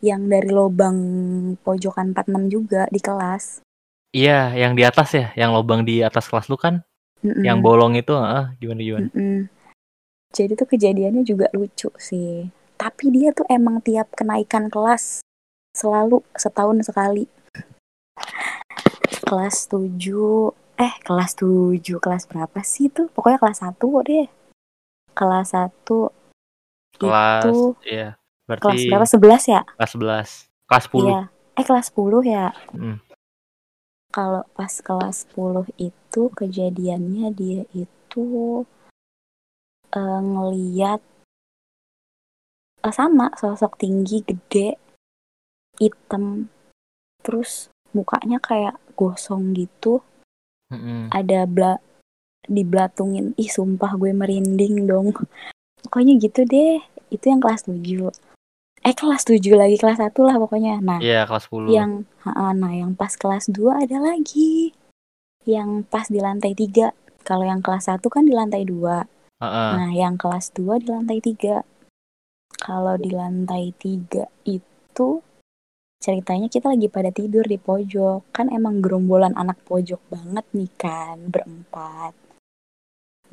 yang 0.01 0.23
dari 0.33 0.49
lobang 0.49 0.97
pojokan 1.61 2.17
46 2.17 2.49
juga 2.49 2.83
di 2.89 3.01
kelas 3.05 3.61
Iya, 4.13 4.53
yang 4.53 4.77
di 4.77 4.85
atas 4.85 5.17
ya, 5.17 5.33
yang 5.33 5.57
lobang 5.57 5.89
di 5.89 6.05
atas 6.05 6.29
kelas 6.29 6.53
lu 6.53 6.61
kan, 6.61 6.85
Mm-mm. 7.25 7.49
yang 7.49 7.65
bolong 7.65 7.97
itu, 7.97 8.13
ah 8.13 8.53
gimana 8.61 8.81
gimana? 8.85 9.09
Mm-mm. 9.09 9.49
Jadi 10.37 10.53
tuh 10.53 10.69
kejadiannya 10.69 11.25
juga 11.25 11.49
lucu 11.57 11.89
sih. 11.97 12.45
Tapi 12.83 13.15
dia 13.15 13.31
tuh 13.31 13.47
emang 13.47 13.79
tiap 13.79 14.11
kenaikan 14.19 14.67
kelas 14.67 15.23
selalu 15.71 16.27
setahun 16.35 16.83
sekali. 16.83 17.31
Kelas 19.23 19.71
7 19.71 20.51
eh 20.83 20.95
kelas 21.07 21.39
7 21.39 21.79
kelas 22.03 22.27
berapa 22.27 22.59
sih 22.67 22.91
tuh? 22.91 23.07
Pokoknya 23.15 23.39
kelas 23.39 23.63
1 23.63 23.79
deh. 24.03 24.27
Kelas 25.15 25.55
1 25.55 26.11
Kelas, 26.99 27.43
itu 27.47 27.59
iya, 27.87 28.19
kelas 28.51 28.59
berarti 28.61 28.91
berapa? 28.91 29.07
11 29.07 29.55
ya? 29.55 29.63
kelas 29.79 29.93
11, 29.95 30.69
kelas 30.69 30.85
10. 30.91 30.99
Iya. 31.07 31.23
Eh 31.55 31.65
kelas 31.65 31.87
10 31.95 32.23
ya. 32.27 32.47
Mm. 32.75 32.99
Kalau 34.13 34.43
pas 34.59 34.73
kelas 34.83 35.17
10 35.39 35.71
itu 35.79 36.23
kejadiannya 36.35 37.27
dia 37.33 37.63
itu 37.73 38.27
eh, 39.95 40.21
ngeliat 40.21 41.01
sama 42.91 43.31
sosok 43.39 43.79
tinggi 43.79 44.27
gede 44.27 44.75
hitam. 45.79 46.51
Terus 47.23 47.71
mukanya 47.95 48.43
kayak 48.43 48.81
gosong 48.99 49.55
gitu. 49.55 50.03
Mm-mm. 50.73 51.13
ada 51.13 51.45
bla 51.45 51.77
diblatungin 52.49 53.37
ih 53.37 53.53
sumpah 53.53 53.95
gue 54.01 54.11
merinding 54.17 54.89
dong. 54.89 55.13
Pokoknya 55.85 56.17
gitu 56.17 56.43
deh. 56.49 56.81
Itu 57.13 57.29
yang 57.29 57.45
kelas 57.45 57.69
7 57.69 57.77
eh 58.83 58.95
kelas 58.99 59.23
7 59.23 59.39
lagi 59.55 59.79
kelas 59.79 60.03
1 60.03 60.11
lah 60.27 60.43
pokoknya. 60.43 60.83
Nah 60.83 60.99
Iya, 60.99 61.23
kelas 61.29 61.47
10. 61.47 61.71
yang 61.71 62.09
nah 62.57 62.73
yang 62.73 62.99
pas 62.99 63.15
kelas 63.15 63.47
2 63.53 63.85
ada 63.87 64.01
lagi. 64.03 64.75
Yang 65.47 65.87
pas 65.87 66.11
di 66.11 66.19
lantai 66.19 66.57
3 66.57 66.91
kalau 67.23 67.47
yang 67.47 67.63
kelas 67.63 67.87
1 67.89 68.03
kan 68.11 68.27
di 68.27 68.35
lantai 68.35 68.67
2 68.67 69.07
Heeh. 69.43 69.71
nah 69.79 69.91
yang 69.95 70.19
kelas 70.19 70.51
2 70.55 70.83
di 70.83 70.87
lantai 70.91 71.19
3 71.23 71.63
kalau 72.63 72.95
di 72.95 73.11
lantai 73.11 73.75
3 73.75 74.23
itu 74.47 75.09
ceritanya 75.99 76.47
kita 76.47 76.71
lagi 76.71 76.87
pada 76.87 77.11
tidur 77.11 77.43
di 77.43 77.59
pojok. 77.59 78.31
Kan 78.31 78.55
emang 78.55 78.79
gerombolan 78.79 79.35
anak 79.35 79.59
pojok 79.67 79.99
banget 80.07 80.47
nih 80.55 80.71
kan 80.79 81.27
berempat. 81.27 82.15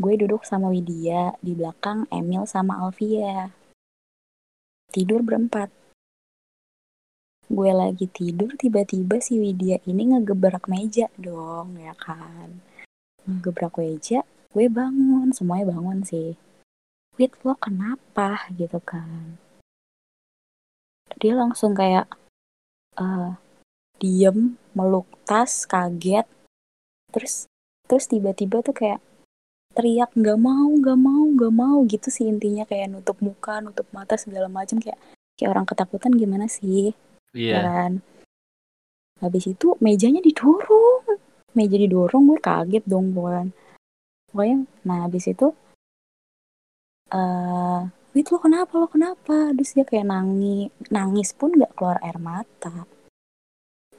Gue 0.01 0.17
duduk 0.17 0.41
sama 0.49 0.73
Widya 0.73 1.37
di 1.45 1.53
belakang 1.53 2.09
Emil 2.09 2.49
sama 2.49 2.81
Alvia. 2.81 3.53
Tidur 4.89 5.21
berempat. 5.21 5.69
Gue 7.45 7.69
lagi 7.69 8.09
tidur 8.09 8.57
tiba-tiba 8.57 9.21
si 9.21 9.37
Widya 9.37 9.77
ini 9.85 10.09
ngegebrak 10.09 10.65
meja 10.65 11.05
dong 11.21 11.77
ya 11.77 11.93
kan? 11.93 12.65
Ngegebrak 13.29 13.77
meja 13.77 14.25
gue 14.49 14.65
bangun 14.65 15.29
semuanya 15.29 15.77
bangun 15.77 16.01
sih 16.01 16.33
Wid 17.19 17.35
lo 17.43 17.51
kenapa? 17.59 18.47
gitu 18.55 18.79
kan. 18.79 19.35
Dia 21.19 21.35
langsung 21.35 21.75
kayak 21.75 22.07
eh 22.95 23.35
diem 23.99 24.55
meluk 24.71 25.03
tas 25.27 25.67
kaget. 25.67 26.23
Terus 27.11 27.51
terus 27.91 28.07
tiba-tiba 28.07 28.63
tuh 28.63 28.71
kayak 28.71 29.03
teriak 29.75 30.15
nggak 30.15 30.39
mau 30.39 30.71
nggak 30.71 30.95
mau 30.95 31.23
nggak 31.27 31.53
mau 31.53 31.77
gitu 31.91 32.07
sih 32.07 32.25
intinya 32.31 32.63
kayak 32.63 32.87
nutup 32.87 33.19
muka 33.19 33.59
nutup 33.59 33.85
mata 33.91 34.15
segala 34.15 34.47
macam 34.47 34.79
kayak 34.79 34.97
kayak 35.35 35.51
orang 35.51 35.67
ketakutan 35.67 36.15
gimana 36.15 36.47
sih? 36.47 36.95
Iya. 37.35 37.51
ya 37.51 37.59
kan? 37.67 37.91
Habis 39.19 39.51
itu 39.51 39.75
mejanya 39.83 40.23
didorong. 40.23 41.19
Meja 41.51 41.75
didorong 41.75 42.31
gue 42.31 42.39
kaget 42.39 42.83
dong 42.87 43.11
bukan 43.11 43.51
pokoknya 44.29 44.69
nah 44.85 45.09
habis 45.09 45.25
itu 45.25 45.51
eh 47.13 47.81
Wit 48.09 48.33
lo 48.33 48.41
kenapa 48.41 48.73
lo 48.81 48.89
kenapa? 48.89 49.53
Terus 49.53 49.77
dia 49.77 49.85
kayak 49.85 50.09
nangis 50.09 50.73
nangis 50.89 51.29
pun 51.29 51.53
nggak 51.53 51.77
keluar 51.77 52.01
air 52.01 52.17
mata. 52.17 52.89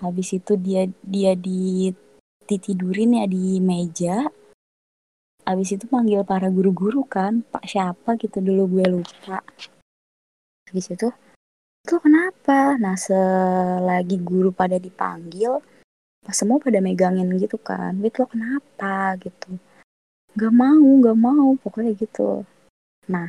Habis 0.03 0.35
itu 0.35 0.59
dia 0.59 0.91
dia 1.07 1.39
di 1.39 1.95
ditidurin 2.43 3.23
ya 3.23 3.27
di 3.31 3.63
meja. 3.63 4.27
Habis 5.47 5.79
itu 5.79 5.87
manggil 5.95 6.27
para 6.27 6.51
guru-guru 6.51 7.07
kan 7.07 7.47
pak 7.47 7.65
siapa? 7.71 8.19
gitu 8.19 8.43
dulu 8.43 8.83
gue 8.83 8.87
lupa. 8.99 9.47
Habis 10.67 10.91
itu 10.91 11.09
itu 11.87 11.97
kenapa? 12.03 12.75
Nah 12.83 12.99
selagi 12.99 14.19
guru 14.19 14.51
pada 14.51 14.75
dipanggil 14.77 15.63
pas 16.21 16.37
semua 16.37 16.59
pada 16.61 16.83
megangin 16.83 17.31
gitu 17.39 17.57
kan 17.63 17.95
Wit 18.03 18.19
lo 18.19 18.27
kenapa? 18.27 19.15
gitu. 19.23 19.55
Gak 20.35 20.51
mau 20.51 20.87
gak 20.99 21.19
mau 21.19 21.55
pokoknya 21.63 21.95
gitu 21.95 22.43
nah 23.11 23.27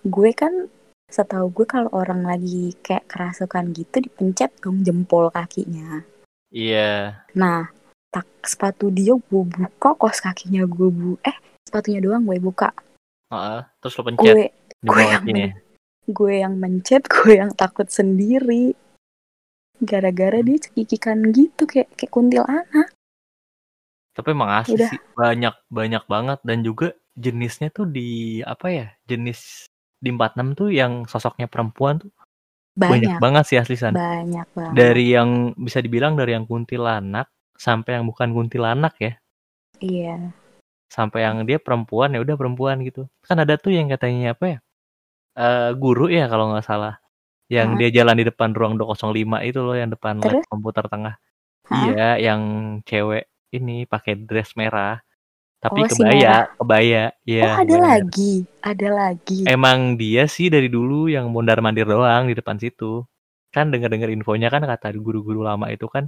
gue 0.00 0.30
kan 0.32 0.72
setahu 1.06 1.52
gue 1.52 1.66
kalau 1.68 1.92
orang 1.92 2.24
lagi 2.24 2.72
kayak 2.80 3.04
kerasukan 3.04 3.72
gitu 3.72 4.00
dipencet 4.00 4.52
dong 4.58 4.80
jempol 4.80 5.28
kakinya 5.28 6.00
Iya. 6.48 7.20
nah 7.36 7.68
tak 8.08 8.24
sepatu 8.40 8.88
dia 8.88 9.12
gue 9.12 9.42
buka 9.44 9.92
kos 9.94 10.24
kakinya 10.24 10.64
gue 10.64 10.88
bu 10.88 11.20
eh 11.20 11.36
sepatunya 11.60 12.00
doang 12.00 12.24
gue 12.24 12.40
buka 12.40 12.72
Heeh. 13.28 13.60
Terus 13.78 13.94
lo 13.94 14.02
pencet 14.02 14.32
gue 14.32 14.44
gue 14.80 15.02
yang 15.04 15.24
men- 15.28 15.56
gue 16.08 16.32
yang 16.40 16.54
mencet 16.56 17.04
gue 17.12 17.32
yang 17.36 17.52
takut 17.52 17.84
sendiri 17.86 18.72
gara-gara 19.78 20.40
dia 20.40 20.58
cekikikan 20.58 21.30
gitu 21.30 21.68
kayak 21.68 21.92
kayak 21.94 22.10
kuntilanak 22.10 22.88
Tapi 24.12 24.28
emang 24.34 24.50
asli 24.50 24.74
Udah. 24.74 24.90
sih 24.90 25.00
banyak 25.14 25.54
banyak 25.68 26.04
banget 26.08 26.38
dan 26.42 26.64
juga 26.64 26.90
jenisnya 27.18 27.68
tuh 27.74 27.90
di 27.90 28.40
apa 28.46 28.70
ya? 28.70 28.86
Jenis 29.10 29.66
di 29.98 30.14
46 30.14 30.54
tuh 30.54 30.68
yang 30.70 30.92
sosoknya 31.10 31.50
perempuan 31.50 31.98
tuh 31.98 32.14
banyak, 32.78 33.10
banyak 33.10 33.14
banget 33.18 33.44
sih 33.50 33.58
asli 33.58 33.74
San. 33.74 33.98
banyak 33.98 34.46
banget 34.54 34.74
Dari 34.78 35.18
yang 35.18 35.50
bisa 35.58 35.82
dibilang 35.82 36.14
dari 36.14 36.38
yang 36.38 36.46
kuntilanak 36.46 37.26
sampai 37.58 37.98
yang 37.98 38.06
bukan 38.06 38.30
kuntilanak 38.30 38.94
ya. 39.02 39.12
iya 39.82 40.30
Sampai 40.86 41.26
yang 41.26 41.42
dia 41.42 41.58
perempuan 41.58 42.14
ya 42.14 42.22
udah 42.22 42.38
perempuan 42.38 42.78
gitu. 42.86 43.10
Kan 43.26 43.42
ada 43.42 43.58
tuh 43.58 43.74
yang 43.74 43.90
katanya 43.90 44.38
apa 44.38 44.44
ya? 44.46 44.58
Eh 45.34 45.70
guru 45.74 46.06
ya 46.06 46.30
kalau 46.30 46.54
nggak 46.54 46.64
salah. 46.64 47.02
Yang 47.50 47.68
Hah? 47.68 47.78
dia 47.82 47.90
jalan 48.00 48.16
di 48.20 48.24
depan 48.30 48.50
ruang 48.54 48.78
205 48.78 49.42
itu 49.42 49.58
loh 49.58 49.74
yang 49.74 49.90
depan 49.90 50.22
Terus? 50.22 50.46
komputer 50.46 50.86
tengah. 50.86 51.18
Hah? 51.68 51.84
Iya, 51.84 52.08
yang 52.32 52.42
cewek 52.86 53.26
ini 53.52 53.84
pakai 53.84 54.16
dress 54.22 54.54
merah. 54.54 55.00
Tapi 55.58 55.80
Oh, 55.84 55.90
si 55.90 55.98
kebaya, 56.02 56.54
kebaya. 56.54 57.02
Iya. 57.26 57.42
oh 57.50 57.54
ada 57.66 57.74
bener. 57.74 57.82
lagi 57.82 58.32
ada 58.62 58.88
lagi 58.94 59.38
Emang 59.50 59.98
dia 59.98 60.30
sih 60.30 60.46
dari 60.46 60.70
dulu 60.70 61.10
yang 61.10 61.34
mondar 61.34 61.58
mandir 61.58 61.84
doang 61.84 62.30
di 62.30 62.34
depan 62.38 62.56
situ. 62.62 63.02
Kan 63.50 63.74
denger-denger 63.74 64.14
infonya 64.14 64.48
kan 64.54 64.62
kata 64.62 64.94
guru-guru 64.94 65.42
lama 65.42 65.66
itu 65.74 65.90
kan 65.90 66.06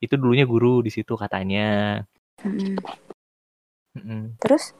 itu 0.00 0.14
dulunya 0.16 0.48
guru 0.48 0.80
di 0.80 0.88
situ 0.88 1.18
katanya. 1.18 2.00
Mm-mm. 2.46 2.78
Mm-mm. 3.98 4.22
terus 4.38 4.72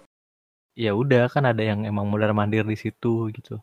Ya 0.79 0.95
udah 0.95 1.27
kan 1.27 1.43
ada 1.43 1.59
yang 1.59 1.83
emang 1.83 2.07
mondar 2.07 2.31
mandir 2.31 2.63
di 2.63 2.79
situ 2.79 3.27
gitu. 3.35 3.59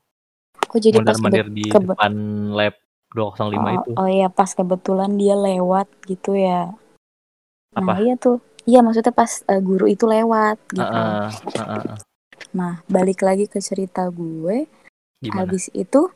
kok 0.60 0.80
jadi 0.84 1.00
Mondar 1.00 1.16
mandir 1.24 1.48
di 1.48 1.64
depan 1.72 2.12
lab 2.52 2.76
205 3.16 3.56
oh, 3.56 3.72
itu. 3.72 3.92
oh 3.96 4.10
iya 4.12 4.28
pas 4.28 4.52
kebetulan 4.52 5.16
dia 5.16 5.40
lewat 5.40 5.88
gitu 6.12 6.36
ya 6.36 6.76
nah 7.72 7.96
Apa? 7.96 8.04
iya 8.04 8.20
tuh 8.20 8.44
iya 8.66 8.82
maksudnya 8.82 9.14
pas 9.14 9.42
eh, 9.46 9.62
guru 9.62 9.86
itu 9.86 10.06
lewat 10.10 10.58
gitu. 10.74 10.82
Heeh, 10.82 11.30
heeh, 11.58 11.66
heeh. 11.66 11.98
nah 12.52 12.82
balik 12.90 13.22
lagi 13.22 13.46
ke 13.46 13.62
cerita 13.62 14.10
gue. 14.10 14.66
Gimana? 15.24 15.48
habis 15.48 15.72
itu 15.72 16.12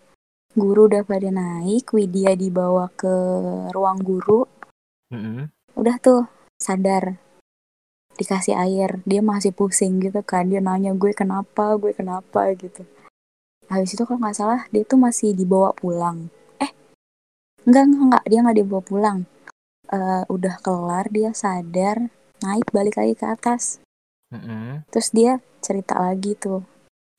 guru 0.53 0.91
udah 0.91 1.07
pada 1.07 1.29
naik 1.31 1.93
Widya 1.95 2.35
dibawa 2.35 2.91
ke 2.93 3.13
ruang 3.71 4.01
guru. 4.03 4.45
Mm-mm. 5.09 5.49
udah 5.73 5.95
tuh 5.97 6.29
sadar. 6.62 7.17
Dikasih 8.13 8.53
air 8.53 8.99
dia 9.07 9.23
masih 9.23 9.55
pusing 9.55 9.97
gitu 10.03 10.21
kan. 10.21 10.51
Dia 10.51 10.62
nanya 10.62 10.93
gue 10.93 11.15
kenapa? 11.15 11.73
Gue 11.79 11.95
kenapa? 11.95 12.51
gitu. 12.53 12.85
Habis 13.69 13.95
itu 13.95 14.03
kalau 14.05 14.19
nggak 14.21 14.38
salah 14.38 14.62
dia 14.69 14.83
tuh 14.85 14.99
masih 14.99 15.33
dibawa 15.33 15.73
pulang. 15.73 16.29
Eh 16.62 16.69
enggak 17.65 17.83
enggak 17.89 18.03
enggak 18.05 18.23
dia 18.27 18.39
nggak 18.43 18.57
dibawa 18.59 18.81
pulang. 18.83 19.19
Eh, 19.89 20.23
udah 20.29 20.55
kelar 20.62 21.05
dia 21.09 21.33
sadar 21.33 22.13
naik 22.43 22.67
balik 22.71 22.95
lagi 22.99 23.15
ke 23.15 23.25
atas. 23.25 23.80
Mm-mm. 24.30 24.86
terus 24.93 25.10
dia 25.10 25.41
cerita 25.58 25.97
lagi 25.97 26.38
tuh 26.38 26.62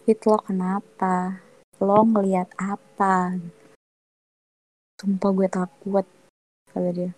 Fit 0.01 0.21
lo 0.25 0.41
kenapa? 0.41 1.45
Lo 1.77 2.01
ngeliat 2.03 2.49
apa? 2.57 3.37
Sumpah 4.97 5.31
gue 5.37 5.49
takut 5.49 6.07
kata 6.73 6.91
dia. 6.91 7.11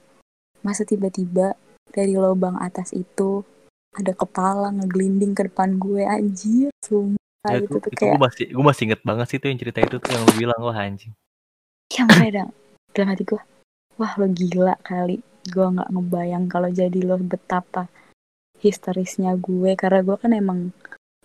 Masa 0.67 0.83
tiba-tiba 0.83 1.55
dari 1.89 2.19
lubang 2.19 2.59
atas 2.59 2.91
itu 2.91 3.47
ada 3.95 4.13
kepala 4.17 4.73
ngeglinding 4.73 5.37
ke 5.37 5.47
depan 5.53 5.77
gue 5.77 6.03
anjir 6.03 6.73
sumpah 6.81 7.21
Ya, 7.43 7.59
itu 7.59 7.75
itu, 7.75 7.75
tuh 7.83 7.91
itu 7.91 7.99
kayak 7.99 8.15
gue 8.15 8.23
masih 8.23 8.47
gue 8.55 8.65
masih 8.71 8.83
inget 8.87 9.01
banget 9.03 9.27
sih 9.27 9.39
tuh 9.43 9.49
yang 9.51 9.59
cerita 9.59 9.79
itu 9.83 9.97
tuh 9.99 10.11
yang 10.15 10.23
lu 10.23 10.33
bilang 10.39 10.61
wah 10.63 10.79
anjing. 10.79 11.11
ya 11.91 12.07
makanya 12.07 12.31
dong 12.39 12.51
dalam 12.95 13.09
hati 13.11 13.23
gue 13.27 13.43
wah 13.99 14.13
lo 14.15 14.27
gila 14.31 14.75
kali 14.87 15.19
gue 15.49 15.67
nggak 15.75 15.91
ngebayang 15.91 16.45
kalau 16.47 16.71
jadi 16.71 16.99
lo 17.03 17.19
betapa 17.19 17.89
histerisnya 18.63 19.35
gue. 19.39 19.75
Karena 19.75 20.01
gue 20.07 20.17
kan 20.19 20.31
emang 20.37 20.71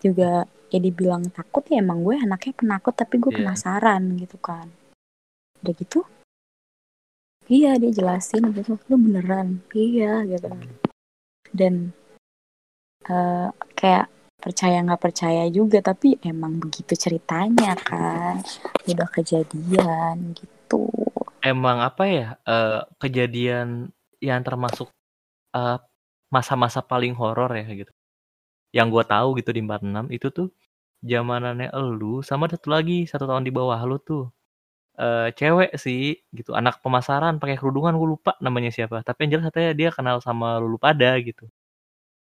juga 0.01 0.45
ya 0.67 0.79
dibilang 0.83 1.29
takut 1.31 1.63
ya 1.71 1.79
emang 1.79 2.03
gue 2.03 2.17
anaknya 2.19 2.53
penakut 2.57 2.93
tapi 2.97 3.17
gue 3.21 3.31
Iya. 3.31 3.39
penasaran 3.41 4.03
gitu 4.19 4.37
kan. 4.41 4.67
Udah 5.63 5.73
gitu? 5.77 5.99
Iya 7.47 7.79
dia 7.79 7.91
jelasin 7.95 8.51
gitu 8.51 8.75
lo 8.91 8.95
beneran? 8.99 9.63
Iya 9.71 10.27
gitu 10.27 10.51
dan 11.55 11.95
eh, 13.07 13.47
kayak 13.71 14.11
percaya 14.37 14.83
nggak 14.83 15.01
percaya 15.01 15.43
juga 15.49 15.79
tapi 15.79 16.19
emang 16.21 16.59
begitu 16.59 16.93
ceritanya 16.99 17.73
kan. 17.79 18.43
Udah 18.83 19.07
kejadian 19.09 20.35
gitu. 20.35 20.91
Emang 21.39 21.79
apa 21.79 22.03
ya 22.03 22.27
eh, 22.43 22.83
kejadian 22.99 23.95
yang 24.21 24.41
termasuk 24.41 24.89
eh, 25.55 25.77
masa-masa 26.33 26.83
paling 26.83 27.15
horor 27.15 27.51
ya 27.55 27.65
gitu. 27.71 27.93
Yang 28.75 28.87
gue 28.93 29.03
tahu 29.07 29.27
gitu 29.39 29.49
di 29.55 29.61
46 29.63 30.11
itu 30.11 30.27
tuh 30.31 30.47
zamanannya 31.05 31.69
elu 31.71 32.25
sama 32.25 32.49
satu 32.49 32.73
lagi 32.73 33.05
satu 33.05 33.29
tahun 33.29 33.45
di 33.45 33.53
bawah 33.53 33.77
lu 33.85 33.97
tuh 34.01 34.25
eh 34.97 35.29
cewek 35.37 35.77
sih 35.77 36.17
gitu. 36.33 36.57
Anak 36.57 36.81
pemasaran 36.83 37.37
pakai 37.41 37.55
kerudungan 37.59 37.95
gue 37.95 38.17
lupa 38.17 38.33
namanya 38.41 38.73
siapa. 38.73 39.05
Tapi 39.05 39.27
yang 39.27 39.39
jelas 39.39 39.45
katanya 39.53 39.71
dia 39.77 39.89
kenal 39.93 40.17
sama 40.25 40.57
lulu 40.57 40.77
pada 40.81 41.15
gitu. 41.21 41.45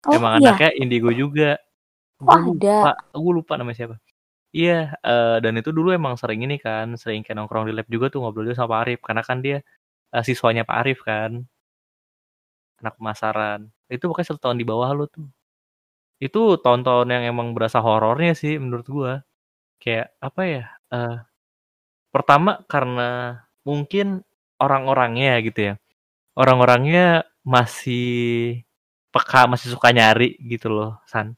Oh 0.04 0.12
emang 0.18 0.42
iya? 0.42 0.52
anaknya 0.52 0.70
indigo 0.82 1.10
juga. 1.14 1.56
Gue 2.20 2.38
lupa 2.54 2.98
gue 3.14 3.32
lupa 3.34 3.52
namanya 3.56 3.78
siapa. 3.78 3.96
Iya 4.54 4.94
eh, 5.02 5.36
dan 5.42 5.52
itu 5.58 5.70
dulu 5.74 5.90
emang 5.94 6.14
sering 6.18 6.42
ini 6.46 6.58
kan 6.62 6.94
sering 6.98 7.22
kayak 7.26 7.38
nongkrong 7.38 7.70
di 7.70 7.74
lab 7.74 7.86
juga 7.90 8.06
tuh 8.12 8.22
ngobrol 8.22 8.46
juga 8.50 8.58
sama 8.62 8.70
Pak 8.74 8.80
Arif. 8.86 9.00
Karena 9.06 9.22
kan 9.22 9.38
dia 9.42 9.58
eh, 10.14 10.24
siswanya 10.26 10.62
Pak 10.66 10.76
Arif 10.82 11.00
kan 11.06 11.46
anak 12.84 13.00
pemasaran. 13.00 13.72
Itu 13.88 14.12
pokoknya 14.12 14.28
satu 14.36 14.40
tahun 14.44 14.60
di 14.60 14.66
bawah 14.68 14.92
lu 14.92 15.08
tuh. 15.08 15.24
Itu 16.20 16.60
tahun-tahun 16.60 17.08
yang 17.08 17.24
emang 17.32 17.56
berasa 17.56 17.80
horornya 17.80 18.36
sih 18.36 18.60
menurut 18.60 18.86
gua. 18.86 19.12
Kayak 19.80 20.12
apa 20.20 20.42
ya 20.44 20.64
eh 20.92 21.16
pertama 22.12 22.62
karena 22.68 23.40
mungkin 23.64 24.20
orang-orangnya 24.60 25.40
gitu 25.42 25.60
ya. 25.72 25.74
Orang-orangnya 26.36 27.24
masih 27.44 28.62
peka 29.14 29.46
masih 29.46 29.70
suka 29.72 29.94
nyari 29.94 30.36
gitu 30.42 30.68
loh 30.68 30.98
San. 31.08 31.34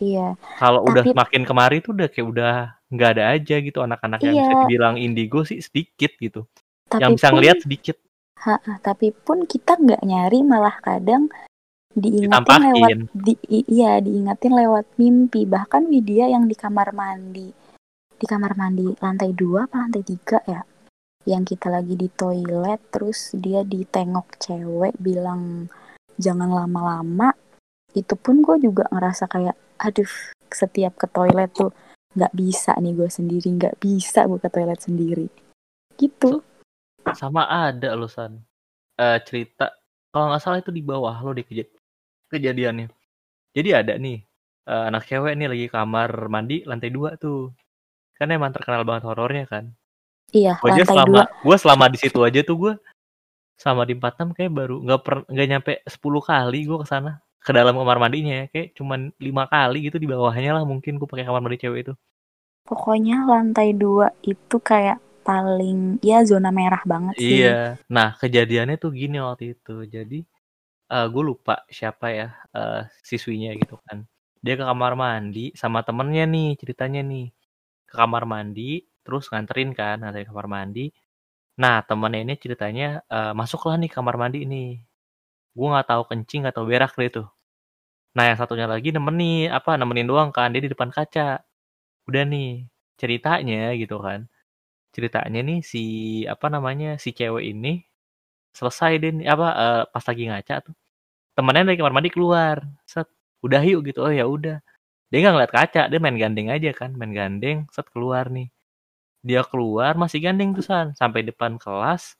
Iya. 0.00 0.36
Kalau 0.56 0.88
udah 0.88 1.04
makin 1.12 1.44
kemari 1.44 1.84
tuh 1.84 1.92
udah 1.92 2.08
kayak 2.08 2.26
udah 2.28 2.54
nggak 2.92 3.10
ada 3.16 3.24
aja 3.36 3.56
gitu 3.60 3.78
anak-anak 3.84 4.20
yang 4.24 4.34
bisa 4.36 4.52
Iya. 4.52 4.60
dibilang 4.64 4.94
indigo 4.96 5.40
sih 5.44 5.60
sedikit 5.60 6.12
gitu. 6.20 6.44
Tapi 6.88 7.00
yang 7.00 7.12
bisa 7.16 7.28
ngelihat 7.32 7.60
sedikit 7.64 7.96
ha, 8.42 8.54
ha, 8.58 8.72
tapi 8.82 9.14
pun 9.14 9.46
kita 9.46 9.78
nggak 9.78 10.02
nyari 10.02 10.42
malah 10.42 10.76
kadang 10.82 11.30
diingatin 11.92 12.32
Ditampakin. 12.32 12.64
lewat 12.72 12.90
di, 13.12 13.34
iya 13.68 14.00
diingatin 14.00 14.52
lewat 14.56 14.86
mimpi. 14.96 15.44
Bahkan 15.44 15.88
Widya 15.88 16.32
yang 16.32 16.48
di 16.48 16.56
kamar 16.56 16.90
mandi 16.96 17.62
di 18.22 18.26
kamar 18.30 18.54
mandi 18.54 18.86
lantai 19.02 19.34
dua 19.34 19.66
apa 19.66 19.82
lantai 19.82 20.06
tiga 20.06 20.38
ya 20.46 20.62
yang 21.26 21.42
kita 21.42 21.66
lagi 21.66 21.98
di 21.98 22.06
toilet 22.06 22.78
terus 22.94 23.34
dia 23.34 23.66
ditengok 23.66 24.38
cewek 24.38 24.94
bilang 24.98 25.66
jangan 26.18 26.50
lama-lama. 26.50 27.34
Itu 27.92 28.14
pun 28.14 28.42
gue 28.42 28.62
juga 28.62 28.86
ngerasa 28.90 29.26
kayak 29.26 29.58
aduh 29.82 30.12
setiap 30.50 30.98
ke 30.98 31.06
toilet 31.10 31.50
tuh 31.50 31.74
nggak 32.14 32.34
bisa 32.34 32.74
nih 32.78 32.94
gue 32.94 33.10
sendiri 33.10 33.48
nggak 33.58 33.78
bisa 33.82 34.26
gue 34.26 34.38
ke 34.38 34.50
toilet 34.50 34.78
sendiri. 34.82 35.26
Gitu 35.98 36.42
sama 37.10 37.46
ada 37.50 37.98
loh 37.98 38.08
San. 38.08 38.38
Eh, 38.96 39.18
cerita 39.26 39.74
kalau 40.12 40.30
nggak 40.30 40.42
salah 40.42 40.58
itu 40.60 40.70
di 40.70 40.82
bawah 40.84 41.16
lo 41.24 41.32
deh 41.34 41.42
keja- 41.42 41.72
kejadiannya. 42.30 42.92
Jadi 43.52 43.70
ada 43.74 43.94
nih 43.98 44.22
eh, 44.62 44.84
anak 44.88 45.10
cewek 45.10 45.34
nih 45.34 45.48
lagi 45.50 45.66
kamar 45.66 46.30
mandi 46.30 46.62
lantai 46.62 46.92
dua 46.94 47.18
tuh. 47.18 47.50
Kan 48.14 48.30
emang 48.30 48.54
terkenal 48.54 48.86
banget 48.86 49.08
horornya 49.10 49.44
kan? 49.50 49.74
Iya 50.32 50.56
gue 50.62 50.70
aja 50.70 50.86
lantai 50.86 50.94
selama 50.94 51.20
dua. 51.20 51.24
gue 51.44 51.56
selama 51.58 51.84
di 51.90 51.98
situ 51.98 52.18
aja 52.22 52.40
tuh 52.46 52.56
gue 52.56 52.72
sama 53.58 53.82
di 53.84 53.94
46 53.94 54.32
kayak 54.32 54.52
baru 54.54 54.76
nggak 54.80 55.00
per 55.04 55.14
nggak 55.28 55.48
nyampe 55.50 55.72
10 55.84 56.22
kali 56.24 56.60
gue 56.64 56.78
ke 56.82 56.86
sana 56.88 57.20
ke 57.42 57.50
dalam 57.50 57.74
kamar 57.74 57.98
mandinya 57.98 58.44
ya. 58.44 58.46
Kayak 58.48 58.68
cuman 58.78 59.10
lima 59.18 59.44
kali 59.50 59.90
gitu 59.90 59.98
di 59.98 60.06
bawahnya 60.06 60.54
lah 60.56 60.64
mungkin 60.64 60.96
gue 61.00 61.08
pakai 61.10 61.26
kamar 61.26 61.42
mandi 61.42 61.58
cewek 61.58 61.90
itu. 61.90 61.94
Pokoknya 62.62 63.26
lantai 63.26 63.74
dua 63.74 64.14
itu 64.22 64.56
kayak 64.62 65.02
paling 65.22 66.02
ya 66.02 66.26
zona 66.26 66.50
merah 66.50 66.82
banget 66.82 67.14
sih. 67.16 67.46
Iya. 67.46 67.78
Nah, 67.86 68.18
kejadiannya 68.18 68.76
tuh 68.76 68.90
gini 68.92 69.22
waktu 69.22 69.54
itu. 69.54 69.86
Jadi 69.86 70.18
uh, 70.90 71.06
gue 71.08 71.22
lupa 71.22 71.62
siapa 71.70 72.10
ya 72.12 72.28
uh, 72.52 72.84
siswinya 73.00 73.54
gitu 73.56 73.78
kan. 73.86 74.04
Dia 74.42 74.58
ke 74.58 74.64
kamar 74.66 74.98
mandi 74.98 75.54
sama 75.54 75.86
temennya 75.86 76.26
nih 76.26 76.58
ceritanya 76.58 77.00
nih. 77.06 77.30
Ke 77.86 77.94
kamar 78.02 78.26
mandi 78.26 78.82
terus 79.02 79.30
nganterin 79.30 79.70
kan 79.72 80.02
nganterin 80.02 80.28
kamar 80.28 80.46
mandi. 80.50 80.90
Nah 81.62 81.80
temennya 81.86 82.20
ini 82.26 82.34
ceritanya 82.36 82.88
uh, 83.06 83.32
masuklah 83.32 83.78
nih 83.78 83.90
kamar 83.90 84.18
mandi 84.18 84.44
ini. 84.44 84.82
Gue 85.54 85.66
nggak 85.70 85.88
tahu 85.88 86.02
kencing 86.10 86.44
atau 86.50 86.66
berak 86.66 86.92
deh 86.98 87.10
tuh. 87.22 87.28
Nah 88.18 88.28
yang 88.28 88.36
satunya 88.36 88.66
lagi 88.68 88.92
nemenin 88.92 89.48
apa 89.54 89.78
nemenin 89.78 90.10
doang 90.10 90.30
kan. 90.34 90.50
Dia 90.50 90.66
di 90.66 90.70
depan 90.74 90.90
kaca. 90.90 91.40
Udah 92.10 92.24
nih 92.26 92.66
ceritanya 92.98 93.72
gitu 93.78 93.98
kan 94.02 94.26
ceritanya 94.94 95.40
nih 95.42 95.60
si 95.64 95.82
apa 96.28 96.46
namanya 96.52 97.00
si 97.00 97.10
cewek 97.16 97.44
ini 97.52 97.82
selesai 98.52 98.92
deh 99.02 99.12
apa 99.24 99.48
uh, 99.56 99.82
pas 99.88 100.04
lagi 100.04 100.24
ngaca 100.28 100.54
tuh 100.68 100.74
temennya 101.36 101.72
dari 101.72 101.78
kamar 101.80 101.94
mandi 101.96 102.10
keluar 102.12 102.60
set 102.84 103.08
udah 103.42 103.62
yuk 103.64 103.90
gitu 103.90 104.04
oh 104.06 104.12
ya 104.12 104.24
udah. 104.28 104.62
Dia 105.12 105.18
nggak 105.20 105.34
ngeliat 105.36 105.52
kaca 105.52 105.82
dia 105.92 105.98
main 106.00 106.16
gandeng 106.16 106.48
aja 106.52 106.70
kan 106.72 106.94
main 106.96 107.12
gandeng 107.12 107.68
set 107.74 107.86
keluar 107.92 108.28
nih. 108.32 108.48
Dia 109.24 109.42
keluar 109.46 109.94
masih 109.98 110.20
gandeng 110.24 110.54
tuh 110.56 110.64
san 110.66 110.94
sampai 110.96 111.22
depan 111.26 111.56
kelas 111.60 112.16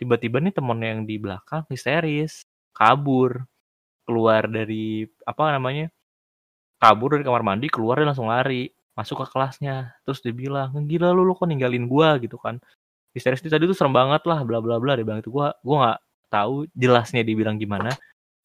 tiba-tiba 0.00 0.42
nih 0.42 0.54
temen 0.54 0.78
yang 0.82 1.00
di 1.06 1.16
belakang 1.22 1.64
histeris 1.70 2.44
kabur 2.74 3.46
keluar 4.06 4.46
dari 4.50 5.06
apa 5.24 5.54
namanya 5.54 5.88
kabur 6.82 7.16
dari 7.16 7.24
kamar 7.24 7.42
mandi 7.46 7.66
keluar 7.72 8.02
dia 8.02 8.08
langsung 8.10 8.28
lari 8.28 8.68
masuk 8.94 9.22
ke 9.22 9.26
kelasnya. 9.34 9.94
Terus 10.06 10.22
dia 10.22 10.34
bilang 10.34 10.70
gila 10.86 11.10
lu 11.10 11.26
lu 11.26 11.34
kok 11.34 11.46
ninggalin 11.50 11.86
gua? 11.90 12.16
Gitu 12.18 12.38
kan. 12.38 12.58
Histeris 13.14 13.42
itu 13.42 13.50
tadi 13.50 13.66
tuh 13.66 13.76
serem 13.76 13.94
banget 13.94 14.22
lah 14.26 14.42
bla 14.42 14.58
bla 14.58 14.78
bla. 14.82 14.98
Dia 14.98 15.06
bilang 15.06 15.20
itu 15.22 15.30
gua 15.30 15.54
gua 15.62 15.76
nggak 15.82 15.98
tahu 16.32 16.54
jelasnya 16.74 17.22
dia 17.22 17.36
bilang 17.36 17.58
gimana. 17.58 17.94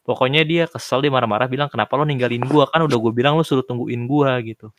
Pokoknya 0.05 0.41
dia 0.41 0.65
kesel 0.65 1.05
dia 1.05 1.13
marah-marah 1.13 1.45
bilang 1.45 1.69
kenapa 1.69 1.93
lo 1.93 2.05
ninggalin 2.05 2.41
gua? 2.49 2.65
Kan 2.69 2.85
udah 2.89 2.97
gue 2.97 3.13
bilang 3.13 3.37
lo 3.37 3.45
suruh 3.45 3.61
tungguin 3.61 4.09
gua 4.09 4.41
gitu. 4.41 4.73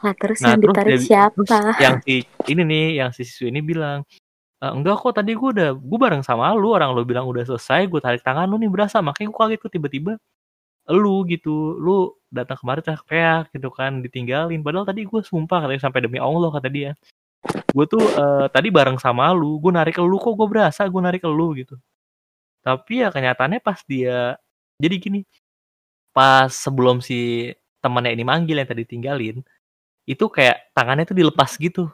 Nah 0.00 0.16
terus 0.16 0.40
nah, 0.40 0.56
yang 0.56 0.60
terus 0.64 0.72
ditarik 0.72 0.92
dia, 0.96 1.00
siapa? 1.04 1.40
terus 1.44 1.76
yang 1.76 1.96
si 2.00 2.14
ini 2.48 2.62
nih 2.64 2.86
yang 3.04 3.10
si 3.12 3.22
siswi 3.28 3.52
ini 3.52 3.60
bilang 3.60 4.00
e, 4.56 4.64
enggak 4.64 4.96
kok 4.96 5.20
tadi 5.20 5.36
gue 5.36 5.50
udah 5.52 5.76
gue 5.76 5.98
bareng 6.00 6.24
sama 6.24 6.56
lu 6.56 6.72
orang 6.72 6.96
lo 6.96 7.04
bilang 7.04 7.28
udah 7.28 7.44
selesai 7.44 7.84
gue 7.84 8.00
tarik 8.00 8.24
tangan 8.24 8.48
lu 8.48 8.56
nih 8.56 8.72
berasa. 8.72 9.04
Makanya 9.04 9.28
gue 9.28 9.36
kaget 9.36 9.58
tuh 9.60 9.72
tiba-tiba 9.76 10.12
lu 10.90 11.24
gitu 11.26 11.78
lu 11.78 12.14
datang 12.30 12.58
kemarin 12.58 12.82
teriak-teriak 12.82 13.44
gitu 13.54 13.68
kan 13.70 14.02
ditinggalin 14.02 14.60
padahal 14.62 14.86
tadi 14.86 15.06
gue 15.06 15.20
sumpah 15.22 15.66
katanya 15.66 15.82
sampai 15.86 16.00
demi 16.04 16.18
Allah 16.18 16.50
kata 16.50 16.68
dia 16.70 16.92
gue 17.70 17.86
tuh 17.86 18.02
uh, 18.18 18.46
tadi 18.50 18.68
bareng 18.68 18.98
sama 18.98 19.30
lu 19.32 19.58
gue 19.62 19.72
narik 19.72 19.98
lu 20.02 20.18
kok 20.18 20.34
gue 20.34 20.48
berasa 20.50 20.86
gue 20.86 21.02
narik 21.02 21.24
lu 21.26 21.54
gitu 21.56 21.78
tapi 22.60 23.00
ya 23.00 23.08
kenyataannya 23.08 23.60
pas 23.64 23.80
dia 23.88 24.36
jadi 24.80 24.96
gini, 24.96 25.20
pas 26.16 26.48
sebelum 26.48 27.04
si 27.04 27.52
temannya 27.84 28.16
ini 28.16 28.24
manggil 28.24 28.56
yang 28.56 28.68
tadi 28.68 28.84
tinggalin, 28.88 29.44
itu 30.08 30.24
kayak 30.32 30.72
tangannya 30.72 31.04
tuh 31.04 31.16
dilepas 31.20 31.52
gitu. 31.60 31.92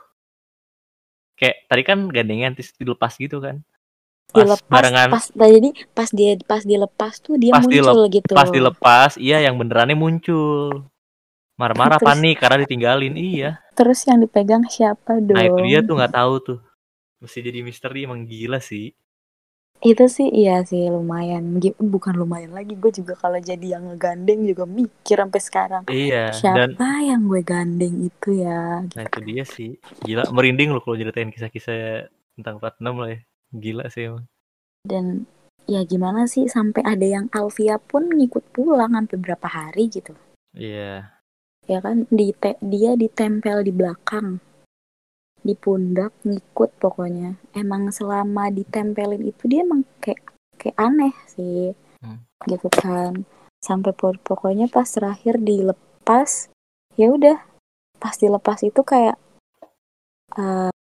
Kayak 1.36 1.56
tadi 1.68 1.82
kan 1.84 1.98
gandengan 2.08 2.54
terus 2.54 2.70
dilepas 2.78 3.12
gitu 3.18 3.42
kan. 3.42 3.60
Pas 4.36 4.44
dilepas, 4.44 4.68
barengan 4.68 5.08
pas 5.08 5.24
nah, 5.32 5.48
jadi 5.48 5.70
pas 5.96 6.08
dia 6.12 6.30
pas 6.44 6.62
dilepas 6.62 7.14
tuh 7.24 7.34
dia 7.40 7.56
pas 7.56 7.64
muncul 7.64 8.04
dilep, 8.04 8.14
gitu. 8.20 8.32
Pas 8.36 8.48
dilepas, 8.52 9.10
iya 9.16 9.40
yang 9.40 9.56
benerannya 9.56 9.96
muncul. 9.96 10.84
Marah-marah 11.56 11.96
panik 11.96 12.36
karena 12.36 12.68
ditinggalin, 12.68 13.16
iya. 13.16 13.64
Terus 13.72 14.04
yang 14.04 14.20
dipegang 14.20 14.68
siapa 14.68 15.24
dong? 15.24 15.40
Nah 15.40 15.48
itu 15.48 15.60
dia 15.64 15.80
tuh 15.80 15.96
nggak 15.96 16.12
tahu 16.12 16.34
tuh. 16.44 16.60
Mesti 17.24 17.38
jadi 17.40 17.64
misteri 17.64 18.04
emang 18.04 18.28
gila 18.28 18.60
sih. 18.60 18.92
Itu 19.80 20.08
sih 20.08 20.28
iya 20.28 20.60
sih 20.68 20.84
lumayan. 20.88 21.56
Bukan 21.80 22.16
lumayan 22.16 22.52
lagi, 22.52 22.76
gue 22.76 22.92
juga 22.92 23.16
kalau 23.16 23.40
jadi 23.40 23.76
yang 23.80 23.88
ngegandeng 23.88 24.44
juga 24.44 24.68
mikir 24.68 25.16
sampai 25.16 25.40
sekarang. 25.40 25.82
Iya. 25.88 26.32
Siapa 26.36 26.76
dan, 26.76 27.00
yang 27.04 27.24
gue 27.24 27.40
gandeng 27.40 28.04
itu 28.04 28.36
ya? 28.36 28.84
Gitu. 28.84 28.96
Nah 29.00 29.04
itu 29.08 29.20
dia 29.24 29.44
sih. 29.48 29.70
Gila 30.04 30.28
merinding 30.32 30.76
loh 30.76 30.84
kalau 30.84 31.00
ceritain 31.00 31.32
kisah-kisah 31.32 32.08
tentang 32.36 32.60
Platinum 32.60 33.00
lah 33.00 33.16
ya. 33.16 33.20
Gila 33.54 33.86
sih 33.92 34.10
emang. 34.10 34.26
Dan 34.86 35.26
ya 35.66 35.82
gimana 35.82 36.30
sih 36.30 36.46
sampai 36.46 36.82
ada 36.86 37.06
yang 37.06 37.26
Alvia 37.34 37.78
pun 37.82 38.10
ngikut 38.10 38.54
pulang 38.54 38.94
sampai 38.94 39.16
berapa 39.18 39.48
hari 39.50 39.90
gitu. 39.90 40.14
Iya. 40.54 41.10
Ya 41.66 41.78
kan 41.82 42.06
di 42.08 42.30
dia 42.62 42.94
ditempel 42.94 43.66
di 43.66 43.72
belakang 43.74 44.38
di 45.46 45.54
pundak 45.54 46.10
ngikut 46.26 46.74
pokoknya 46.82 47.38
emang 47.54 47.94
selama 47.94 48.50
ditempelin 48.50 49.30
itu 49.30 49.46
dia 49.46 49.62
emang 49.62 49.86
kayak 50.02 50.18
kayak 50.58 50.74
aneh 50.74 51.14
sih 51.30 51.70
hmm. 52.02 52.18
gitu 52.50 52.66
kan 52.66 53.22
sampai 53.62 53.94
pokoknya 53.94 54.66
pas 54.66 54.90
terakhir 54.90 55.38
dilepas 55.38 56.50
ya 56.98 57.14
udah 57.14 57.38
pas 58.02 58.18
dilepas 58.18 58.58
itu 58.66 58.82
kayak 58.82 59.14
uh, 60.34 60.74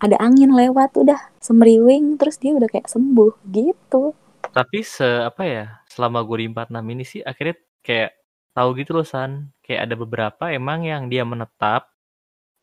ada 0.00 0.16
angin 0.20 0.52
lewat 0.52 0.96
udah 0.96 1.18
semriwing 1.40 2.20
terus 2.20 2.36
dia 2.36 2.52
udah 2.52 2.68
kayak 2.68 2.88
sembuh 2.88 3.32
gitu 3.48 4.12
tapi 4.52 4.84
se 4.84 5.04
apa 5.04 5.42
ya 5.44 5.64
selama 5.88 6.24
gue 6.24 6.44
di 6.44 6.46
46 6.52 6.92
ini 6.92 7.04
sih 7.04 7.20
akhirnya 7.24 7.56
kayak 7.80 8.10
tahu 8.56 8.76
gitu 8.80 8.96
loh 8.96 9.06
San 9.06 9.52
kayak 9.64 9.88
ada 9.88 9.94
beberapa 9.96 10.44
emang 10.52 10.84
yang 10.84 11.08
dia 11.08 11.24
menetap 11.24 11.92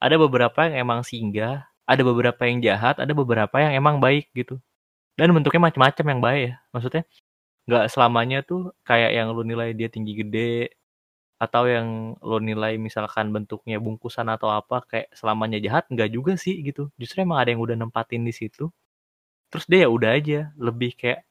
ada 0.03 0.19
beberapa 0.19 0.67
yang 0.67 0.75
emang 0.83 0.99
singgah, 1.07 1.63
ada 1.87 2.01
beberapa 2.03 2.43
yang 2.43 2.59
jahat, 2.59 2.99
ada 2.99 3.15
beberapa 3.15 3.55
yang 3.63 3.71
emang 3.79 4.03
baik 4.03 4.27
gitu. 4.35 4.59
Dan 5.15 5.31
bentuknya 5.31 5.71
macam-macam 5.71 6.05
yang 6.11 6.19
baik 6.19 6.41
ya. 6.43 6.53
Maksudnya 6.75 7.03
nggak 7.63 7.85
selamanya 7.87 8.39
tuh 8.43 8.75
kayak 8.83 9.15
yang 9.15 9.31
lu 9.31 9.47
nilai 9.47 9.71
dia 9.71 9.87
tinggi 9.87 10.19
gede 10.19 10.75
atau 11.41 11.63
yang 11.67 12.15
lo 12.23 12.37
nilai 12.39 12.77
misalkan 12.79 13.33
bentuknya 13.35 13.77
bungkusan 13.81 14.29
atau 14.31 14.49
apa 14.53 14.85
kayak 14.87 15.07
selamanya 15.15 15.59
jahat 15.59 15.85
nggak 15.91 16.09
juga 16.13 16.33
sih 16.39 16.61
gitu. 16.63 16.89
Justru 17.01 17.25
emang 17.25 17.41
ada 17.41 17.51
yang 17.53 17.61
udah 17.63 17.75
nempatin 17.77 18.23
di 18.23 18.33
situ. 18.35 18.71
Terus 19.51 19.65
dia 19.69 19.85
ya 19.85 19.89
udah 19.91 20.11
aja 20.17 20.39
lebih 20.57 20.97
kayak 20.97 21.25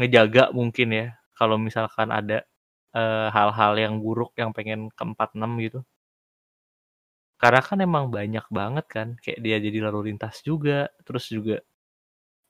ngejaga 0.00 0.50
mungkin 0.56 0.88
ya 0.94 1.06
kalau 1.38 1.56
misalkan 1.60 2.08
ada 2.12 2.44
eh, 2.96 3.28
hal-hal 3.32 3.72
uh, 3.76 3.80
yang 3.80 3.94
buruk 4.04 4.32
yang 4.40 4.50
pengen 4.56 4.88
ke 4.92 5.02
46 5.04 5.66
gitu. 5.66 5.80
Karena 7.40 7.60
kan 7.64 7.78
emang 7.80 8.12
banyak 8.12 8.46
banget 8.52 8.86
kan, 8.94 9.08
kayak 9.22 9.40
dia 9.40 9.56
jadi 9.56 9.78
lalu 9.88 10.12
lintas 10.12 10.44
juga, 10.44 10.92
terus 11.08 11.24
juga 11.32 11.64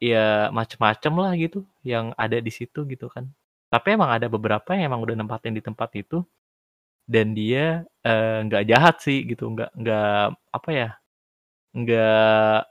ya 0.01 0.49
macem-macem 0.51 1.13
lah 1.15 1.33
gitu 1.39 1.61
yang 1.87 2.11
ada 2.17 2.39
di 2.41 2.51
situ 2.51 2.83
gitu 2.89 3.07
kan. 3.13 3.29
Tapi 3.71 3.89
emang 3.97 4.11
ada 4.11 4.27
beberapa 4.27 4.75
yang 4.75 4.91
emang 4.91 5.01
udah 5.07 5.17
nempatin 5.21 5.55
di 5.55 5.63
tempat 5.63 5.95
itu 5.95 6.27
dan 7.11 7.35
dia 7.35 7.83
eh, 8.07 8.39
nggak 8.47 8.63
uh, 8.63 8.69
jahat 8.71 8.97
sih 9.03 9.27
gitu, 9.27 9.51
nggak 9.51 9.75
nggak 9.75 10.25
apa 10.55 10.71
ya, 10.71 10.91
nggak 11.75 12.63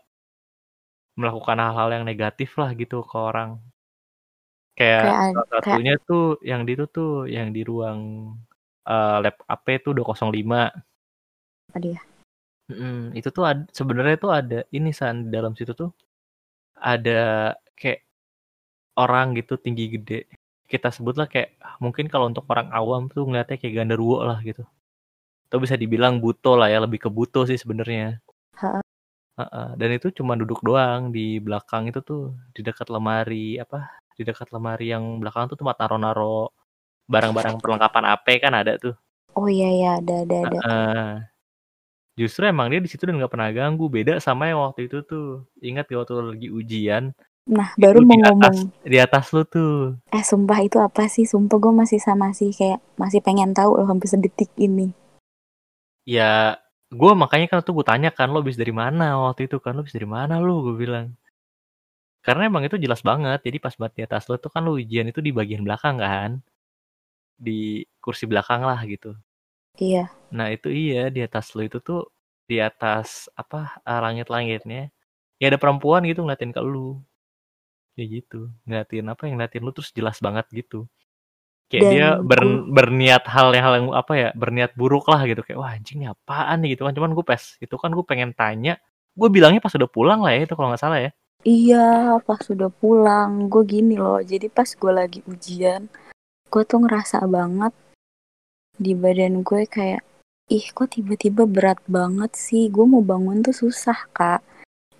melakukan 1.19 1.59
hal-hal 1.59 1.89
yang 1.99 2.05
negatif 2.07 2.55
lah 2.55 2.71
gitu 2.71 3.03
ke 3.03 3.17
orang. 3.19 3.59
Kayak, 4.79 5.03
kayak 5.03 5.19
salah 5.35 5.47
satunya 5.51 5.95
kayak... 5.99 6.07
tuh 6.07 6.25
yang 6.39 6.61
di 6.63 6.71
itu 6.71 6.85
tuh 6.87 7.27
yang 7.27 7.51
di 7.51 7.61
ruang 7.67 7.99
uh, 8.87 9.17
lab 9.19 9.35
AP 9.43 9.83
tuh 9.83 9.91
205 9.91 10.31
apa 11.69 11.77
dia? 11.77 11.99
Mm, 12.69 13.13
itu 13.17 13.29
tuh 13.29 13.45
ad 13.45 13.67
sebenarnya 13.75 14.17
tuh 14.17 14.31
ada 14.33 14.59
ini 14.73 14.89
San, 14.93 15.29
dalam 15.29 15.53
situ 15.53 15.73
tuh 15.73 15.91
ada 16.79 17.53
kayak 17.75 18.07
orang 18.97 19.35
gitu 19.35 19.59
tinggi 19.59 19.85
gede. 19.99 20.25
Kita 20.69 20.93
sebutlah 20.93 21.25
kayak 21.25 21.57
mungkin 21.81 22.05
kalau 22.05 22.29
untuk 22.29 22.45
orang 22.45 22.69
awam 22.69 23.09
tuh 23.09 23.25
ngeliatnya 23.25 23.57
kayak 23.57 23.73
genderuwo 23.73 24.21
lah 24.21 24.37
gitu. 24.45 24.61
Atau 25.49 25.57
bisa 25.57 25.73
dibilang 25.73 26.21
buto 26.21 26.53
lah 26.53 26.69
ya, 26.69 26.77
lebih 26.77 27.01
ke 27.01 27.09
buto 27.09 27.43
sih 27.49 27.57
sebenarnya. 27.57 28.21
Heeh. 28.53 28.81
dan 29.79 29.89
itu 29.95 30.11
cuma 30.11 30.35
duduk 30.35 30.59
doang 30.59 31.15
di 31.15 31.39
belakang 31.39 31.87
itu 31.87 32.03
tuh, 32.03 32.35
di 32.51 32.59
dekat 32.59 32.91
lemari 32.91 33.55
apa, 33.55 33.87
di 34.19 34.27
dekat 34.27 34.51
lemari 34.51 34.91
yang 34.91 35.23
belakang 35.23 35.47
tuh 35.47 35.55
tempat 35.55 35.79
naro-naro 35.79 36.51
barang-barang 37.07 37.55
perlengkapan 37.57 38.03
AP 38.19 38.27
kan 38.43 38.53
ada 38.53 38.75
tuh. 38.75 38.99
Oh 39.39 39.47
iya 39.47 39.71
ya, 39.71 39.89
ada 40.03 40.15
ada 40.27 40.35
ada. 40.43 40.59
Uh, 40.59 41.13
justru 42.19 42.43
emang 42.45 42.67
dia 42.67 42.83
di 42.83 42.91
situ 42.91 43.07
dan 43.07 43.15
nggak 43.15 43.31
pernah 43.31 43.49
ganggu 43.55 43.87
beda 43.87 44.19
sama 44.19 44.51
yang 44.51 44.59
waktu 44.59 44.91
itu 44.91 44.99
tuh 45.07 45.47
ingat 45.63 45.87
gak 45.87 46.03
waktu 46.03 46.13
lagi 46.19 46.47
ujian 46.51 47.15
nah 47.49 47.73
baru 47.81 48.05
mau 48.05 48.13
di 48.13 48.21
ngomong. 48.21 48.45
atas, 48.45 48.57
di 48.85 48.97
atas 49.01 49.25
lu 49.33 49.41
tuh. 49.49 49.97
Eh 50.13 50.21
sumpah 50.21 50.61
itu 50.61 50.77
apa 50.77 51.09
sih? 51.09 51.25
Sumpah 51.25 51.57
gue 51.57 51.73
masih 51.73 51.97
sama 51.97 52.29
sih 52.29 52.53
kayak 52.53 52.77
masih 52.93 53.25
pengen 53.25 53.57
tahu 53.57 53.81
loh 53.81 53.89
hampir 53.89 54.05
sedetik 54.05 54.53
ini. 54.61 54.93
Ya 56.05 56.61
gue 56.93 57.11
makanya 57.17 57.49
kan 57.49 57.65
tuh 57.65 57.81
gue 57.81 57.85
tanya 57.89 58.13
kan 58.13 58.29
lo 58.29 58.45
bis 58.45 58.53
dari 58.53 58.69
mana 58.69 59.17
waktu 59.17 59.49
itu 59.49 59.57
kan? 59.57 59.73
Lo 59.73 59.81
bis 59.81 59.97
dari 59.97 60.05
mana 60.05 60.37
lo 60.37 60.61
gue 60.61 60.77
bilang. 60.77 61.17
Karena 62.21 62.45
emang 62.45 62.69
itu 62.69 62.77
jelas 62.77 63.01
banget 63.01 63.41
jadi 63.41 63.57
pas 63.57 63.73
buat 63.73 63.89
di 63.97 64.05
atas 64.05 64.29
lo 64.29 64.37
tuh 64.37 64.53
kan 64.53 64.61
lo 64.61 64.77
ujian 64.77 65.09
itu 65.09 65.17
di 65.17 65.33
bagian 65.33 65.65
belakang 65.65 65.97
kan? 65.97 66.45
Di 67.33 67.81
kursi 67.97 68.29
belakang 68.29 68.61
lah 68.61 68.77
gitu. 68.85 69.17
Iya. 69.81 70.13
Nah 70.29 70.53
itu 70.53 70.69
iya 70.69 71.09
di 71.09 71.25
atas 71.25 71.57
lu 71.57 71.65
itu 71.65 71.81
tuh 71.81 72.13
di 72.45 72.61
atas 72.61 73.29
apa 73.33 73.81
langit-langitnya 73.85 74.89
ya 75.39 75.45
ada 75.47 75.57
perempuan 75.61 76.03
gitu 76.05 76.21
ngeliatin 76.21 76.51
ke 76.51 76.61
lu. 76.61 76.99
Ya 77.99 78.05
gitu, 78.07 78.47
ngeliatin 78.63 79.05
apa 79.11 79.27
yang 79.27 79.35
ngeliatin 79.35 79.61
lu 79.67 79.71
terus 79.75 79.91
jelas 79.91 80.23
banget 80.23 80.47
gitu. 80.55 80.87
kayak 81.67 81.83
Dan 81.85 81.91
dia 81.93 82.07
ber, 82.17 82.41
berniat 82.71 83.27
hal 83.29 83.53
yang 83.53 83.63
hal 83.67 83.73
yang 83.77 83.87
apa 83.93 84.13
ya 84.17 84.29
berniat 84.33 84.73
buruk 84.73 85.05
lah 85.05 85.21
gitu 85.29 85.45
kayak 85.45 85.59
wah 85.59 85.69
anjing 85.69 86.01
ini 86.01 86.09
apaan 86.09 86.65
nih 86.65 86.73
gitu 86.73 86.81
kan 86.81 86.97
cuman 86.97 87.13
gue 87.13 87.21
pas 87.21 87.37
itu 87.37 87.75
kan 87.77 87.93
gue 87.93 88.05
pengen 88.09 88.33
tanya 88.33 88.81
gue 89.13 89.29
bilangnya 89.29 89.61
pas 89.61 89.69
udah 89.77 89.85
pulang 89.85 90.17
lah 90.25 90.33
ya 90.33 90.49
itu 90.49 90.57
kalau 90.57 90.73
nggak 90.73 90.81
salah 90.81 90.97
ya 90.97 91.13
Iya, 91.47 92.19
pas 92.27 92.43
udah 92.51 92.67
pulang, 92.67 93.47
gue 93.47 93.63
gini 93.63 93.95
loh. 93.95 94.19
Jadi 94.19 94.51
pas 94.51 94.67
gue 94.67 94.91
lagi 94.91 95.19
ujian, 95.23 95.87
gue 96.51 96.63
tuh 96.67 96.79
ngerasa 96.83 97.23
banget 97.31 97.71
di 98.75 98.91
badan 98.91 99.39
gue 99.39 99.63
kayak, 99.63 100.03
ih 100.51 100.67
kok 100.75 100.99
tiba-tiba 100.99 101.47
berat 101.47 101.79
banget 101.87 102.35
sih. 102.35 102.67
Gue 102.67 102.83
mau 102.83 102.99
bangun 102.99 103.39
tuh 103.39 103.55
susah, 103.55 104.11
Kak. 104.11 104.43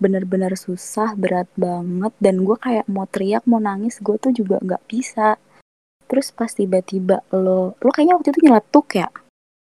Bener-bener 0.00 0.56
susah, 0.56 1.12
berat 1.14 1.46
banget. 1.54 2.12
Dan 2.16 2.42
gue 2.42 2.56
kayak 2.56 2.88
mau 2.88 3.04
teriak, 3.04 3.44
mau 3.44 3.60
nangis, 3.60 4.00
gue 4.00 4.16
tuh 4.16 4.32
juga 4.32 4.56
nggak 4.58 4.82
bisa. 4.86 5.36
Terus 6.08 6.32
pas 6.32 6.50
tiba-tiba 6.50 7.20
lo, 7.30 7.76
lo 7.76 7.90
kayaknya 7.92 8.16
waktu 8.16 8.32
itu 8.32 8.40
nyeletuk 8.42 8.96
ya? 8.96 9.08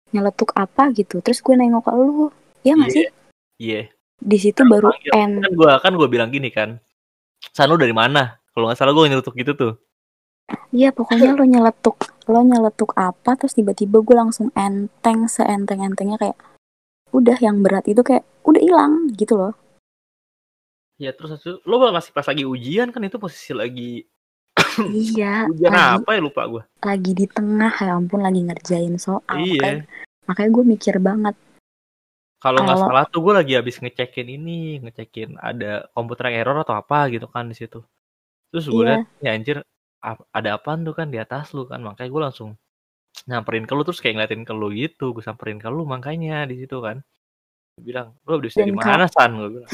Nyeletuk 0.09 0.55
apa 0.55 0.95
gitu. 0.95 1.21
Terus 1.21 1.43
gue 1.43 1.53
nengok 1.53 1.85
ke 1.85 1.93
lo, 1.93 2.31
ya 2.63 2.73
nggak 2.73 2.89
Iya. 2.89 2.97
sih? 2.97 3.07
iya 3.59 3.83
Di 4.17 4.39
situ 4.39 4.63
Kan 4.63 4.71
baru 4.71 4.89
panggil. 4.91 5.13
end. 5.15 5.35
kan 5.43 5.53
gue 5.53 5.71
kan 5.79 5.93
gue 5.95 6.09
bilang 6.09 6.31
gini 6.31 6.49
kan 6.49 6.79
San 7.51 7.71
dari 7.71 7.91
mana 7.91 8.39
kalau 8.51 8.67
nggak 8.67 8.79
salah 8.79 8.91
gue 8.91 9.07
nyelutuk 9.07 9.35
gitu 9.35 9.55
tuh 9.55 9.73
Iya 10.71 10.91
pokoknya 10.91 11.35
lo 11.35 11.45
nyeletuk 11.45 11.99
lo 12.27 12.41
nyeletuk 12.41 12.95
apa 12.95 13.35
terus 13.35 13.55
tiba-tiba 13.55 14.01
gue 14.01 14.17
langsung 14.17 14.49
enteng 14.55 15.27
seenteng-entengnya 15.27 16.19
kayak 16.19 16.39
udah 17.11 17.39
yang 17.39 17.63
berat 17.63 17.87
itu 17.87 18.01
kayak 18.03 18.25
udah 18.43 18.63
hilang 18.63 19.11
gitu 19.15 19.39
loh 19.39 19.55
ya 20.99 21.15
terus 21.15 21.39
lo 21.63 21.75
masih 21.95 22.11
pas 22.11 22.27
lagi 22.27 22.43
ujian 22.43 22.91
kan 22.91 23.01
itu 23.07 23.17
posisi 23.23 23.55
lagi 23.55 24.03
iya 24.91 25.47
ujian 25.55 25.71
lagi 25.71 26.03
apa 26.03 26.11
ya 26.19 26.21
lupa 26.21 26.43
gue 26.51 26.63
lagi 26.83 27.13
di 27.15 27.27
tengah 27.31 27.73
ya 27.73 27.95
ampun 27.95 28.21
lagi 28.23 28.43
ngerjain 28.43 28.99
soal 28.99 29.39
iya. 29.39 29.63
makanya, 29.63 29.85
makanya 30.27 30.51
gue 30.53 30.65
mikir 30.67 30.97
banget. 31.01 31.35
Kalau 32.39 32.63
nggak 32.63 32.79
salah 32.79 33.05
tuh 33.11 33.21
gue 33.27 33.35
lagi 33.35 33.53
habis 33.59 33.83
ngecekin 33.83 34.31
ini 34.31 34.79
ngecekin 34.79 35.43
ada 35.43 35.91
komputer 35.91 36.31
yang 36.31 36.47
error 36.47 36.63
atau 36.63 36.79
apa 36.79 37.11
gitu 37.11 37.27
kan 37.27 37.51
di 37.51 37.59
situ. 37.59 37.83
Terus 38.55 38.71
gue 38.71 38.79
Iya. 38.79 39.03
liat 39.03 39.03
ya 39.19 39.31
anjir 39.35 39.57
ada 40.31 40.49
apaan 40.55 40.87
tuh 40.87 40.95
kan 40.95 41.11
di 41.11 41.19
atas 41.19 41.51
lu 41.51 41.67
kan? 41.67 41.83
Makanya 41.83 42.07
gue 42.07 42.23
langsung 42.31 42.51
nyamperin 43.27 43.67
ke 43.67 43.75
lu 43.75 43.83
terus 43.83 43.99
kayak 43.99 44.23
ngeliatin 44.23 44.47
ke 44.47 44.55
lu 44.55 44.71
gitu 44.71 45.11
gue 45.11 45.25
samperin 45.27 45.59
ke 45.59 45.67
lu 45.67 45.83
makanya 45.83 46.47
di 46.47 46.63
situ 46.63 46.79
kan. 46.79 47.03
Gua 47.75 47.83
bilang 47.83 48.09
lu 48.23 48.31
habis 48.39 48.55
dari 48.55 48.71
mana 48.71 49.11
san? 49.11 49.35
Gue 49.35 49.51
bilang 49.59 49.71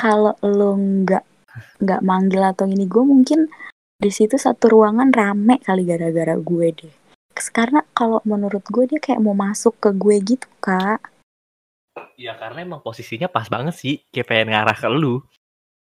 kalau 0.00 0.32
lo 0.40 0.80
nggak 0.80 1.24
nggak 1.84 2.00
manggil 2.00 2.40
atau 2.40 2.64
ini 2.64 2.88
gue 2.88 3.04
mungkin 3.04 3.44
di 4.00 4.08
situ 4.08 4.40
satu 4.40 4.72
ruangan 4.72 5.12
rame 5.12 5.60
kali 5.60 5.84
gara-gara 5.84 6.40
gue 6.40 6.66
deh. 6.72 6.94
Karena 7.52 7.84
kalau 7.92 8.24
menurut 8.24 8.64
gue 8.64 8.88
dia 8.88 8.96
kayak 8.96 9.20
mau 9.20 9.36
masuk 9.36 9.76
ke 9.76 9.92
gue 9.92 10.16
gitu 10.24 10.48
kak. 10.64 11.04
Ya 12.16 12.32
karena 12.40 12.64
emang 12.64 12.80
posisinya 12.80 13.28
pas 13.28 13.48
banget 13.48 13.76
sih 13.76 14.00
Kayak 14.08 14.26
pengen 14.28 14.48
ngarah 14.56 14.76
ke 14.76 14.88
lu. 14.88 15.20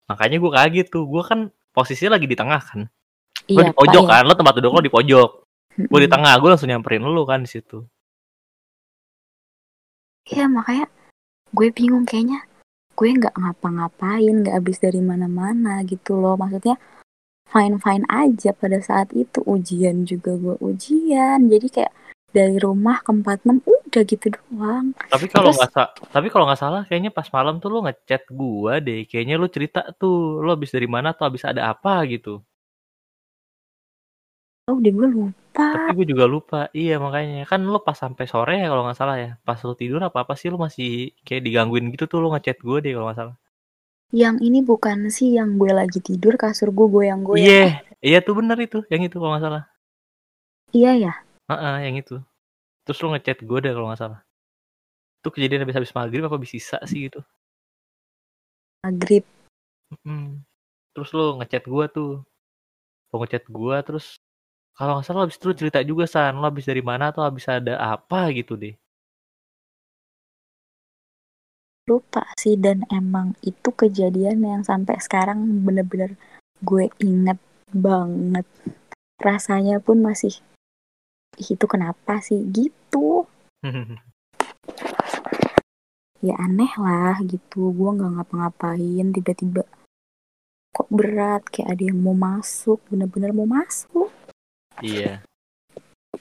Makanya 0.05 0.37
gue 0.37 0.53
kaget 0.53 0.87
tuh 0.93 1.09
Gue 1.09 1.25
kan 1.25 1.49
posisinya 1.73 2.21
lagi 2.21 2.29
di 2.29 2.37
tengah 2.37 2.61
kan. 2.61 2.81
Gue 3.49 3.65
iya 3.65 3.73
di 3.73 3.77
pojok 3.77 4.03
Pak, 4.05 4.13
ya. 4.13 4.17
kan 4.21 4.25
Lo 4.29 4.35
tempat 4.37 4.55
duduk 4.61 4.73
lo 4.77 4.81
di 4.85 4.93
pojok. 4.93 5.31
Gue 5.89 6.01
di 6.05 6.11
tengah 6.13 6.33
Gue 6.45 6.49
langsung 6.53 6.69
nyamperin 6.69 7.09
lu 7.09 7.25
kan 7.25 7.41
di 7.41 7.49
situ. 7.49 7.81
Iya 10.29 10.45
makanya 10.49 10.93
gue 11.57 11.69
bingung 11.73 12.05
kayaknya 12.05 12.45
gue 12.95 13.09
nggak 13.11 13.35
ngapa-ngapain 13.35 14.35
nggak 14.43 14.55
habis 14.55 14.79
dari 14.79 15.03
mana-mana 15.03 15.83
gitu 15.85 16.19
loh. 16.19 16.39
Maksudnya 16.39 16.79
fine 17.51 17.77
fine 17.83 18.07
aja 18.07 18.51
pada 18.55 18.79
saat 18.79 19.11
itu. 19.13 19.43
Ujian 19.45 20.07
juga 20.07 20.39
gue 20.39 20.57
ujian. 20.63 21.51
Jadi 21.51 21.67
kayak 21.71 21.93
dari 22.35 22.59
rumah 22.59 22.99
ke 23.03 23.11
46 23.15 23.63
udah 23.63 24.03
gitu 24.07 24.27
doang. 24.35 24.91
Tapi 25.11 25.27
kalau 25.31 25.55
nggak 25.55 25.71
tapi 26.11 26.27
kalau 26.35 26.51
nggak 26.51 26.59
salah 26.59 26.83
Kayaknya 26.83 27.15
pas 27.15 27.31
malam 27.31 27.63
tuh 27.63 27.71
lo 27.71 27.87
ngechat 27.87 28.27
gue 28.31 28.75
deh. 28.83 29.01
Kayaknya 29.07 29.35
lu 29.39 29.47
cerita 29.51 29.81
tuh 29.95 30.43
Lo 30.43 30.55
habis 30.55 30.75
dari 30.75 30.91
mana 30.91 31.15
atau 31.15 31.27
habis 31.31 31.47
ada 31.47 31.71
apa 31.71 32.03
gitu. 32.11 32.43
Oh 34.65 34.81
udah 34.81 34.93
gue 34.97 35.09
lupa 35.13 35.44
Tapi 35.55 35.91
gue 35.95 36.07
juga 36.11 36.27
lupa 36.27 36.61
Iya 36.75 36.99
makanya 36.99 37.47
Kan 37.47 37.63
lo 37.71 37.79
pas 37.81 37.95
sampai 37.95 38.27
sore 38.27 38.59
ya 38.59 38.67
kalau 38.67 38.83
nggak 38.83 38.99
salah 38.99 39.17
ya 39.23 39.31
Pas 39.47 39.59
lo 39.63 39.79
tidur 39.79 40.03
apa-apa 40.03 40.35
sih 40.35 40.51
Lo 40.51 40.59
masih 40.59 41.15
kayak 41.23 41.47
digangguin 41.47 41.95
gitu 41.95 42.11
tuh 42.11 42.19
Lo 42.19 42.35
ngechat 42.35 42.59
gue 42.59 42.79
deh 42.83 42.93
kalau 42.93 43.07
nggak 43.11 43.21
salah 43.23 43.37
yang 44.15 44.39
ini 44.39 44.63
bukan 44.63 45.11
sih 45.11 45.35
yang 45.39 45.59
gue 45.59 45.75
lagi 45.75 45.99
tidur 45.99 46.39
kasur 46.39 46.71
gue 46.71 46.87
goyang 46.87 47.23
goyang 47.27 47.47
Iya 47.47 47.65
Iya 48.03 48.19
tuh 48.23 48.35
bener 48.39 48.59
itu 48.59 48.83
Yang 48.91 49.11
itu 49.11 49.17
kalau 49.23 49.33
nggak 49.35 49.45
salah 49.47 49.65
iya 50.75 50.93
ya 50.99 51.15
Heeh, 51.45 51.77
yang 51.89 51.97
itu. 52.01 52.17
Terus 52.89 52.99
lu 53.05 53.13
ngechat 53.13 53.45
gue 53.45 53.59
deh 53.61 53.73
kalau 53.77 53.89
nggak 53.93 54.01
salah. 54.01 54.21
Itu 55.21 55.29
kejadian 55.29 55.69
habis 55.69 55.77
habis 55.77 55.93
maghrib 55.93 56.25
apa 56.25 56.37
habis 56.41 56.53
sisa 56.53 56.81
sih 56.89 57.09
gitu. 57.09 57.21
maghrib 58.85 59.25
Mm. 60.03 60.43
Terus 60.97 61.11
lu 61.13 61.39
ngechat 61.39 61.65
gue 61.69 61.85
tuh. 61.93 62.13
Lu 63.13 63.17
ngechat 63.21 63.45
gue 63.47 63.77
terus 63.85 64.17
kalau 64.75 64.99
nggak 64.99 65.07
salah 65.07 65.23
habis 65.27 65.39
itu 65.39 65.47
lu 65.51 65.55
cerita 65.57 65.79
juga 65.87 66.05
san. 66.11 66.35
Lu 66.39 66.47
habis 66.47 66.67
dari 66.67 66.83
mana 66.83 67.11
atau 67.15 67.23
habis 67.23 67.47
ada 67.47 67.75
apa 67.79 68.31
gitu 68.35 68.55
deh. 68.59 68.75
lupa 71.85 72.25
sih 72.41 72.57
dan 72.57 72.89
emang 72.89 73.37
itu 73.45 73.69
kejadian 73.69 74.41
yang 74.41 74.63
sampai 74.65 74.97
sekarang 75.05 75.45
bener-bener 75.69 76.17
gue 76.65 76.89
inget 76.97 77.37
banget 77.69 78.49
rasanya 79.21 79.85
pun 79.85 80.01
masih 80.01 80.33
"Ih, 81.37 81.49
itu 81.53 81.67
kenapa 81.69 82.25
sih 82.25 82.41
gitu 82.49 83.29
ya 86.25 86.35
aneh 86.41 86.73
lah 86.81 87.21
gitu 87.21 87.69
gue 87.69 87.91
nggak 88.01 88.13
ngapa-ngapain 88.17 89.07
tiba-tiba 89.13 89.69
kok 90.73 90.89
berat 90.89 91.45
kayak 91.53 91.77
ada 91.77 91.83
yang 91.93 92.01
mau 92.01 92.17
masuk 92.17 92.81
bener-bener 92.89 93.37
mau 93.37 93.45
masuk 93.45 94.09
iya. 94.83 95.23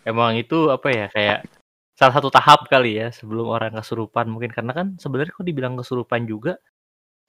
Emang 0.04 0.36
itu 0.36 0.68
apa 0.74 0.89
ya 0.92 1.06
kayak 1.08 1.48
salah 1.94 2.13
satu 2.18 2.30
tahap 2.34 2.68
kali 2.68 3.00
ya 3.00 3.08
sebelum 3.13 3.48
orang 3.48 3.74
kesurupan. 3.80 4.28
Mungkin 4.30 4.52
karena 4.52 4.74
kan 4.76 4.88
sebenarnya 5.00 5.34
kok 5.34 5.48
dibilang 5.48 5.74
kesurupan 5.80 6.28
juga 6.28 6.60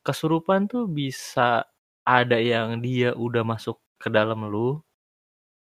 kesurupan 0.05 0.69
tuh 0.69 0.85
bisa 0.85 1.65
ada 2.05 2.37
yang 2.37 2.79
dia 2.85 3.17
udah 3.17 3.41
masuk 3.43 3.81
ke 3.97 4.13
dalam 4.13 4.45
lu 4.45 4.77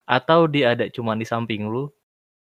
atau 0.05 0.45
dia 0.45 0.75
ada 0.75 0.85
cuman 0.91 1.17
di 1.17 1.27
samping 1.27 1.65
lu. 1.71 1.87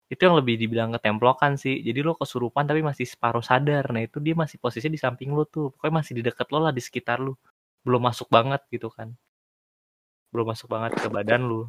Itu 0.07 0.31
yang 0.31 0.39
lebih 0.39 0.57
dibilang 0.57 0.95
ketemplokan 0.97 1.59
sih. 1.59 1.83
Jadi 1.83 2.01
lo 2.07 2.15
kesurupan 2.17 2.65
tapi 2.71 2.81
masih 2.81 3.07
separuh 3.07 3.43
sadar. 3.43 3.91
Nah 3.93 4.07
itu 4.07 4.23
dia 4.23 4.35
masih 4.39 4.57
posisinya 4.63 4.95
di 4.97 5.03
samping 5.03 5.31
lu 5.35 5.45
tuh. 5.51 5.75
Pokoknya 5.75 5.95
masih 6.03 6.13
di 6.19 6.23
dekat 6.27 6.47
lo 6.55 6.59
lah 6.63 6.73
di 6.73 6.83
sekitar 6.83 7.19
lu. 7.19 7.35
Belum 7.85 8.03
masuk 8.03 8.31
banget 8.31 8.63
gitu 8.71 8.89
kan. 8.89 9.13
Belum 10.31 10.47
masuk 10.47 10.71
banget 10.71 10.95
ke 10.99 11.09
badan 11.11 11.43
lu 11.51 11.67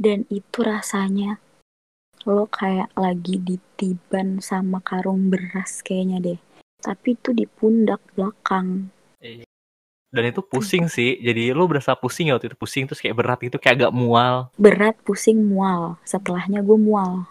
dan 0.00 0.26
itu 0.30 0.58
rasanya 0.60 1.38
lo 2.24 2.48
kayak 2.48 2.88
lagi 2.96 3.36
ditiban 3.36 4.40
sama 4.40 4.80
karung 4.80 5.28
beras 5.28 5.84
kayaknya 5.84 6.18
deh. 6.24 6.40
Tapi 6.80 7.16
itu 7.16 7.36
di 7.36 7.44
pundak 7.44 8.00
belakang. 8.16 8.88
Dan 10.14 10.22
itu 10.30 10.40
pusing 10.40 10.88
sih. 10.88 11.20
Jadi 11.20 11.52
lo 11.52 11.68
berasa 11.68 11.92
pusing 11.92 12.32
ya 12.32 12.38
waktu 12.38 12.52
itu. 12.52 12.56
Pusing 12.56 12.88
terus 12.88 13.00
kayak 13.04 13.16
berat 13.18 13.38
gitu 13.44 13.60
kayak 13.60 13.84
agak 13.84 13.92
mual. 13.92 14.48
Berat 14.56 14.96
pusing 15.04 15.44
mual. 15.44 16.00
Setelahnya 16.08 16.64
gue 16.64 16.78
mual. 16.80 17.28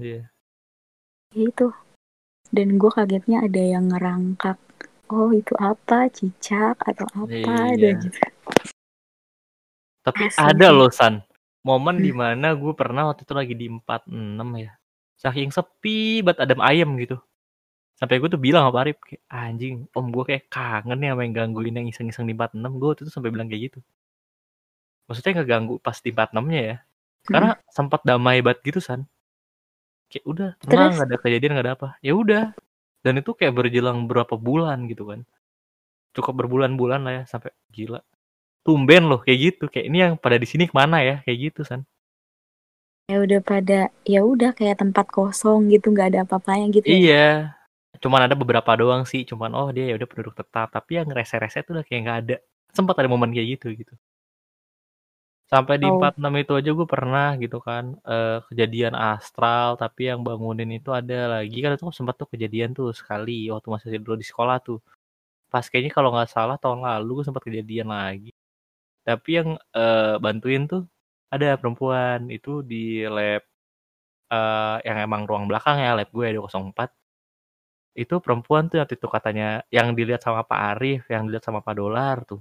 Iya. 0.00 0.30
Ya 1.36 1.42
itu. 1.44 1.68
Dan 2.48 2.80
gue 2.80 2.90
kagetnya 2.92 3.44
ada 3.44 3.60
yang 3.60 3.92
ngerangkak 3.92 4.56
oh 5.12 5.36
itu 5.36 5.52
apa? 5.60 6.08
Cicak 6.08 6.80
atau 6.80 7.06
apa? 7.12 7.76
Iya. 7.76 7.76
dan 7.76 7.94
gitu 8.08 8.18
tapi 10.00 10.32
Asli. 10.32 10.40
ada 10.40 10.68
loh 10.72 10.90
san 10.90 11.20
momen 11.66 11.96
Hmm. 12.00 12.04
di 12.06 12.12
mana 12.16 12.48
gue 12.56 12.72
pernah 12.72 13.12
waktu 13.12 13.22
itu 13.28 13.34
lagi 13.36 13.54
di 13.56 13.66
46 13.68 14.48
ya. 14.56 14.72
Saking 15.20 15.50
sepi 15.52 16.24
banget 16.24 16.38
adem 16.48 16.60
ayem 16.64 16.90
gitu. 17.00 17.20
Sampai 18.00 18.16
gue 18.16 18.32
tuh 18.32 18.40
bilang 18.40 18.64
sama 18.68 18.80
Arif 18.88 18.96
kayak 19.04 19.22
anjing 19.28 19.84
om 19.92 20.08
gue 20.08 20.24
kayak 20.24 20.48
kangen 20.48 21.04
ya 21.04 21.12
sama 21.12 21.22
yang 21.28 21.34
gangguin 21.36 21.76
yang 21.76 21.86
iseng-iseng 21.92 22.24
di 22.24 22.32
46 22.32 22.80
gue 22.80 22.88
waktu 22.88 23.02
itu 23.04 23.12
sampai 23.12 23.30
bilang 23.34 23.48
kayak 23.52 23.62
gitu. 23.72 23.78
Maksudnya 25.08 25.30
nggak 25.42 25.48
ganggu 25.50 25.74
pas 25.82 25.96
di 26.00 26.10
46 26.14 26.44
nya 26.48 26.60
ya. 26.62 26.76
Karena 27.28 27.50
sempat 27.68 28.00
damai 28.08 28.40
banget 28.40 28.60
gitu 28.64 28.80
san. 28.80 29.04
Kayak 30.08 30.24
udah 30.26 30.48
tenang 30.64 30.92
nggak 30.96 31.08
ada 31.12 31.16
kejadian 31.20 31.50
nggak 31.54 31.66
ada 31.68 31.74
apa. 31.76 31.88
Ya 32.00 32.12
udah. 32.16 32.44
Dan 33.04 33.20
itu 33.20 33.30
kayak 33.36 33.52
berjelang 33.56 34.08
berapa 34.08 34.34
bulan 34.40 34.88
gitu 34.88 35.04
kan. 35.12 35.28
Cukup 36.16 36.40
berbulan-bulan 36.44 37.00
lah 37.04 37.12
ya 37.20 37.24
sampai 37.28 37.52
gila 37.70 38.00
tumben 38.70 39.02
loh 39.10 39.20
kayak 39.24 39.38
gitu. 39.46 39.64
Kayak 39.72 39.86
ini 39.90 39.98
yang 40.04 40.14
pada 40.24 40.36
di 40.42 40.46
sini 40.52 40.64
ke 40.70 40.74
mana 40.80 40.96
ya? 41.08 41.14
Kayak 41.26 41.38
gitu 41.50 41.60
san. 41.70 41.82
Ya 43.12 43.16
udah 43.24 43.40
pada 43.50 43.78
ya 44.12 44.20
udah 44.32 44.50
kayak 44.58 44.76
tempat 44.82 45.06
kosong 45.16 45.58
gitu 45.72 45.86
nggak 45.92 46.08
ada 46.10 46.18
apa-apanya 46.24 46.66
gitu 46.76 46.88
ya. 46.96 47.00
iya. 47.00 47.14
Cuman 48.02 48.20
ada 48.26 48.34
beberapa 48.42 48.72
doang 48.80 49.02
sih 49.10 49.22
cuman 49.30 49.50
oh 49.60 49.68
dia 49.76 49.84
ya 49.90 49.94
udah 49.98 50.08
penduduk 50.10 50.34
tetap. 50.40 50.66
Tapi 50.76 50.90
yang 50.98 51.08
rese-rese 51.18 51.58
tuh 51.66 51.72
udah 51.76 51.84
kayak 51.88 52.00
nggak 52.04 52.18
ada. 52.24 52.36
Sempat 52.76 52.94
ada 53.00 53.08
momen 53.12 53.30
kayak 53.36 53.48
gitu 53.58 53.66
gitu. 53.80 53.94
Sampai 55.52 55.76
di 55.82 55.86
Oh. 55.86 55.96
46 55.96 56.32
itu 56.42 56.52
aja 56.58 56.70
gue 56.78 56.86
pernah 56.94 57.28
gitu 57.42 57.58
kan, 57.68 57.84
eee, 58.12 58.36
kejadian 58.48 58.94
astral, 59.10 59.68
tapi 59.82 60.00
yang 60.10 60.20
bangunin 60.26 60.70
itu 60.78 60.90
ada 61.00 61.18
lagi. 61.34 61.56
Kan 61.64 61.70
itu 61.76 61.84
sempat 61.98 62.14
tuh 62.20 62.28
kejadian 62.32 62.70
tuh 62.78 62.88
sekali 63.00 63.32
waktu 63.52 63.66
masih 63.74 63.98
dulu 64.04 64.16
di 64.22 64.26
sekolah 64.30 64.56
tuh. 64.66 64.78
Pas 65.52 65.64
kayaknya 65.70 65.92
kalau 65.98 66.10
nggak 66.14 66.30
salah 66.36 66.56
tahun 66.62 66.80
lalu 66.88 67.10
gue 67.20 67.26
sempat 67.28 67.44
kejadian 67.48 67.88
lagi. 67.96 68.30
Tapi 69.10 69.30
yang, 69.42 69.50
eee, 69.74 70.14
bantuin 70.24 70.62
tuh 70.70 70.82
ada 71.34 71.58
perempuan, 71.60 72.30
itu 72.30 72.62
di 72.62 73.02
lab, 73.10 73.42
eee, 74.32 74.76
yang 74.88 74.98
emang 75.06 75.22
ruang 75.30 75.46
belakang 75.50 75.78
ya, 75.84 75.92
lab 75.98 76.10
gue 76.14 76.28
204. 76.38 76.90
Itu 77.98 78.22
perempuan 78.22 78.70
tuh 78.70 78.78
waktu 78.82 78.94
itu 78.98 79.08
katanya 79.10 79.66
yang 79.74 79.98
dilihat 79.98 80.22
sama 80.22 80.46
Pak 80.46 80.60
Arif, 80.78 81.02
yang 81.10 81.26
dilihat 81.26 81.42
sama 81.46 81.58
Pak 81.66 81.74
Dolar 81.74 82.22
tuh. 82.22 82.38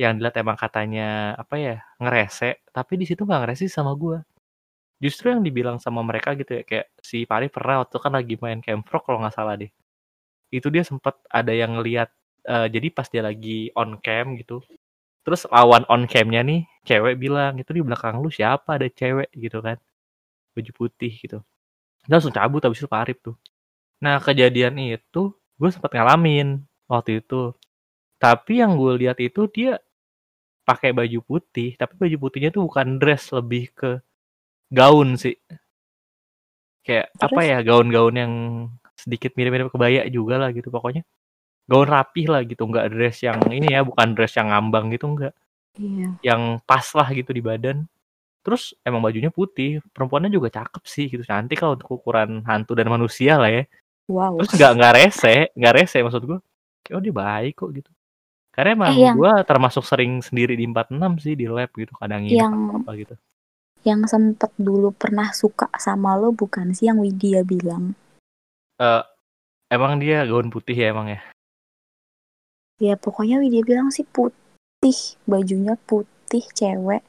Yang 0.00 0.12
dilihat 0.22 0.36
emang 0.42 0.58
katanya, 0.58 1.34
apa 1.38 1.56
ya, 1.60 1.76
ngerese, 2.02 2.62
tapi 2.74 2.94
di 3.00 3.06
situ 3.08 3.24
nggak 3.28 3.40
ngerese 3.46 3.66
sama 3.72 3.92
gua. 3.98 4.20
Justru 5.02 5.30
yang 5.34 5.42
dibilang 5.46 5.78
sama 5.82 6.00
mereka 6.06 6.34
gitu 6.38 6.60
ya, 6.60 6.64
kayak 6.66 6.86
si 7.02 7.24
Pak 7.28 7.36
Arif 7.42 7.50
pernah 7.56 7.84
waktu 7.86 7.96
kan 8.02 8.12
lagi 8.14 8.34
main 8.42 8.60
Camp 8.64 8.84
Frog 8.88 9.04
kalau 9.08 9.20
nggak 9.24 9.36
salah 9.36 9.54
deh. 9.60 9.70
Itu 10.54 10.68
dia 10.74 10.82
sempet 10.86 11.16
ada 11.32 11.52
yang 11.54 11.78
ngelihat, 11.80 12.10
eee, 12.48 12.66
jadi 12.74 12.88
pas 12.94 13.08
dia 13.10 13.22
lagi 13.26 13.70
on 13.78 13.98
cam 14.04 14.36
gitu, 14.40 14.62
terus 15.24 15.48
lawan 15.50 15.84
on 15.92 16.06
cam-nya 16.06 16.44
nih, 16.44 16.68
cewek 16.86 17.16
bilang, 17.20 17.56
"Itu 17.60 17.72
di 17.76 17.82
belakang 17.84 18.20
lu 18.22 18.30
siapa? 18.32 18.76
Ada 18.78 18.88
cewek," 18.92 19.30
gitu 19.34 19.58
kan, 19.64 19.76
baju 20.56 20.70
putih 20.76 21.12
gitu. 21.18 21.38
Dia 22.06 22.12
langsung 22.20 22.34
cabut 22.36 22.62
habis 22.64 22.80
itu 22.82 22.88
Pak 22.90 23.00
Arif 23.08 23.18
tuh. 23.24 23.36
Nah 24.04 24.20
kejadian 24.22 24.76
itu 24.80 25.32
gue 25.60 25.70
sempet 25.72 25.92
ngalamin 25.96 26.62
waktu 26.90 27.24
itu. 27.24 27.54
Tapi 28.20 28.60
yang 28.62 28.76
gue 28.80 28.92
lihat 29.06 29.18
itu 29.22 29.46
dia 29.52 29.80
pakai 30.68 30.90
baju 30.96 31.20
putih, 31.24 31.76
tapi 31.80 31.94
baju 32.00 32.16
putihnya 32.20 32.50
tuh 32.54 32.64
bukan 32.68 32.96
dress, 33.00 33.30
lebih 33.36 33.70
ke 33.76 34.00
gaun 34.72 35.16
sih. 35.20 35.36
Kayak 36.84 37.06
apa 37.16 37.40
Terus? 37.40 37.50
ya, 37.50 37.58
gaun-gaun 37.64 38.14
yang 38.16 38.32
sedikit 38.96 39.32
mirip-mirip 39.36 39.68
kebaya 39.72 40.04
juga 40.08 40.36
lah 40.40 40.50
gitu 40.52 40.68
pokoknya. 40.72 41.02
Gaun 41.64 41.88
rapih 41.88 42.28
lah 42.28 42.44
gitu, 42.44 42.68
nggak 42.68 42.92
dress 42.92 43.24
yang 43.24 43.40
ini 43.48 43.72
ya, 43.72 43.80
bukan 43.80 44.12
dress 44.12 44.36
yang 44.36 44.52
ngambang 44.52 44.92
gitu 44.92 45.08
enggak. 45.08 45.32
Iya. 45.80 46.08
Yang 46.20 46.42
pas 46.68 46.86
lah 46.92 47.08
gitu 47.10 47.32
di 47.32 47.40
badan. 47.40 47.88
Terus 48.44 48.76
emang 48.84 49.00
bajunya 49.00 49.32
putih, 49.32 49.80
perempuannya 49.96 50.28
juga 50.28 50.52
cakep 50.52 50.84
sih 50.84 51.08
gitu, 51.08 51.24
cantik 51.24 51.56
lah 51.64 51.72
untuk 51.80 51.96
ukuran 51.96 52.44
hantu 52.44 52.76
dan 52.76 52.92
manusia 52.92 53.40
lah 53.40 53.48
ya. 53.48 53.64
Wow. 54.04 54.36
Terus 54.44 54.52
nggak 54.60 54.72
nggak 54.76 54.92
rese, 55.00 55.36
nggak 55.56 55.74
rese 55.80 55.98
maksud 56.04 56.22
gue. 56.28 56.38
Oh 56.92 57.00
dia 57.00 57.14
baik 57.16 57.56
kok 57.56 57.72
gitu. 57.72 57.88
Karena 58.52 58.70
emang 58.76 58.92
Eh, 58.92 59.00
yang- 59.08 59.16
gue 59.16 59.32
termasuk 59.48 59.82
sering 59.88 60.20
sendiri 60.20 60.54
di 60.54 60.68
46 60.68 61.16
sih 61.18 61.32
di 61.34 61.48
lab 61.48 61.72
gitu, 61.72 61.96
kadang 61.96 62.28
Yang- 62.28 62.84
apa 62.84 62.90
gitu. 62.94 63.14
Yang 63.84 64.00
sempet 64.12 64.52
dulu 64.60 64.92
pernah 64.92 65.32
suka 65.32 65.72
sama 65.80 66.12
lo 66.14 66.30
bukan 66.30 66.76
sih 66.76 66.86
yang 66.92 67.00
Widya 67.00 67.40
bilang? 67.42 67.96
Eh, 68.76 69.02
emang 69.72 69.96
dia 69.96 70.28
gaun 70.28 70.52
putih 70.52 70.76
ya 70.76 70.92
emang 70.92 71.08
ya? 71.08 71.20
Ya 72.82 72.98
pokoknya 72.98 73.38
Widya 73.38 73.62
bilang 73.62 73.94
sih 73.94 74.02
putih, 74.02 74.98
bajunya 75.30 75.78
putih 75.86 76.42
cewek. 76.54 77.02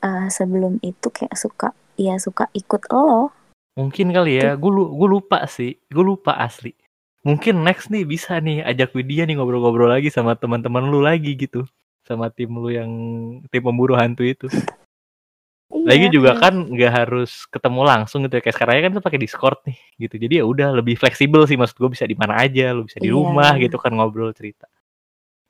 Eh, 0.00 0.26
sebelum 0.32 0.80
itu 0.80 1.12
kayak 1.12 1.36
suka, 1.36 1.76
ya 2.00 2.16
suka 2.16 2.48
ikut 2.56 2.88
lo. 2.88 3.28
Mungkin 3.76 4.16
kali 4.16 4.40
ya, 4.40 4.56
gue 4.56 4.70
gue 4.72 5.08
lupa 5.08 5.44
sih, 5.44 5.76
gue 5.92 6.04
lupa 6.04 6.32
asli. 6.40 6.72
Mungkin 7.20 7.60
next 7.60 7.92
nih 7.92 8.08
bisa 8.08 8.40
nih 8.40 8.64
ajak 8.64 8.96
Widya 8.96 9.28
nih 9.28 9.36
ngobrol-ngobrol 9.36 9.92
lagi 9.92 10.08
sama 10.08 10.32
teman-teman 10.40 10.88
lu 10.88 11.04
lagi 11.04 11.36
gitu, 11.36 11.68
sama 12.08 12.32
tim 12.32 12.48
lu 12.56 12.72
yang 12.72 12.88
tim 13.52 13.60
pemburu 13.60 13.92
hantu 13.92 14.24
itu. 14.24 14.48
Lagi 15.70 16.08
Iya, 16.08 16.12
juga 16.16 16.30
kayak- 16.34 16.42
kan 16.42 16.54
nggak 16.72 16.92
harus 17.04 17.44
ketemu 17.52 17.80
langsung 17.84 18.24
gitu 18.24 18.40
ya, 18.40 18.42
kayak 18.42 18.56
sekarang 18.56 18.74
kan 18.88 18.92
tuh 18.96 19.04
pakai 19.04 19.20
Discord 19.20 19.60
nih 19.68 19.78
gitu. 20.00 20.14
Jadi 20.16 20.34
ya 20.40 20.44
udah 20.48 20.68
lebih 20.80 20.96
fleksibel 20.96 21.44
sih 21.44 21.60
maksud 21.60 21.76
gue 21.76 21.90
bisa 21.92 22.08
di 22.08 22.16
mana 22.16 22.40
aja, 22.40 22.72
lu 22.72 22.88
bisa 22.88 22.96
di 22.96 23.12
Iya. 23.12 23.20
rumah 23.20 23.52
gitu 23.60 23.76
kan 23.76 23.92
ngobrol 23.92 24.32
cerita. 24.32 24.64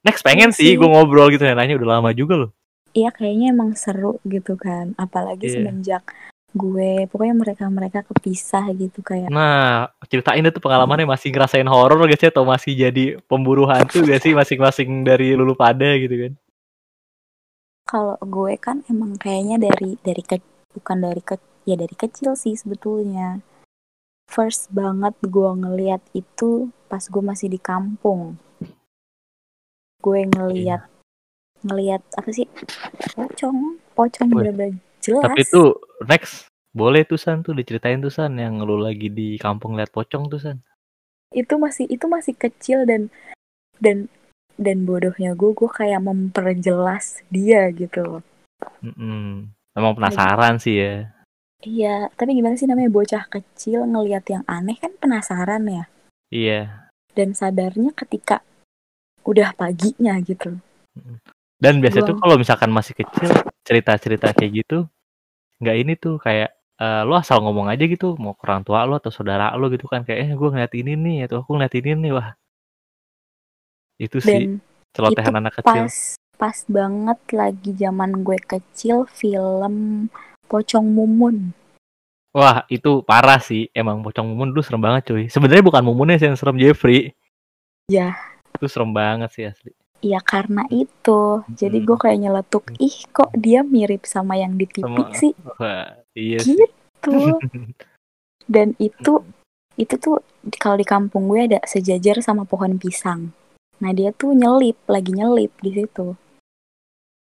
Next 0.01 0.25
pengen 0.25 0.51
Iya 0.51 0.57
sih 0.57 0.69
sih. 0.73 0.79
gue 0.81 0.89
ngobrol 0.89 1.29
gitu 1.29 1.45
nanya 1.45 1.77
udah 1.77 2.01
lama 2.01 2.11
juga 2.17 2.35
loh. 2.47 2.51
Iya 2.97 3.13
kayaknya 3.15 3.55
emang 3.55 3.77
seru 3.77 4.19
gitu 4.27 4.57
kan. 4.57 4.97
Apalagi 4.97 5.47
Iya. 5.47 5.55
semenjak 5.61 6.05
gue, 6.51 7.07
pokoknya 7.07 7.35
mereka-mereka 7.39 8.03
kepisah 8.11 8.75
gitu 8.75 9.07
kayak. 9.07 9.31
Nah, 9.31 9.87
ceritain 10.11 10.43
deh 10.43 10.51
tuh 10.51 10.59
pengalamannya 10.59 11.07
masih 11.07 11.31
ngerasain 11.31 11.69
horor 11.71 12.11
gak 12.11 12.19
sih 12.19 12.31
atau 12.35 12.43
masih 12.43 12.75
jadi 12.75 13.23
pemburu 13.31 13.71
hantu 13.71 14.03
gak 14.03 14.19
sih 14.19 14.35
masing-masing 14.35 15.07
dari 15.07 15.39
lulu 15.39 15.55
pada 15.55 15.95
gitu 15.95 16.11
kan? 16.11 16.33
Kalau 17.87 18.19
gue 18.19 18.59
kan 18.59 18.83
emang 18.91 19.15
kayaknya 19.15 19.63
dari 19.63 19.95
dari 20.03 20.23
ke, 20.27 20.43
bukan 20.75 20.99
dari 20.99 21.23
ke, 21.23 21.39
ya 21.71 21.79
dari 21.79 21.95
kecil 21.95 22.35
sih 22.35 22.59
sebetulnya. 22.59 23.39
First 24.27 24.75
banget 24.75 25.15
gue 25.23 25.51
ngeliat 25.55 26.03
itu 26.19 26.75
pas 26.91 27.03
gue 27.03 27.23
masih 27.23 27.47
di 27.47 27.63
kampung. 27.63 28.39
Gue 30.01 30.25
ngeliat 30.25 30.89
ngeliat 31.61 32.01
apa 32.17 32.31
sih? 32.33 32.49
Pocong, 33.17 33.77
pocong 33.93 34.29
bener-bener 34.33 34.81
jelas. 35.05 35.29
Tapi 35.29 35.45
itu 35.45 35.77
next 36.09 36.49
boleh 36.73 37.03
tuh 37.05 37.19
San 37.21 37.43
tuh 37.45 37.53
diceritain 37.53 38.01
tuh 38.01 38.15
San 38.15 38.39
yang 38.39 38.63
lu 38.63 38.81
lagi 38.81 39.11
di 39.11 39.37
kampung 39.37 39.77
lihat 39.77 39.93
pocong 39.93 40.31
tuh 40.31 40.41
San. 40.41 40.59
itu 41.31 41.55
masih 41.55 41.87
itu 41.87 42.11
masih 42.11 42.35
kecil 42.35 42.83
dan 42.83 43.07
dan 43.79 44.11
dan 44.59 44.83
bodohnya 44.83 45.39
gue 45.39 45.55
gue 45.55 45.71
kayak 45.71 46.03
memperjelas 46.03 47.23
dia 47.31 47.71
gitu 47.71 48.03
loh. 48.03 48.23
Mm-mm. 48.83 49.49
Emang 49.73 49.95
penasaran 49.97 50.59
sih 50.59 50.83
ya. 50.83 51.15
Iya, 51.61 52.09
tapi 52.17 52.37
gimana 52.37 52.57
sih 52.57 52.67
namanya 52.67 52.91
bocah 52.91 53.25
kecil 53.29 53.85
ngelihat 53.85 54.25
yang 54.33 54.45
aneh 54.49 54.77
kan 54.81 54.93
penasaran 54.97 55.65
ya. 55.69 55.85
Iya. 56.33 56.61
Dan 57.15 57.37
sadarnya 57.37 57.95
ketika 57.95 58.43
udah 59.31 59.55
paginya 59.55 60.19
gitu. 60.19 60.59
Dan 61.61 61.79
biasa 61.79 62.03
tuh 62.03 62.19
kalau 62.19 62.35
misalkan 62.35 62.75
masih 62.75 62.99
kecil 62.99 63.31
cerita-cerita 63.63 64.35
kayak 64.35 64.67
gitu 64.67 64.91
nggak 65.61 65.77
ini 65.77 65.93
tuh 65.95 66.17
kayak 66.17 66.57
eh, 66.81 67.03
lu 67.05 67.15
asal 67.15 67.45
ngomong 67.45 67.69
aja 67.69 67.85
gitu 67.85 68.17
mau 68.17 68.33
ke 68.33 68.43
orang 68.49 68.65
tua 68.65 68.89
lu 68.89 68.97
atau 68.97 69.13
saudara 69.13 69.53
lu 69.55 69.69
gitu 69.69 69.85
kan 69.87 70.03
kayak 70.03 70.19
eh 70.25 70.31
gue 70.33 70.49
ngeliat 70.49 70.73
ini 70.73 70.93
nih 70.97 71.19
atau 71.29 71.45
aku 71.45 71.55
ngeliat 71.55 71.75
ini 71.77 71.91
nih 72.01 72.13
wah 72.17 72.29
itu 74.01 74.17
sih 74.25 74.57
celotehan 74.97 75.37
anak 75.37 75.61
kecil 75.61 75.85
pas 75.85 75.97
pas 76.41 76.59
banget 76.65 77.21
lagi 77.37 77.71
zaman 77.77 78.25
gue 78.25 78.41
kecil 78.41 79.05
film 79.13 80.09
Pocong 80.49 80.83
Mumun. 80.83 81.53
wah 82.33 82.65
itu 82.73 83.05
parah 83.05 83.39
sih 83.39 83.69
emang 83.77 84.01
pocong 84.01 84.25
mumun 84.25 84.51
dulu 84.55 84.65
serem 84.65 84.81
banget 84.81 85.13
cuy 85.13 85.25
sebenarnya 85.29 85.67
bukan 85.67 85.83
mumunnya 85.85 86.17
sih 86.17 86.27
yang 86.33 86.39
serem 86.41 86.57
Jeffrey 86.57 87.13
Ya. 87.91 88.15
Itu 88.61 88.69
serem 88.69 88.93
banget 88.93 89.31
sih 89.33 89.45
asli 89.49 89.73
Ya 90.01 90.17
karena 90.25 90.65
itu. 90.73 91.45
Jadi 91.61 91.85
gue 91.85 91.93
kayak 91.93 92.25
nyeletuk, 92.25 92.65
ih 92.81 93.05
kok 93.13 93.37
dia 93.37 93.61
mirip 93.61 94.09
sama 94.09 94.33
yang 94.41 94.57
di 94.57 94.65
TV 94.65 94.89
Sama- 94.89 95.13
sih 95.13 95.33
wah 95.45 95.93
iya 96.17 96.41
sih 96.41 96.57
gitu. 96.57 97.13
Dan 98.55 98.73
itu 98.81 99.21
itu 99.77 99.95
tuh 100.01 100.25
kalau 100.57 100.81
di 100.81 100.89
kampung 100.89 101.29
gue 101.29 101.53
ada 101.53 101.61
sejajar 101.69 102.25
sama 102.25 102.49
pohon 102.49 102.81
pisang. 102.81 103.29
Nah 103.85 103.93
dia 103.93 104.13
tuh 104.17 104.33
nyelip, 104.33 104.81
lagi 104.89 105.13
nyelip 105.13 105.53
di 105.61 105.73
situ. 105.73 106.17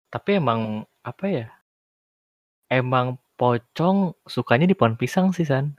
tapi 0.07 0.39
emang 0.39 0.87
apa 1.03 1.25
ya 1.27 1.47
emang 2.71 3.19
pocong 3.35 4.15
sukanya 4.23 4.67
di 4.67 4.75
pohon 4.75 4.95
pisang 4.95 5.35
sih 5.35 5.43
san 5.43 5.75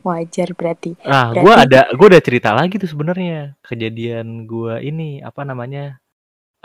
Wajar 0.00 0.56
berarti. 0.56 0.96
Nah, 1.04 1.36
Berarti- 1.36 1.44
gue 1.44 1.52
ada, 1.54 1.80
gue 1.92 2.06
udah 2.08 2.22
cerita 2.24 2.50
lagi 2.56 2.80
tuh 2.80 2.88
sebenarnya 2.88 3.54
kejadian 3.60 4.48
gue 4.48 4.74
ini 4.82 5.20
apa 5.20 5.44
namanya? 5.44 6.00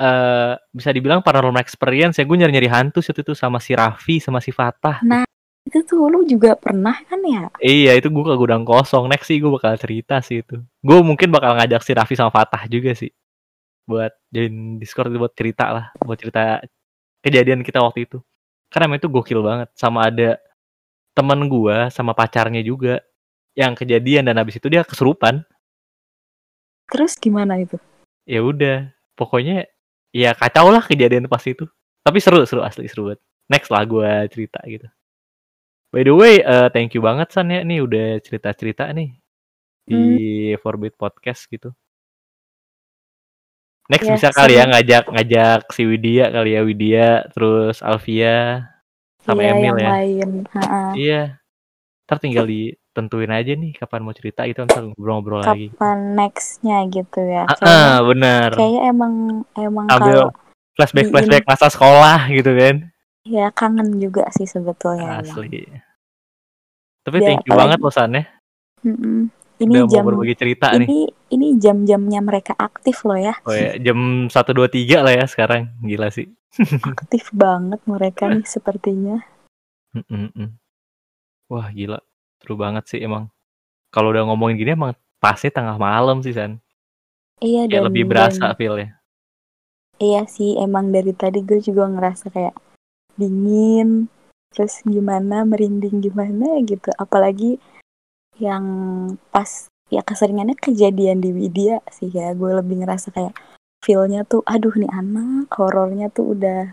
eh 0.02 0.58
bisa 0.74 0.90
dibilang 0.90 1.22
paranormal 1.22 1.62
experience 1.62 2.18
ya 2.18 2.26
gue 2.26 2.34
nyari 2.34 2.50
nyari 2.58 2.70
hantu 2.74 3.06
situ 3.06 3.22
tuh 3.22 3.38
sama 3.38 3.62
si 3.62 3.78
Raffi 3.78 4.18
sama 4.18 4.42
si 4.42 4.50
Fatah. 4.50 5.04
Itu 5.62 5.86
tuh 5.86 6.10
lu 6.10 6.26
juga 6.26 6.58
pernah 6.58 6.96
kan 7.06 7.22
ya? 7.22 7.54
Iya 7.62 8.02
itu 8.02 8.10
gue 8.10 8.24
ke 8.26 8.34
gudang 8.34 8.66
kosong. 8.66 9.06
Next 9.06 9.30
sih 9.30 9.38
gue 9.38 9.52
bakal 9.54 9.78
cerita 9.78 10.18
sih 10.26 10.42
itu. 10.42 10.58
Gue 10.82 10.98
mungkin 11.06 11.30
bakal 11.30 11.54
ngajak 11.54 11.86
si 11.86 11.94
Raffi 11.94 12.18
sama 12.18 12.34
Fatah 12.34 12.66
juga 12.66 12.98
sih 12.98 13.14
buat 13.86 14.10
join 14.34 14.80
Discord 14.82 15.14
buat 15.14 15.36
cerita 15.38 15.70
lah, 15.70 15.86
buat 16.02 16.18
cerita 16.18 16.64
kejadian 17.22 17.62
kita 17.62 17.84
waktu 17.86 18.10
itu. 18.10 18.18
Karena 18.74 18.98
itu 18.98 19.06
gokil 19.06 19.44
banget. 19.46 19.70
Sama 19.78 20.10
ada 20.10 20.42
temen 21.22 21.46
gue 21.46 21.78
sama 21.94 22.18
pacarnya 22.18 22.66
juga 22.66 23.06
yang 23.54 23.78
kejadian 23.78 24.26
dan 24.26 24.42
habis 24.42 24.58
itu 24.58 24.66
dia 24.66 24.82
kesurupan. 24.82 25.46
Terus 26.90 27.14
gimana 27.22 27.62
itu? 27.62 27.78
ya 28.26 28.40
udah 28.46 28.94
pokoknya 29.18 29.66
ya 30.14 30.32
kacau 30.38 30.70
lah 30.70 30.84
kejadian 30.86 31.30
pas 31.30 31.42
itu. 31.46 31.68
Tapi 32.02 32.18
seru 32.18 32.42
seru 32.50 32.66
asli 32.66 32.90
seru 32.90 33.14
banget. 33.14 33.22
Next 33.52 33.70
lah 33.70 33.84
gue 33.86 34.12
cerita 34.34 34.60
gitu. 34.66 34.88
By 35.92 36.08
the 36.08 36.16
way 36.16 36.42
eh, 36.42 36.70
thank 36.72 36.96
you 36.98 37.04
banget 37.04 37.30
san 37.30 37.52
ya. 37.52 37.62
Nih 37.62 37.84
udah 37.86 38.18
cerita 38.24 38.50
cerita 38.56 38.90
nih 38.90 39.14
di 39.86 40.04
Forbid 40.62 40.96
podcast 40.98 41.46
gitu. 41.52 41.70
Next 43.92 44.08
Ya, 44.08 44.16
bisa 44.16 44.30
kali 44.32 44.56
ya 44.56 44.72
ngajak 44.72 45.12
ngajak 45.12 45.60
si 45.76 45.84
Widya 45.84 46.32
kali 46.32 46.56
ya 46.56 46.62
Widya, 46.64 47.10
terus 47.36 47.84
Alvia 47.84 48.71
sama 49.22 49.40
Iya, 49.40 49.52
Emil 49.52 49.64
yang 49.64 49.78
ya. 49.78 49.90
lain. 49.92 50.30
Iya. 50.94 51.22
Ntar 52.04 52.18
tinggal 52.18 52.46
ditentuin 52.46 53.30
aja 53.30 53.52
nih 53.52 53.72
kapan 53.74 54.02
mau 54.02 54.12
cerita 54.12 54.44
itu 54.44 54.60
ntar 54.62 54.84
ngobrol-ngobrol 54.84 55.42
lagi. 55.42 55.72
Kapan 55.72 56.00
nextnya 56.14 56.84
gitu 56.88 57.22
ya. 57.22 57.46
Ah, 57.46 57.56
ah, 57.62 57.94
benar. 58.04 58.52
kayaknya 58.54 58.82
emang 58.86 59.14
emang 59.54 59.86
Sambil 59.88 60.12
kalau 60.12 60.28
flashback 60.74 61.04
diin- 61.04 61.14
flashback 61.14 61.44
masa 61.46 61.68
sekolah 61.68 62.20
gitu 62.30 62.52
kan. 62.52 62.76
ya 63.22 63.48
kangen 63.50 63.96
juga 63.96 64.26
sih 64.32 64.44
sebetulnya. 64.44 65.22
emang. 65.22 65.30
Asli. 65.38 65.62
Tapi 67.02 67.18
Ya, 67.18 67.26
thank 67.28 67.42
you 67.44 67.50
apalagi- 67.50 67.62
banget 67.64 67.80
loh 67.80 67.94
San 67.94 68.12
ya. 68.12 68.24
Mm-mm. 68.82 69.18
Ini 69.58 69.74
Udah 69.78 69.86
jam 69.88 70.02
mau 70.02 70.08
berbagi 70.12 70.36
cerita 70.36 70.74
nih. 70.74 70.90
Ini 71.32 71.56
jam-jamnya 71.58 72.20
mereka 72.20 72.54
aktif 72.60 73.08
loh 73.08 73.16
ya. 73.16 73.34
Oh 73.48 73.56
ya, 73.56 73.80
jam 73.80 74.28
1 74.28 74.52
2 74.52 74.68
3 74.68 75.02
lah 75.02 75.16
ya 75.16 75.26
sekarang. 75.26 75.72
Gila 75.82 76.12
sih. 76.12 76.28
Aktif 76.92 77.32
banget 77.32 77.80
mereka 77.88 78.28
nih 78.28 78.44
sepertinya. 78.44 79.24
Mm, 79.96 80.04
mm, 80.04 80.30
mm. 80.36 80.50
Wah, 81.48 81.72
gila. 81.72 82.04
Seru 82.44 82.60
banget 82.60 82.84
sih 82.92 83.00
emang. 83.00 83.32
Kalau 83.88 84.12
udah 84.12 84.28
ngomongin 84.28 84.60
gini 84.60 84.76
emang 84.76 84.92
pasti 85.24 85.48
tengah 85.48 85.80
malam 85.80 86.20
sih 86.20 86.36
San. 86.36 86.60
Iya 87.40 87.66
Kayak 87.68 87.72
dan 87.72 87.82
lebih 87.88 88.04
dan- 88.04 88.10
berasa 88.12 88.46
feel-nya. 88.60 88.90
Iya 90.02 90.26
sih, 90.26 90.58
emang 90.58 90.90
dari 90.90 91.14
tadi 91.14 91.46
gue 91.46 91.62
juga 91.62 91.86
ngerasa 91.86 92.34
kayak 92.34 92.58
dingin, 93.22 94.10
terus 94.50 94.82
gimana, 94.82 95.46
merinding 95.46 96.02
gimana 96.02 96.58
gitu. 96.66 96.90
Apalagi 96.98 97.62
yang 98.42 98.66
pas 99.30 99.70
ya 99.92 100.02
keseringannya 100.02 100.56
kejadian 100.56 101.20
di 101.20 101.36
Widya 101.36 101.84
sih 101.92 102.08
ya. 102.10 102.32
Gue 102.34 102.56
lebih 102.56 102.82
ngerasa 102.82 103.12
kayak 103.12 103.36
feel-nya 103.84 104.24
tuh, 104.24 104.42
aduh 104.48 104.72
nih 104.74 104.90
anak, 104.90 105.52
horornya 105.54 106.08
tuh 106.10 106.34
udah 106.34 106.72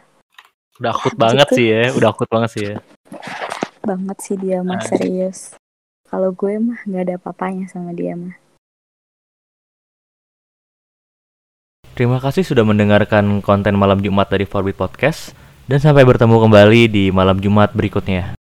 Udah 0.78 0.94
akut 0.94 1.10
gitu. 1.10 1.20
banget 1.20 1.48
sih 1.50 1.66
ya, 1.66 1.84
udah 1.98 2.08
akut 2.14 2.28
banget 2.30 2.50
sih 2.54 2.64
ya. 2.70 2.76
banget 3.82 4.18
sih 4.20 4.36
dia 4.38 4.60
mah 4.62 4.78
serius. 4.84 5.58
Kalau 6.06 6.30
gue 6.30 6.54
mah 6.60 6.78
nggak 6.86 7.02
ada 7.08 7.14
apa-apanya 7.18 7.66
sama 7.66 7.90
dia 7.96 8.14
mah. 8.14 8.36
Terima 11.98 12.22
kasih 12.22 12.46
sudah 12.46 12.62
mendengarkan 12.62 13.42
konten 13.42 13.74
malam 13.74 13.98
Jumat 13.98 14.30
dari 14.30 14.46
Forbit 14.46 14.78
Podcast 14.78 15.34
dan 15.66 15.82
sampai 15.82 16.06
bertemu 16.06 16.38
kembali 16.46 16.82
di 16.86 17.04
malam 17.10 17.42
Jumat 17.42 17.74
berikutnya. 17.74 18.38